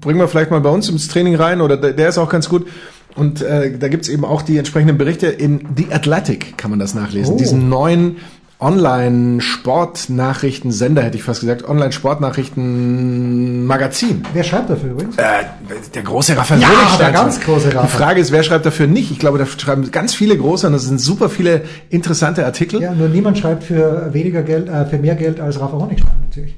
bringen 0.00 0.18
wir 0.20 0.28
vielleicht 0.28 0.50
mal 0.50 0.60
bei 0.60 0.70
uns 0.70 0.88
ins 0.88 1.08
Training 1.08 1.34
rein 1.36 1.60
oder 1.60 1.76
der, 1.76 2.08
ist 2.08 2.16
auch 2.18 2.30
ganz 2.30 2.48
gut. 2.48 2.66
Und 3.14 3.42
äh, 3.42 3.76
da 3.78 3.88
gibt's 3.88 4.08
eben 4.08 4.24
auch 4.24 4.40
die 4.42 4.56
entsprechenden 4.58 4.98
Berichte. 4.98 5.26
In 5.28 5.60
The 5.76 5.88
Athletic 5.92 6.56
kann 6.58 6.70
man 6.70 6.78
das 6.78 6.94
nachlesen. 6.94 7.34
Oh. 7.34 7.38
Diesen 7.38 7.68
neuen 7.68 8.16
Online-Sportnachrichtensender, 8.58 11.02
hätte 11.02 11.18
ich 11.18 11.22
fast 11.22 11.40
gesagt, 11.40 11.68
Online-Sportnachrichten-Magazin. 11.68 14.22
Wer 14.32 14.44
schreibt 14.44 14.70
dafür 14.70 14.92
übrigens? 14.92 15.16
Äh, 15.18 15.44
der 15.94 16.02
große 16.02 16.34
Raphael 16.36 16.60
Ja, 16.62 16.68
Honigstein. 16.68 16.98
der 16.98 17.12
ganz 17.12 17.38
große 17.40 17.68
Raphael. 17.68 17.86
Die 17.86 17.92
Frage 17.96 18.20
ist, 18.20 18.32
wer 18.32 18.42
schreibt 18.42 18.64
dafür 18.64 18.86
nicht? 18.86 19.10
Ich 19.10 19.18
glaube, 19.18 19.36
da 19.38 19.44
schreiben 19.46 19.90
ganz 19.90 20.14
viele 20.14 20.36
große 20.38 20.66
und 20.66 20.72
das 20.72 20.84
sind 20.84 21.00
super 21.00 21.28
viele 21.28 21.62
interessante 21.90 22.46
Artikel. 22.46 22.80
Ja, 22.80 22.94
nur 22.94 23.08
niemand 23.08 23.36
schreibt 23.38 23.64
für 23.64 24.12
weniger 24.14 24.42
Geld, 24.42 24.68
äh, 24.68 24.86
für 24.86 24.96
mehr 24.98 25.16
Geld 25.16 25.38
als 25.40 25.60
Rafa 25.60 25.76
Honigstein 25.78 26.12
natürlich. 26.26 26.54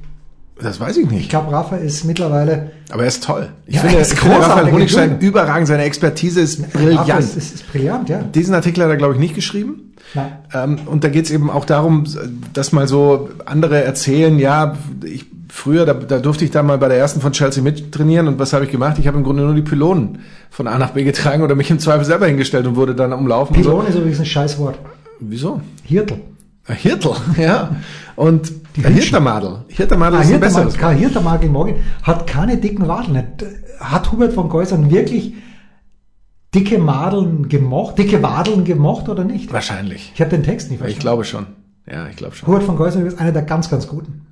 Das 0.61 0.79
weiß 0.79 0.97
ich 0.97 1.05
Ich 1.05 1.11
nicht. 1.11 1.29
glaube, 1.29 1.51
Rafa 1.51 1.77
ist 1.77 2.03
mittlerweile 2.05 2.71
Aber 2.91 3.03
er 3.03 3.07
ist 3.07 3.23
toll. 3.23 3.49
Ich 3.65 3.75
Ja, 3.75 3.81
finde, 3.81 3.95
er 3.97 4.01
ist 4.01 4.13
ich 4.13 4.19
finde 4.19 4.37
Raphael 4.37 4.71
Honigstein 4.71 5.03
Entschuldigung. 5.11 5.29
überragend. 5.41 5.67
Seine 5.67 5.83
Expertise 5.83 6.41
ist 6.41 6.61
Rafa 6.61 6.77
brillant. 6.77 7.19
ist, 7.19 7.37
ist, 7.37 7.55
ist 7.55 7.71
brillant, 7.71 8.09
ja. 8.09 8.21
Diesen 8.21 8.53
Artikel 8.53 8.83
hat 8.83 8.89
er, 8.89 8.97
glaube 8.97 9.13
ich, 9.13 9.19
nicht 9.19 9.35
geschrieben. 9.35 9.93
Nein. 10.15 10.31
Ähm, 10.53 10.79
und 10.87 11.03
da 11.03 11.09
geht 11.09 11.25
es 11.25 11.31
eben 11.31 11.49
auch 11.49 11.65
darum, 11.65 12.05
dass 12.53 12.71
mal 12.71 12.87
so 12.87 13.29
andere 13.45 13.83
erzählen, 13.83 14.37
ja, 14.39 14.75
ich, 15.05 15.25
früher, 15.49 15.85
da, 15.85 15.93
da 15.93 16.19
durfte 16.19 16.45
ich 16.45 16.51
da 16.51 16.63
mal 16.63 16.77
bei 16.77 16.87
der 16.87 16.97
ersten 16.97 17.21
von 17.21 17.31
Chelsea 17.31 17.61
mittrainieren 17.63 18.27
und 18.27 18.39
was 18.39 18.53
habe 18.53 18.65
ich 18.65 18.71
gemacht? 18.71 18.97
Ich 18.99 19.07
habe 19.07 19.17
im 19.17 19.23
Grunde 19.23 19.43
nur 19.43 19.53
die 19.55 19.61
Pylonen 19.61 20.19
von 20.49 20.67
A 20.67 20.77
nach 20.77 20.91
B 20.91 21.03
getragen 21.03 21.43
oder 21.43 21.55
mich 21.55 21.69
im 21.71 21.79
Zweifel 21.79 22.05
selber 22.05 22.25
hingestellt 22.27 22.65
und 22.67 22.75
wurde 22.75 22.95
dann 22.95 23.13
umlaufen. 23.13 23.55
und 23.55 23.61
Pylon 23.61 23.87
ist 23.87 23.95
übrigens 23.95 24.19
ein 24.19 24.25
scheiß 24.25 24.57
Wort. 24.59 24.75
So. 24.75 24.89
Wieso? 25.19 25.61
Hirtel. 25.83 26.21
Ein 26.69 26.75
Hirtel, 26.77 27.11
ja. 27.37 27.75
Und 28.15 28.51
Die 28.75 28.85
ein. 28.85 28.93
Hirtermadel. 28.93 29.65
Hirtermadel 29.67 30.19
Ah, 30.19 30.21
ist 30.21 30.27
ein 30.27 30.31
Hirtermagel, 30.33 30.63
besseres. 30.65 30.77
Karl 30.81 30.95
Hirtermagel 30.95 31.49
morgen 31.49 31.75
hat 32.03 32.27
keine 32.27 32.57
dicken 32.57 32.87
Wadeln. 32.87 33.21
Hat 33.79 34.11
Hubert 34.11 34.33
von 34.33 34.49
Geusern 34.49 34.89
wirklich 34.91 35.33
dicke 36.53 36.77
Madeln 36.79 37.47
gemocht, 37.49 37.97
dicke 37.97 38.21
Wadeln 38.23 38.63
gemocht 38.65 39.07
oder 39.09 39.23
nicht? 39.23 39.51
Wahrscheinlich. 39.53 40.11
Ich 40.15 40.21
habe 40.21 40.31
den 40.31 40.43
Text 40.43 40.69
nicht 40.69 40.77
Ich 40.79 40.81
verstanden. 40.81 41.01
glaube 41.01 41.23
schon. 41.25 41.45
Ja, 41.91 42.07
ich 42.07 42.15
glaube 42.15 42.35
schon. 42.35 42.47
Hubert 42.47 42.63
von 42.63 42.75
Geusern 42.77 43.05
ist 43.05 43.19
einer 43.19 43.31
der 43.31 43.43
ganz, 43.43 43.69
ganz 43.69 43.87
guten. 43.87 44.25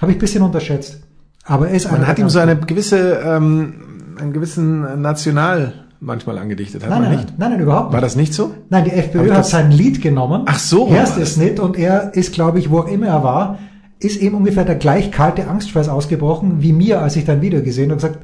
Habe 0.00 0.12
ich 0.12 0.16
ein 0.18 0.20
bisschen 0.20 0.42
unterschätzt. 0.42 1.00
Aber 1.44 1.68
er 1.68 1.74
ist 1.74 1.86
einer 1.86 1.98
Man 1.98 2.06
hat 2.06 2.18
ihm 2.18 2.28
so 2.28 2.38
eine 2.38 2.56
gewisse, 2.56 3.14
ähm, 3.24 4.14
einen 4.20 4.32
gewissen 4.32 5.00
National 5.00 5.86
manchmal 6.00 6.38
angedichtet, 6.38 6.82
hat 6.82 6.90
Nein, 6.90 7.00
man 7.02 7.10
nein, 7.10 7.20
nicht? 7.20 7.38
nein, 7.38 7.50
nein, 7.52 7.60
überhaupt 7.60 7.92
War 7.92 8.00
nicht. 8.00 8.04
das 8.04 8.16
nicht 8.16 8.34
so? 8.34 8.54
Nein, 8.70 8.84
die 8.84 8.92
FPÖ 8.92 9.32
hat 9.32 9.46
sein 9.46 9.70
Lied 9.70 10.00
genommen. 10.00 10.42
Ach 10.46 10.58
so, 10.58 10.88
Erst 10.88 11.16
war 11.16 11.22
es 11.22 11.36
nicht 11.36 11.60
und 11.60 11.76
er 11.76 12.14
ist, 12.14 12.32
glaube 12.32 12.58
ich, 12.58 12.70
wo 12.70 12.80
auch 12.80 12.88
immer 12.88 13.06
er 13.06 13.22
war, 13.22 13.58
ist 14.00 14.20
eben 14.20 14.36
ungefähr 14.36 14.64
der 14.64 14.76
gleich 14.76 15.10
kalte 15.10 15.48
Angstschweiß 15.48 15.88
ausgebrochen 15.88 16.62
wie 16.62 16.72
mir, 16.72 17.02
als 17.02 17.16
ich 17.16 17.24
dein 17.24 17.42
Video 17.42 17.62
gesehen 17.62 17.90
und 17.90 17.96
gesagt, 17.96 18.18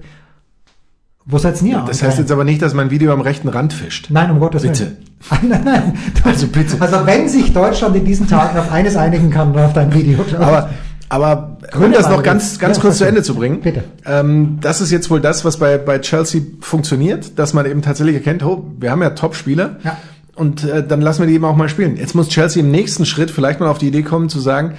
wo 1.26 1.38
seid's 1.38 1.62
nie 1.62 1.74
Das 1.86 2.02
heißt 2.02 2.18
jetzt 2.18 2.30
aber 2.30 2.44
nicht, 2.44 2.60
dass 2.60 2.74
mein 2.74 2.90
Video 2.90 3.12
am 3.12 3.22
rechten 3.22 3.48
Rand 3.48 3.72
fischt. 3.72 4.08
Nein, 4.10 4.30
um 4.30 4.40
Gottes 4.40 4.62
Bitte. 4.62 4.96
Willen. 5.30 5.48
nein, 5.48 5.62
nein. 5.64 5.92
Also 6.22 6.46
bitte. 6.48 6.76
Also 6.80 7.06
wenn 7.06 7.28
sich 7.28 7.52
Deutschland 7.52 7.96
in 7.96 8.04
diesen 8.04 8.28
Tagen 8.28 8.58
auf 8.58 8.70
eines 8.70 8.94
einigen 8.94 9.30
kann, 9.30 9.54
dann 9.54 9.64
auf 9.64 9.72
dein 9.72 9.92
Video. 9.94 10.18
Aber, 10.38 10.68
aber 11.08 11.53
um 11.74 11.82
Grüne 11.82 11.94
das 11.96 12.08
noch 12.08 12.22
ganz, 12.22 12.58
ganz 12.58 12.76
Ja, 12.76 12.82
kurz 12.82 12.98
zu. 12.98 13.04
Ende 13.04 13.22
zu 13.22 13.34
bringen. 13.34 13.60
Bitte. 13.60 13.84
Ähm, 14.06 14.58
das 14.60 14.80
ist 14.80 14.90
jetzt 14.90 15.10
wohl 15.10 15.20
das, 15.20 15.44
was 15.44 15.58
bei, 15.58 15.78
bei 15.78 15.98
Chelsea 15.98 16.42
funktioniert, 16.60 17.38
dass 17.38 17.54
man 17.54 17.66
eben 17.66 17.82
tatsächlich 17.82 18.16
erkennt, 18.16 18.44
oh, 18.44 18.64
wir 18.78 18.90
haben 18.90 19.02
ja 19.02 19.10
Top-Spieler. 19.10 19.76
Ja. 19.84 19.96
Und 20.34 20.64
äh, 20.64 20.86
dann 20.86 21.00
lassen 21.00 21.20
wir 21.20 21.26
die 21.26 21.34
eben 21.34 21.44
auch 21.44 21.56
mal 21.56 21.68
spielen. 21.68 21.96
Jetzt 21.96 22.14
muss 22.14 22.28
Chelsea 22.28 22.62
im 22.62 22.70
nächsten 22.70 23.06
Schritt 23.06 23.30
vielleicht 23.30 23.60
mal 23.60 23.68
auf 23.68 23.78
die 23.78 23.88
Idee 23.88 24.02
kommen 24.02 24.28
zu 24.28 24.40
sagen, 24.40 24.74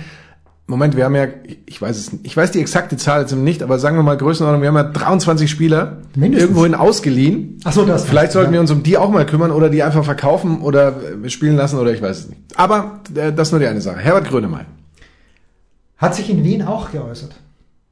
Moment, 0.67 0.97
wir 0.97 1.05
haben 1.05 1.13
ja, 1.13 1.27
ich 1.67 1.79
weiß 1.79 1.95
es 1.95 2.11
nicht, 2.11 2.25
ich 2.25 2.35
weiß 2.35 2.49
die 2.49 2.59
exakte 2.59 2.97
Zahl 2.97 3.21
jetzt 3.21 3.35
nicht, 3.35 3.61
aber 3.61 3.77
sagen 3.77 3.97
wir 3.97 4.03
mal 4.03 4.17
Größenordnung, 4.17 4.63
wir 4.63 4.69
haben 4.69 4.75
ja 4.75 4.83
23 4.83 5.49
Spieler 5.49 5.97
Mindestens. 6.15 6.41
irgendwohin 6.41 6.73
ausgeliehen. 6.73 7.59
Ach 7.65 7.71
so, 7.71 7.85
das. 7.85 8.05
Vielleicht 8.05 8.31
sollten 8.31 8.51
wir 8.51 8.55
ja. 8.55 8.61
uns 8.61 8.71
um 8.71 8.81
die 8.81 8.97
auch 8.97 9.11
mal 9.11 9.27
kümmern 9.27 9.51
oder 9.51 9.69
die 9.69 9.83
einfach 9.83 10.03
verkaufen 10.03 10.61
oder 10.61 10.95
äh, 11.23 11.29
spielen 11.29 11.55
lassen 11.55 11.77
oder 11.77 11.93
ich 11.93 12.01
weiß 12.01 12.17
es 12.17 12.29
nicht. 12.29 12.41
Aber 12.55 13.01
äh, 13.13 13.31
das 13.31 13.49
ist 13.49 13.51
nur 13.51 13.59
die 13.59 13.67
eine 13.67 13.79
Sache. 13.81 13.99
Herbert 13.99 14.27
Grönemeyer. 14.27 14.65
Hat 15.97 16.15
sich 16.15 16.29
in 16.29 16.43
Wien 16.43 16.61
auch 16.61 16.91
geäußert. 16.91 17.35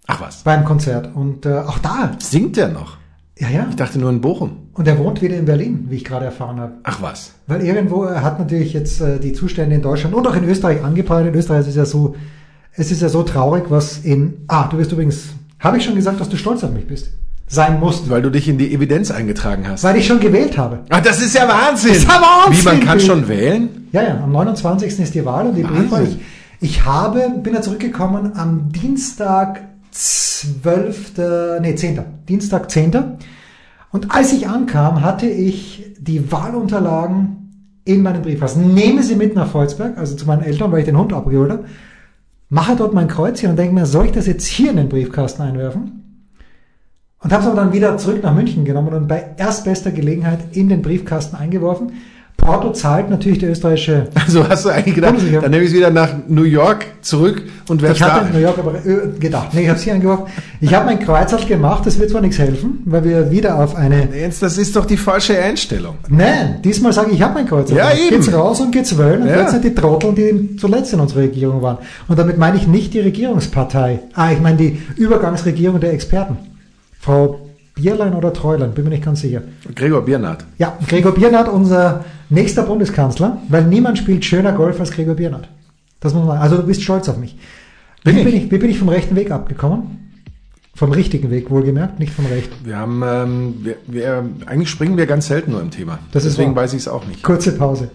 Ach 0.07 0.19
was. 0.21 0.43
Beim 0.43 0.65
Konzert. 0.65 1.09
Und 1.15 1.45
äh, 1.45 1.59
auch 1.59 1.79
da. 1.79 2.11
Singt 2.19 2.57
der 2.57 2.67
noch? 2.67 2.97
Ja, 3.39 3.49
ja. 3.49 3.67
Ich 3.69 3.75
dachte 3.75 3.99
nur 3.99 4.09
in 4.09 4.21
Bochum. 4.21 4.67
Und 4.73 4.87
er 4.87 4.99
wohnt 4.99 5.21
wieder 5.21 5.37
in 5.37 5.45
Berlin, 5.45 5.85
wie 5.89 5.95
ich 5.95 6.03
gerade 6.03 6.25
erfahren 6.25 6.59
habe. 6.59 6.73
Ach 6.83 7.01
was. 7.01 7.33
Weil 7.47 7.61
irgendwo, 7.61 8.03
er 8.03 8.21
hat 8.21 8.39
natürlich 8.39 8.73
jetzt 8.73 8.99
äh, 9.01 9.19
die 9.19 9.33
Zustände 9.33 9.75
in 9.75 9.81
Deutschland 9.81 10.13
und 10.13 10.27
auch 10.27 10.35
in 10.35 10.43
Österreich 10.43 10.83
angepeilt. 10.83 11.27
In 11.27 11.35
Österreich 11.35 11.61
ist 11.61 11.67
es 11.67 11.75
ja 11.75 11.85
so, 11.85 12.15
es 12.73 12.91
ist 12.91 13.01
ja 13.01 13.09
so 13.09 13.23
traurig, 13.23 13.65
was 13.69 13.99
in, 13.99 14.45
ah, 14.47 14.67
du 14.67 14.77
bist 14.77 14.91
übrigens, 14.91 15.29
habe 15.59 15.77
ich 15.77 15.85
schon 15.85 15.95
gesagt, 15.95 16.19
dass 16.19 16.29
du 16.29 16.37
stolz 16.37 16.63
auf 16.63 16.71
mich 16.71 16.87
bist? 16.87 17.09
Sein 17.47 17.79
musst. 17.79 18.09
Weil 18.09 18.21
du 18.21 18.29
dich 18.29 18.47
in 18.47 18.57
die 18.57 18.73
Evidenz 18.73 19.11
eingetragen 19.11 19.67
hast. 19.67 19.83
Weil 19.83 19.97
ich 19.97 20.07
schon 20.07 20.19
gewählt 20.19 20.57
habe. 20.57 20.79
Ach, 20.89 21.01
das 21.01 21.21
ist 21.21 21.35
ja 21.35 21.47
Wahnsinn. 21.47 21.89
Das 21.89 21.99
ist 21.99 22.07
ja 22.07 22.21
Wahnsinn. 22.21 22.61
Wie, 22.61 22.65
man 22.65 22.79
kann 22.81 22.99
schon 22.99 23.27
wählen? 23.27 23.87
Ja, 23.91 24.03
ja, 24.03 24.23
am 24.23 24.31
29. 24.31 24.99
ist 24.99 25.13
die 25.13 25.23
Wahl 25.23 25.47
und 25.47 25.55
die. 25.55 25.61
Briefwahl. 25.61 26.03
Ich, 26.03 26.17
ich 26.63 26.85
habe, 26.85 27.29
bin 27.43 27.53
ja 27.53 27.61
zurückgekommen 27.61 28.37
am 28.37 28.71
Dienstag 28.71 29.61
12., 29.91 31.59
nee, 31.61 31.75
10. 31.75 31.99
Dienstag 32.29 32.71
10. 32.71 33.17
Und 33.91 34.15
als 34.15 34.31
ich 34.31 34.47
ankam, 34.47 35.01
hatte 35.01 35.27
ich 35.27 35.93
die 35.99 36.31
Wahlunterlagen 36.31 37.81
in 37.83 38.01
meinem 38.01 38.21
Briefkasten. 38.21 38.73
Nehme 38.73 39.03
sie 39.03 39.15
mit 39.15 39.35
nach 39.35 39.47
Volzberg, 39.47 39.97
also 39.97 40.15
zu 40.15 40.25
meinen 40.25 40.41
Eltern, 40.41 40.71
weil 40.71 40.79
ich 40.79 40.85
den 40.85 40.97
Hund 40.97 41.11
abgeholt 41.11 41.51
habe. 41.51 41.65
Mache 42.47 42.77
dort 42.77 42.93
mein 42.93 43.09
Kreuzchen 43.09 43.49
und 43.49 43.59
denke 43.59 43.73
mir, 43.73 43.85
soll 43.85 44.05
ich 44.05 44.11
das 44.13 44.25
jetzt 44.25 44.45
hier 44.45 44.71
in 44.71 44.77
den 44.77 44.87
Briefkasten 44.87 45.41
einwerfen? 45.41 46.29
Und 47.19 47.33
habe 47.33 47.43
es 47.43 47.47
aber 47.47 47.57
dann 47.57 47.73
wieder 47.73 47.97
zurück 47.97 48.23
nach 48.23 48.33
München 48.33 48.63
genommen 48.63 48.93
und 48.93 49.09
bei 49.09 49.31
erstbester 49.35 49.91
Gelegenheit 49.91 50.39
in 50.55 50.69
den 50.69 50.81
Briefkasten 50.81 51.35
eingeworfen. 51.35 51.91
Porto 52.37 52.71
zahlt 52.73 53.09
natürlich 53.09 53.39
der 53.39 53.51
österreichische 53.51 54.07
Also 54.15 54.47
hast 54.49 54.65
du 54.65 54.69
eigentlich 54.69 54.95
gedacht, 54.95 55.15
dann 55.41 55.49
nehme 55.51 55.63
ich 55.63 55.69
es 55.69 55.75
wieder 55.75 55.91
nach 55.91 56.09
New 56.27 56.43
York 56.43 56.85
zurück 57.01 57.41
und 57.69 57.81
werf's 57.81 57.99
Ich 58.01 58.05
da 58.05 58.13
hatte 58.15 58.27
in 58.27 58.33
New. 58.33 58.39
York 58.39 58.57
aber 58.59 58.73
äh, 58.85 59.17
gedacht. 59.17 59.53
Nee, 59.53 59.61
ich 59.61 59.67
habe 59.69 59.77
es 59.77 59.83
hier 59.85 59.93
eingeworfen. 59.93 60.25
Ich 60.59 60.73
habe 60.73 60.85
mein 60.87 60.99
Kreuzerl 60.99 61.45
gemacht, 61.45 61.85
das 61.85 61.97
wird 61.99 62.09
zwar 62.09 62.19
nichts 62.19 62.37
helfen, 62.39 62.79
weil 62.83 63.05
wir 63.05 63.31
wieder 63.31 63.57
auf 63.63 63.75
eine... 63.75 64.09
Jetzt, 64.13 64.43
das 64.43 64.57
ist 64.57 64.75
doch 64.75 64.85
die 64.85 64.97
falsche 64.97 65.41
Einstellung. 65.41 65.95
Nein, 66.09 66.59
diesmal 66.65 66.91
sage 66.91 67.11
ich, 67.11 67.15
ich 67.17 67.21
habe 67.21 67.35
mein 67.35 67.47
Kreuzerl 67.47 67.77
Ja, 67.77 67.89
gemacht. 67.91 68.01
eben. 68.07 68.15
Geht's 68.17 68.33
raus 68.33 68.59
und 68.59 68.71
geht's 68.71 68.97
wählen 68.97 69.21
und 69.21 69.29
Ja. 69.29 69.39
jetzt 69.41 69.51
sind 69.51 69.63
die 69.63 69.73
Trotteln, 69.73 70.13
die 70.15 70.57
zuletzt 70.57 70.91
in 70.91 70.99
unserer 70.99 71.21
Regierung 71.21 71.61
waren. 71.61 71.77
Und 72.09 72.19
damit 72.19 72.37
meine 72.37 72.57
ich 72.57 72.67
nicht 72.67 72.93
die 72.93 72.99
Regierungspartei. 72.99 73.99
Ah, 74.15 74.31
ich 74.33 74.41
meine 74.41 74.57
die 74.57 74.79
Übergangsregierung 74.97 75.79
der 75.79 75.93
Experten. 75.93 76.35
Frau 76.99 77.39
Bierlein 77.75 78.13
oder 78.13 78.33
Treulein, 78.33 78.71
bin 78.73 78.83
mir 78.83 78.91
nicht 78.91 79.03
ganz 79.05 79.21
sicher. 79.21 79.41
Gregor 79.75 80.03
Biernat. 80.05 80.45
Ja, 80.59 80.77
Gregor 80.87 81.13
Biernat, 81.13 81.47
unser 81.49 82.03
nächster 82.33 82.63
Bundeskanzler, 82.63 83.41
weil 83.49 83.65
niemand 83.65 83.97
spielt 83.97 84.25
schöner 84.25 84.51
Golf 84.51 84.79
als 84.79 84.91
Gregor 84.91 85.15
Biernat. 85.15 85.47
Das 85.99 86.13
muss 86.13 86.25
man, 86.25 86.37
also 86.37 86.57
du 86.57 86.63
bist 86.63 86.83
stolz 86.83 87.07
auf 87.07 87.17
mich. 87.17 87.37
Bin 88.03 88.15
wie, 88.15 88.19
ich. 88.19 88.25
Bin 88.25 88.35
ich, 88.35 88.51
wie 88.51 88.57
bin 88.57 88.69
ich 88.69 88.79
vom 88.79 88.89
rechten 88.89 89.15
Weg 89.15 89.31
abgekommen? 89.31 89.99
Vom 90.75 90.91
richtigen 90.91 91.29
Weg, 91.29 91.51
wohlgemerkt, 91.51 91.99
nicht 91.99 92.11
vom 92.11 92.25
rechten. 92.25 92.65
Wir 92.65 92.77
haben, 92.77 93.03
ähm, 93.05 93.55
wir, 93.61 93.75
wir, 93.85 94.25
eigentlich 94.47 94.69
springen 94.69 94.97
wir 94.97 95.05
ganz 95.05 95.27
selten 95.27 95.51
nur 95.51 95.61
im 95.61 95.69
Thema. 95.69 95.99
Das 96.11 96.23
Deswegen 96.23 96.55
weiß 96.55 96.73
ich 96.73 96.79
es 96.79 96.87
auch 96.87 97.05
nicht. 97.05 97.21
Kurze 97.21 97.51
Pause. 97.53 97.91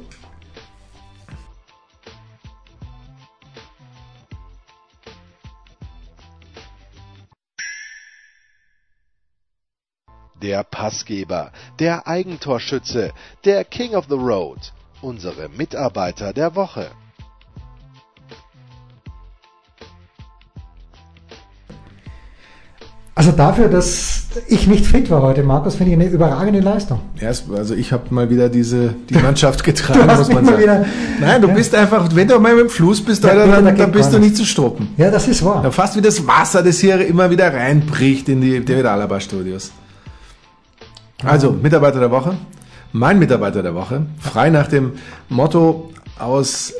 Der 10.42 10.62
Passgeber, 10.64 11.52
der 11.78 12.06
Eigentorschütze, 12.06 13.12
der 13.44 13.64
King 13.64 13.94
of 13.94 14.06
the 14.08 14.14
Road, 14.16 14.72
unsere 15.02 15.48
Mitarbeiter 15.48 16.32
der 16.32 16.54
Woche. 16.54 16.90
Also 23.14 23.32
dafür, 23.32 23.66
dass 23.68 24.26
ich 24.46 24.68
nicht 24.68 24.86
fit 24.86 25.10
war 25.10 25.22
heute, 25.22 25.42
Markus, 25.42 25.74
finde 25.74 25.90
ich 25.92 25.98
eine 25.98 26.08
überragende 26.08 26.60
Leistung. 26.60 27.00
Ja, 27.20 27.30
also 27.52 27.74
ich 27.74 27.92
habe 27.92 28.14
mal 28.14 28.30
wieder 28.30 28.48
diese 28.48 28.94
die 29.10 29.14
Mannschaft 29.14 29.64
getragen, 29.64 30.02
Du 30.02 30.06
hast 30.06 30.18
muss 30.18 30.28
man 30.32 30.44
sagen. 30.44 30.58
wieder- 30.62 30.84
Nein, 31.20 31.42
du 31.42 31.48
Ja. 31.48 31.54
bist 31.54 31.74
einfach, 31.74 32.08
wenn 32.14 32.28
du 32.28 32.38
mal 32.38 32.54
mit 32.54 32.66
dem 32.66 32.70
Fluss 32.70 33.04
bist, 33.04 33.24
Ja, 33.24 33.30
Alter, 33.30 33.46
dann, 33.50 33.64
da 33.64 33.72
dann 33.72 33.90
bist 33.90 34.12
du 34.12 34.20
nicht 34.20 34.36
zu 34.36 34.44
stoppen. 34.44 34.90
Ja, 34.96 35.10
das 35.10 35.26
ist 35.26 35.44
wahr. 35.44 35.64
Ja, 35.64 35.72
fast 35.72 35.96
wie 35.96 36.00
das 36.00 36.24
Wasser, 36.28 36.62
das 36.62 36.78
hier 36.78 37.04
immer 37.08 37.28
wieder 37.28 37.52
reinbricht 37.52 38.28
in 38.28 38.40
die 38.40 38.64
David 38.64 38.86
Alaba 38.86 39.18
Studios. 39.18 39.72
Also, 41.24 41.52
Mitarbeiter 41.52 42.00
der 42.00 42.10
Woche. 42.10 42.36
Mein 42.92 43.18
Mitarbeiter 43.18 43.62
der 43.62 43.74
Woche. 43.74 44.06
Frei 44.18 44.50
nach 44.50 44.68
dem 44.68 44.92
Motto 45.28 45.90
aus 46.18 46.72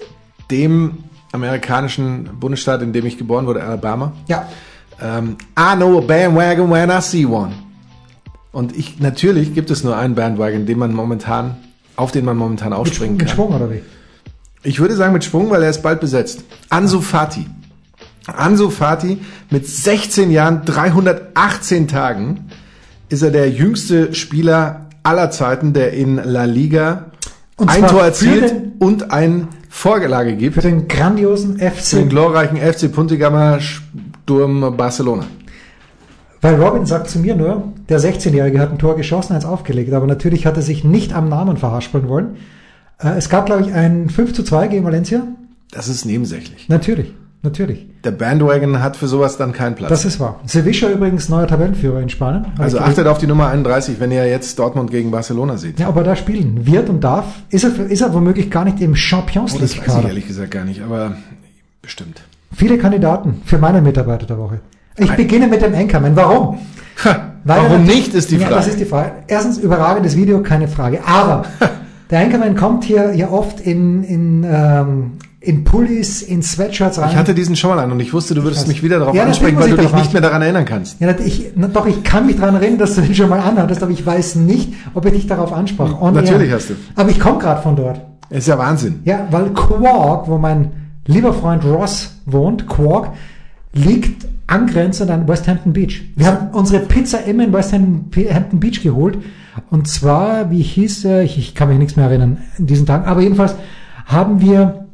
dem 0.50 1.04
amerikanischen 1.32 2.30
Bundesstaat, 2.38 2.82
in 2.82 2.92
dem 2.92 3.04
ich 3.04 3.18
geboren 3.18 3.46
wurde, 3.46 3.62
Alabama. 3.62 4.12
Ja. 4.26 4.48
Ähm, 5.00 5.36
I 5.58 5.76
know 5.76 5.98
a 5.98 6.00
bandwagon 6.00 6.70
when 6.70 6.90
I 6.90 7.00
see 7.00 7.26
one. 7.26 7.52
Und 8.52 8.76
ich, 8.76 8.98
natürlich 8.98 9.54
gibt 9.54 9.70
es 9.70 9.84
nur 9.84 9.96
einen 9.96 10.14
Bandwagon, 10.14 10.66
den 10.66 10.78
man 10.78 10.94
momentan, 10.94 11.56
auf 11.96 12.12
den 12.12 12.24
man 12.24 12.36
momentan 12.36 12.70
Mit, 12.70 12.78
aufspringen 12.78 13.16
mit 13.16 13.26
kann. 13.26 13.34
Schwung 13.34 13.54
oder 13.54 13.70
wie? 13.70 13.82
Ich 14.62 14.80
würde 14.80 14.96
sagen 14.96 15.12
mit 15.12 15.24
Schwung, 15.24 15.50
weil 15.50 15.62
er 15.62 15.70
ist 15.70 15.82
bald 15.82 16.00
besetzt. 16.00 16.44
Ansu 16.70 17.00
Fati. 17.00 17.46
Ansu 18.26 18.70
Fati 18.70 19.18
mit 19.50 19.66
16 19.66 20.30
Jahren, 20.30 20.64
318 20.64 21.88
Tagen 21.88 22.50
ist 23.08 23.22
er 23.22 23.30
der 23.30 23.50
jüngste 23.50 24.14
Spieler 24.14 24.86
aller 25.02 25.30
Zeiten, 25.30 25.72
der 25.72 25.92
in 25.92 26.16
La 26.16 26.44
Liga 26.44 27.06
Und 27.56 27.70
ein 27.70 27.86
Tor 27.86 28.02
erzielt 28.02 28.54
und 28.78 29.10
ein 29.10 29.48
Vorgelage 29.68 30.36
gibt 30.36 30.54
Für 30.54 30.62
den 30.62 30.88
grandiosen 30.88 31.58
für 31.58 31.64
den 31.64 32.04
FC. 32.06 32.08
glorreichen 32.08 32.56
FC 32.56 32.90
Puntigammer 32.92 33.60
Sturm 33.60 34.76
Barcelona. 34.76 35.24
Weil 36.40 36.54
Robin 36.54 36.86
sagt 36.86 37.10
zu 37.10 37.18
mir 37.18 37.34
nur, 37.34 37.72
der 37.88 37.98
16-Jährige 38.00 38.60
hat 38.60 38.70
ein 38.70 38.78
Tor 38.78 38.96
geschossen, 38.96 39.32
eins 39.34 39.44
aufgelegt, 39.44 39.92
aber 39.92 40.06
natürlich 40.06 40.46
hat 40.46 40.56
er 40.56 40.62
sich 40.62 40.84
nicht 40.84 41.12
am 41.12 41.28
Namen 41.28 41.56
verhaspeln 41.56 42.08
wollen. 42.08 42.36
Äh, 43.00 43.16
Es 43.16 43.28
gab, 43.28 43.46
glaube 43.46 43.62
ich, 43.62 43.72
ein 43.72 44.08
5 44.08 44.32
zu 44.34 44.42
2 44.44 44.68
gegen 44.68 44.84
Valencia. 44.84 45.22
Das 45.72 45.88
ist 45.88 46.04
nebensächlich. 46.04 46.68
Natürlich, 46.68 47.12
natürlich. 47.42 47.86
Der 48.04 48.10
Bandwagon 48.10 48.82
hat 48.82 48.96
für 48.96 49.06
sowas 49.08 49.36
dann 49.36 49.52
keinen 49.52 49.74
Platz. 49.74 49.90
Das 49.90 50.04
ist 50.04 50.20
wahr. 50.20 50.40
Sevilla 50.46 50.88
übrigens 50.90 51.28
neuer 51.28 51.46
Tabellenführer 51.46 52.00
in 52.00 52.08
Spanien. 52.08 52.46
Also 52.58 52.78
achtet 52.78 53.06
auf 53.06 53.18
die 53.18 53.26
Nummer 53.26 53.48
31, 53.48 54.00
wenn 54.00 54.10
ihr 54.10 54.26
jetzt 54.26 54.58
Dortmund 54.58 54.90
gegen 54.90 55.10
Barcelona 55.10 55.56
seht. 55.56 55.78
Ja, 55.80 55.88
ob 55.88 55.96
er 55.96 56.04
da 56.04 56.16
spielen 56.16 56.66
wird 56.66 56.88
und 56.88 57.02
darf, 57.02 57.24
ist 57.50 57.64
er, 57.64 57.86
ist 57.86 58.00
er 58.00 58.12
womöglich 58.14 58.50
gar 58.50 58.64
nicht 58.64 58.80
im 58.80 58.94
Champions 58.96 59.54
Oh, 59.54 59.58
das 59.58 59.78
weiß 59.78 59.98
ich 59.98 60.04
ehrlich 60.04 60.26
gesagt 60.26 60.50
gar 60.50 60.64
nicht, 60.64 60.82
aber 60.82 61.16
bestimmt. 61.82 62.22
Viele 62.54 62.78
Kandidaten 62.78 63.42
für 63.44 63.58
meine 63.58 63.80
Mitarbeiter 63.82 64.26
der 64.26 64.38
Woche. 64.38 64.60
Ich 64.96 65.10
Ein- 65.10 65.16
beginne 65.16 65.46
mit 65.46 65.62
dem 65.62 65.74
Anchorman. 65.74 66.16
Warum? 66.16 66.58
Ha, 67.04 67.32
warum 67.44 67.84
nicht, 67.84 68.14
ist 68.14 68.30
die 68.30 68.36
ja, 68.36 68.42
Frage. 68.46 68.54
das 68.56 68.66
ist 68.68 68.80
die 68.80 68.84
Frage. 68.84 69.12
Erstens, 69.28 69.58
überragendes 69.58 70.16
Video, 70.16 70.42
keine 70.42 70.66
Frage. 70.66 71.00
Aber 71.06 71.44
der 72.10 72.20
Anchorman 72.20 72.56
kommt 72.56 72.84
hier 72.84 73.14
ja 73.14 73.28
oft 73.30 73.60
in, 73.60 74.02
in, 74.02 74.44
ähm, 74.44 75.12
in 75.48 75.64
Pullis, 75.64 76.20
in 76.20 76.42
Sweatshirts 76.42 76.98
rein. 76.98 77.08
ich 77.10 77.16
hatte 77.16 77.32
diesen 77.34 77.56
schon 77.56 77.70
mal 77.74 77.78
an 77.82 77.90
und 77.90 78.00
ich 78.00 78.12
wusste, 78.12 78.34
du 78.34 78.42
würdest 78.42 78.68
mich 78.68 78.82
wieder 78.82 78.98
darauf 78.98 79.14
Ja, 79.14 79.24
ansprechen, 79.24 79.58
weil 79.58 79.70
du 79.70 79.76
dich 79.78 79.94
nicht 79.94 80.12
mehr 80.12 80.20
daran 80.20 80.42
erinnern 80.42 80.66
kannst. 80.66 81.00
ja, 81.00 81.14
ich, 81.24 81.52
na, 81.56 81.68
doch, 81.68 81.86
ich 81.86 82.04
kann 82.04 82.26
mich 82.26 82.36
daran 82.36 82.56
erinnern, 82.56 82.78
dass 82.78 82.94
du 82.96 83.00
den 83.00 83.14
schon 83.14 83.30
mal 83.30 83.40
anhattest, 83.40 83.82
aber 83.82 83.90
ich 83.90 84.04
weiß 84.04 84.34
nicht, 84.34 84.74
ob 84.92 85.06
ich 85.06 85.12
dich 85.12 85.26
darauf 85.26 85.52
ansprach. 85.54 86.00
On 86.02 86.12
Natürlich 86.12 86.50
air. 86.50 86.56
hast 86.56 86.68
du. 86.70 86.74
Aber 86.94 87.08
ich 87.10 87.18
komme 87.18 87.38
gerade 87.38 87.62
von 87.62 87.76
dort. 87.76 88.00
Ist 88.28 88.46
ja 88.46 88.58
Wahnsinn. 88.58 89.00
Ja, 89.04 89.26
weil 89.30 89.50
Quark, 89.54 90.28
wo 90.28 90.36
mein 90.36 90.70
lieber 91.06 91.32
Freund 91.32 91.64
Ross 91.64 92.16
wohnt, 92.26 92.66
Quark, 92.68 93.12
liegt 93.72 94.26
angrenzend 94.48 95.10
an 95.10 95.26
West 95.28 95.48
Hampton 95.48 95.72
Beach. 95.72 96.02
Wir 96.14 96.26
haben 96.26 96.48
unsere 96.52 96.80
Pizza 96.84 97.24
immer 97.24 97.44
in 97.44 97.52
West 97.54 97.72
Hampton 97.72 98.60
Beach 98.60 98.82
geholt. 98.82 99.16
Und 99.70 99.88
zwar, 99.88 100.50
wie 100.50 100.60
hieß 100.62 101.06
er, 101.06 101.22
ich, 101.22 101.38
ich 101.38 101.54
kann 101.54 101.68
mich 101.70 101.78
nichts 101.78 101.96
mehr 101.96 102.04
erinnern 102.06 102.36
in 102.58 102.66
diesen 102.66 102.84
Tagen, 102.84 103.06
aber 103.06 103.22
jedenfalls 103.22 103.54
haben 104.04 104.40
wir 104.42 104.87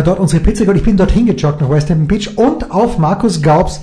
dort 0.00 0.18
unsere 0.20 0.42
Pizza 0.42 0.60
geholt. 0.64 0.78
Ich 0.78 0.84
bin 0.84 0.96
dorthin 0.96 1.26
gejoggt 1.26 1.60
nach 1.60 1.68
West 1.68 1.90
Hampton 1.90 2.08
Beach 2.08 2.36
und 2.38 2.70
auf 2.70 2.98
Markus 2.98 3.42
Gaubs 3.42 3.82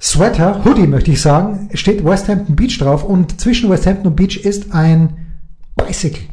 Sweater, 0.00 0.62
Hoodie 0.64 0.86
möchte 0.86 1.10
ich 1.10 1.20
sagen, 1.22 1.70
steht 1.74 2.04
West 2.04 2.28
Hampton 2.28 2.54
Beach 2.54 2.78
drauf 2.78 3.02
und 3.02 3.40
zwischen 3.40 3.70
West 3.70 3.86
Hampton 3.86 4.08
und 4.08 4.16
Beach 4.16 4.36
ist 4.36 4.72
ein 4.74 5.16
Bicycle. 5.74 6.24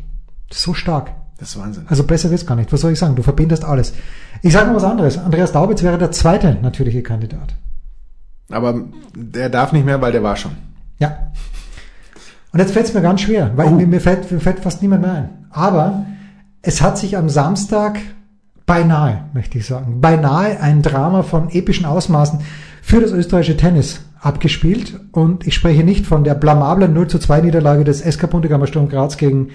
So 0.52 0.74
stark. 0.74 1.12
Das 1.38 1.50
ist 1.50 1.60
Wahnsinn. 1.60 1.86
Also 1.88 2.04
besser 2.04 2.30
wird's 2.30 2.46
gar 2.46 2.56
nicht. 2.56 2.72
Was 2.72 2.82
soll 2.82 2.92
ich 2.92 3.00
sagen? 3.00 3.16
Du 3.16 3.24
verbindest 3.24 3.66
alles. 3.66 3.94
Ich 4.42 4.54
sage 4.54 4.68
noch 4.68 4.76
was 4.76 4.84
anderes. 4.84 5.18
Andreas 5.18 5.52
Daubitz 5.52 5.82
wäre 5.82 5.98
der 5.98 6.12
zweite 6.12 6.58
natürliche 6.62 7.02
Kandidat. 7.04 7.56
Aber 8.52 8.82
der 9.16 9.50
darf 9.50 9.72
nicht 9.72 9.86
mehr, 9.86 10.02
weil 10.02 10.12
der 10.12 10.24
war 10.24 10.36
schon. 10.36 10.52
Ja. 11.00 11.32
Und 12.52 12.60
jetzt 12.60 12.74
fällt's 12.74 12.94
mir 12.94 13.02
ganz 13.02 13.22
schwer, 13.22 13.52
weil 13.56 13.68
Oh. 13.68 13.72
mir, 13.72 13.88
mir, 13.88 14.00
fällt, 14.02 14.30
mir 14.32 14.40
fällt 14.40 14.60
fast 14.60 14.82
niemand 14.82 15.02
mehr 15.02 15.14
ein. 15.14 15.30
Aber 15.50 16.06
es 16.62 16.82
hat 16.82 16.98
sich 16.98 17.18
am 17.18 17.30
Samstag 17.30 17.98
beinahe, 18.66 19.26
möchte 19.34 19.58
ich 19.58 19.66
sagen, 19.66 20.00
beinahe 20.02 20.60
ein 20.60 20.82
Drama 20.82 21.24
von 21.24 21.50
epischen 21.50 21.86
Ausmaßen 21.86 22.40
für 22.82 23.02
das 23.02 23.12
österreichische 23.12 23.58
Tennis 23.58 24.02
abgespielt. 24.22 25.00
Und 25.12 25.46
ich 25.46 25.56
spreche 25.56 25.84
nicht 25.84 26.06
von 26.06 26.24
der 26.24 26.36
blamablen 26.36 26.94
0 26.94 27.08
zu 27.08 27.20
2 27.20 27.42
Niederlage 27.42 27.84
des 27.84 28.00
SK 28.00 28.30
Puntigammer 28.30 28.68
Sturm 28.68 28.90
Graz 28.90 29.18
gegen 29.18 29.50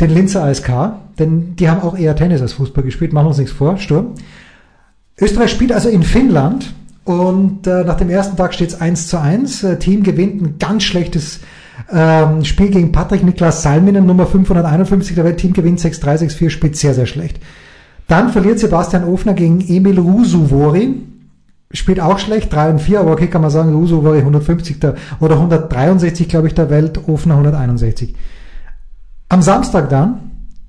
den 0.00 0.10
Linzer 0.10 0.44
ASK, 0.44 0.70
denn 1.18 1.56
die 1.56 1.70
haben 1.70 1.80
auch 1.80 1.96
eher 1.96 2.14
Tennis 2.14 2.42
als 2.42 2.52
Fußball 2.52 2.84
gespielt, 2.84 3.14
machen 3.14 3.24
wir 3.24 3.28
uns 3.30 3.38
nichts 3.38 3.54
vor, 3.54 3.78
Sturm. 3.78 4.14
Österreich 5.18 5.50
spielt 5.50 5.72
also 5.72 5.88
in 5.88 6.02
Finnland 6.02 6.74
und 7.04 7.66
äh, 7.66 7.84
nach 7.84 7.96
dem 7.96 8.10
ersten 8.10 8.36
Tag 8.36 8.52
steht 8.52 8.68
es 8.68 8.80
1 8.80 9.08
zu 9.08 9.18
1. 9.18 9.62
Äh, 9.62 9.78
Team 9.78 10.02
gewinnt 10.02 10.42
ein 10.42 10.58
ganz 10.58 10.82
schlechtes 10.82 11.40
ähm, 11.90 12.44
Spiel 12.44 12.68
gegen 12.70 12.92
Patrick 12.92 13.22
Niklas 13.22 13.62
Salminen, 13.62 14.04
Nummer 14.04 14.26
551 14.26 15.14
der 15.14 15.24
Welt. 15.24 15.38
Team 15.38 15.54
gewinnt 15.54 15.80
6-3, 15.80 16.26
6-4, 16.28 16.50
spielt 16.50 16.76
sehr, 16.76 16.92
sehr 16.92 17.06
schlecht. 17.06 17.40
Dann 18.08 18.30
verliert 18.30 18.58
Sebastian 18.58 19.04
Ofner 19.04 19.34
gegen 19.34 19.60
Emil 19.60 19.98
Rusuvori. 19.98 21.02
Spielt 21.72 22.00
auch 22.00 22.18
schlecht, 22.18 22.52
3 22.52 22.70
und 22.70 22.80
4, 22.80 23.00
aber 23.00 23.12
okay, 23.12 23.26
kann 23.26 23.42
man 23.42 23.50
sagen, 23.50 23.74
Rusuvori 23.74 24.18
150. 24.18 24.78
Der, 24.78 24.94
oder 25.18 25.34
163, 25.34 26.28
glaube 26.28 26.46
ich, 26.46 26.54
der 26.54 26.70
Welt, 26.70 27.08
Ofner 27.08 27.34
161. 27.34 28.14
Am 29.28 29.42
Samstag 29.42 29.88
dann 29.88 30.20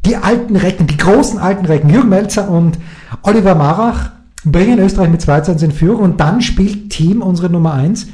die 0.06 0.16
alten 0.16 0.56
Recken, 0.56 0.88
die 0.88 0.98
großen 0.98 1.38
alten 1.38 1.66
Recken, 1.66 1.90
Jürgen 1.90 2.10
Melzer 2.10 2.50
und 2.50 2.80
Oliver 3.22 3.56
Marach 3.56 4.12
bringen 4.44 4.80
Österreich 4.80 5.10
mit 5.10 5.22
2 5.22 5.42
zu 5.42 5.52
1 5.52 5.64
in 5.64 5.72
Führung 5.72 6.02
und 6.02 6.20
dann 6.20 6.42
spielt 6.42 6.90
Team 6.90 7.22
unsere 7.22 7.50
Nummer 7.50 7.74
1 7.74 8.08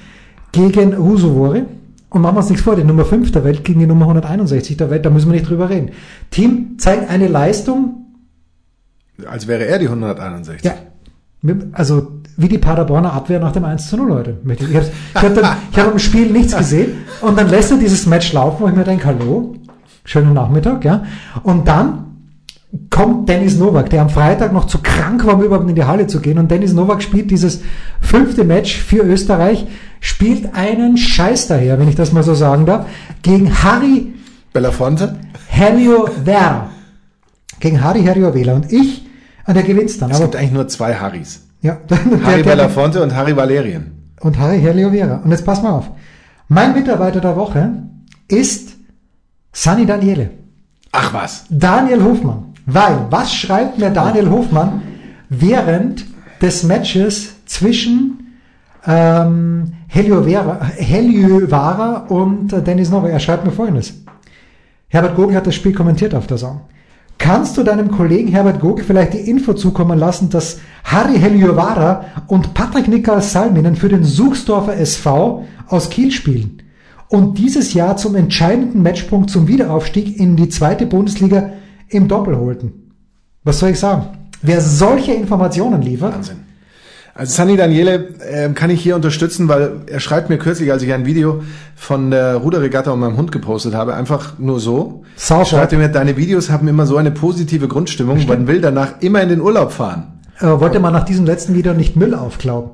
gegen 0.52 0.94
Rusovori. 0.94 1.64
Und 2.10 2.22
machen 2.22 2.36
wir 2.36 2.40
uns 2.40 2.50
nichts 2.50 2.64
vor, 2.64 2.76
die 2.76 2.84
Nummer 2.84 3.06
5 3.06 3.32
der 3.32 3.44
Welt 3.44 3.64
gegen 3.64 3.80
die 3.80 3.88
Nummer 3.88 4.04
161 4.04 4.78
der 4.78 4.90
Welt, 4.92 5.06
da 5.06 5.10
müssen 5.10 5.32
wir 5.32 5.40
nicht 5.40 5.50
drüber 5.50 5.70
reden. 5.70 5.92
Team 6.30 6.78
zeigt 6.78 7.10
eine 7.10 7.28
Leistung, 7.28 8.03
Als 9.26 9.48
wäre 9.48 9.66
er 9.66 9.80
die 9.80 9.88
161. 9.88 10.64
ja, 10.64 10.74
also 11.74 12.12
wie 12.38 12.48
die 12.48 12.58
Paderborner 12.58 13.14
Abwehr 13.14 13.40
nach 13.40 13.52
dem 13.52 13.66
1 13.66 13.90
zu 13.90 13.98
0 13.98 14.12
heute. 14.14 14.38
Ich 14.48 14.62
habe 14.76 14.86
ich 15.14 15.22
hab 15.22 15.36
dann- 15.36 15.58
ich 15.72 15.78
hab 15.78 15.92
im 15.92 16.00
Spiel 16.00 16.32
nichts 16.32 16.56
gesehen 16.58 16.94
und 17.22 17.38
dann 17.38 17.50
lässt 17.50 17.72
er 17.72 17.78
dieses 17.78 18.06
Match 18.08 18.34
laufen, 18.34 18.64
wo 18.64 18.68
ich 18.68 18.74
mir 18.76 18.84
denke, 18.84 19.06
hallo, 19.06 19.56
schönen 20.06 20.34
Nachmittag, 20.34 20.84
ja. 20.86 21.04
Und 21.44 21.68
dann 21.68 22.06
kommt 22.90 23.30
Dennis 23.30 23.58
Novak, 23.58 23.90
der 23.92 24.02
am 24.02 24.10
Freitag 24.10 24.52
noch 24.52 24.66
zu 24.66 24.80
krank 24.82 25.26
war, 25.26 25.36
um 25.36 25.44
überhaupt 25.44 25.70
in 25.70 25.76
die 25.76 25.84
Halle 25.84 26.08
zu 26.08 26.22
gehen. 26.22 26.40
Und 26.40 26.50
Dennis 26.50 26.74
Novak 26.74 27.04
spielt 27.04 27.30
dieses 27.30 27.62
fünfte 28.02 28.44
Match 28.46 28.76
für 28.78 29.04
Österreich, 29.04 29.68
spielt 30.00 30.56
einen 30.56 30.98
Scheiß 30.98 31.48
daher, 31.48 31.78
wenn 31.78 31.88
ich 31.88 31.96
das 31.96 32.14
mal 32.14 32.24
so 32.24 32.34
sagen 32.34 32.66
darf, 32.66 32.88
gegen 33.22 33.64
Harry 33.64 34.14
Belafonte? 34.54 35.16
Helio 35.48 36.08
Vera. 36.26 36.70
Gegen 37.60 37.84
Harry 37.84 38.02
Helio 38.02 38.34
Vela. 38.34 38.54
Und 38.54 38.72
ich, 38.72 39.06
und 39.46 39.54
der 39.56 39.64
gewinnt's 39.64 39.98
dann. 39.98 40.12
Es 40.12 40.18
Aber 40.18 40.26
gibt 40.26 40.36
eigentlich 40.38 40.52
nur 40.54 40.68
zwei 40.68 40.94
Harrys. 40.96 41.42
ja, 41.62 41.78
Harry 42.26 42.44
Belafonte 42.44 43.02
und 43.04 43.14
Harry 43.16 43.36
Valerien. 43.36 43.92
und 44.22 44.38
Harry 44.40 44.60
Helio 44.60 44.90
Vera. 44.92 45.18
Und 45.24 45.32
jetzt 45.32 45.46
pass 45.46 45.62
mal 45.62 45.72
auf. 45.72 45.90
Mein 46.48 46.74
Mitarbeiter 46.74 47.20
der 47.22 47.36
Woche 47.36 47.74
ist 48.28 48.76
Sani 49.52 49.86
Daniele. 49.86 50.30
Ach 50.92 51.14
was. 51.14 51.46
Daniel 51.50 52.04
Hofmann. 52.04 52.54
Weil, 52.66 53.08
was 53.10 53.34
schreibt 53.34 53.78
mir 53.80 53.90
Daniel 53.90 54.30
Hofmann 54.30 54.82
während 55.30 56.06
des 56.42 56.64
Matches 56.64 57.34
zwischen 57.46 58.38
ähm, 58.86 59.74
Helio 59.88 60.24
Vera, 60.24 60.64
Helio 60.78 61.50
Vara 61.50 62.06
und 62.08 62.54
äh, 62.54 62.62
Dennis 62.62 62.90
Novak? 62.90 63.12
Er 63.12 63.20
schreibt 63.20 63.46
mir 63.46 63.52
folgendes. 63.52 63.94
Herbert 64.88 65.16
Gogel 65.16 65.36
hat 65.36 65.48
das 65.48 65.56
Spiel 65.56 65.74
kommentiert 65.74 66.14
auf 66.14 66.28
der 66.28 66.38
Song. 66.38 66.62
Kannst 67.24 67.58
du 67.58 67.64
deinem 67.64 67.90
Kollegen 67.90 68.28
Herbert 68.28 68.60
Gogel 68.60 68.84
vielleicht 68.84 69.14
die 69.14 69.30
Info 69.30 69.54
zukommen 69.54 69.98
lassen, 69.98 70.30
dass 70.30 70.60
Harry 70.84 71.18
Heliovara 71.18 72.04
und 72.28 72.54
Patrick 72.54 72.90
Niklas 72.90 73.32
Salminen 73.32 73.78
für 73.78 73.88
den 73.88 74.04
Suchsdorfer 74.04 74.76
SV 74.76 75.46
aus 75.68 75.90
Kiel 75.90 76.12
spielen? 76.12 76.60
und 77.14 77.38
dieses 77.38 77.76
Jahr 77.76 77.96
zum 77.96 78.16
entscheidenden 78.16 78.82
Matchpunkt 78.82 79.30
zum 79.30 79.48
Wiederaufstieg 79.48 80.20
in 80.20 80.36
die 80.36 80.50
zweite 80.50 80.88
Bundesliga 80.88 81.52
im 81.90 82.08
Doppel 82.08 82.36
holten. 82.36 82.92
Was 83.44 83.60
soll 83.60 83.70
ich 83.70 83.80
sagen? 83.80 84.08
Wer 84.42 84.60
solche 84.62 85.14
Informationen 85.14 85.84
liefert, 85.84 86.16
Wahnsinn. 86.16 86.38
Also 87.16 87.32
Sunny 87.44 87.58
Daniele 87.58 88.10
äh, 88.20 88.50
kann 88.50 88.72
ich 88.72 88.82
hier 88.82 88.96
unterstützen, 88.96 89.48
weil 89.48 89.82
er 89.86 90.00
schreibt 90.00 90.30
mir 90.30 90.40
kürzlich, 90.40 90.72
als 90.72 90.82
ich 90.82 90.92
ein 90.94 91.06
Video 91.06 91.44
von 91.76 92.10
der 92.10 92.38
Ruderregatta 92.38 92.90
und 92.90 93.02
meinem 93.02 93.18
Hund 93.18 93.32
gepostet 93.32 93.76
habe, 93.76 93.94
einfach 93.94 94.40
nur 94.40 94.60
so. 94.60 95.04
Sauber. 95.16 95.46
Schreibt 95.46 95.74
er 95.74 95.80
mir, 95.80 95.90
deine 95.90 96.18
Videos 96.18 96.50
haben 96.50 96.68
immer 96.68 96.88
so 96.88 96.98
eine 96.98 97.12
positive 97.12 97.68
Grundstimmung, 97.68 98.26
man 98.28 98.48
will 98.48 98.62
danach 98.62 98.96
immer 99.02 99.22
in 99.22 99.30
den 99.30 99.42
Urlaub 99.42 99.72
fahren. 99.72 100.22
äh, 100.40 100.48
wollte 100.60 100.80
man 100.80 100.92
nach 100.92 101.06
diesem 101.06 101.26
letzten 101.26 101.54
Video 101.54 101.74
nicht 101.74 101.96
Müll 101.96 102.16
aufklauben. 102.16 102.72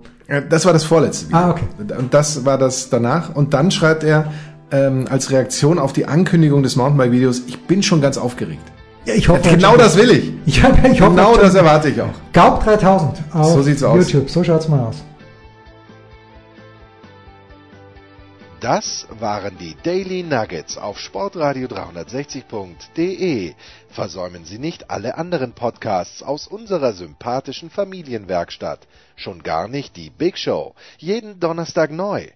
Das 0.49 0.65
war 0.65 0.73
das 0.73 0.83
vorletzte 0.83 1.27
Video. 1.27 1.37
Ah, 1.37 1.49
okay. 1.49 1.65
Und 1.97 2.13
das 2.13 2.45
war 2.45 2.57
das 2.57 2.89
danach. 2.89 3.35
Und 3.35 3.53
dann 3.53 3.71
schreibt 3.71 4.03
er 4.03 4.31
ähm, 4.71 5.07
als 5.09 5.31
Reaktion 5.31 5.79
auf 5.79 5.91
die 5.91 6.05
Ankündigung 6.05 6.63
des 6.63 6.75
Mountainbike-Videos, 6.75 7.41
ich 7.47 7.59
bin 7.63 7.83
schon 7.83 7.99
ganz 7.99 8.17
aufgeregt. 8.17 8.61
Ja, 9.13 9.15
ich 9.15 9.27
hoffe, 9.27 9.49
Genau 9.49 9.75
das 9.75 9.97
will 9.97 10.11
ich. 10.11 10.31
Ich, 10.45 10.63
hoffe, 10.63 10.87
ich 10.87 11.01
hoffe, 11.01 11.11
Genau 11.15 11.35
das 11.35 11.55
erwarte 11.55 11.89
ich 11.89 11.99
auch. 12.01 12.13
Gaub 12.31 12.63
3000 12.63 13.17
auf 13.33 13.53
So 13.53 13.61
sieht's 13.63 13.81
aus. 13.83 14.11
YouTube. 14.11 14.29
So 14.29 14.43
schaut's 14.43 14.67
mal 14.67 14.79
aus. 14.81 14.97
Das 18.59 19.07
waren 19.19 19.57
die 19.57 19.75
Daily 19.83 20.21
Nuggets 20.21 20.77
auf 20.77 20.99
Sportradio 20.99 21.67
360.de. 21.69 23.53
Versäumen 23.89 24.43
Sie 24.43 24.59
nicht 24.59 24.91
alle 24.91 25.17
anderen 25.17 25.53
Podcasts 25.53 26.21
aus 26.21 26.45
unserer 26.45 26.91
sympathischen 26.91 27.69
Familienwerkstatt. 27.69 28.85
Schon 29.15 29.43
gar 29.43 29.69
nicht 29.69 29.95
die 29.95 30.09
Big 30.09 30.37
Show. 30.37 30.75
Jeden 30.97 31.39
Donnerstag 31.39 31.89
neu. 31.91 32.27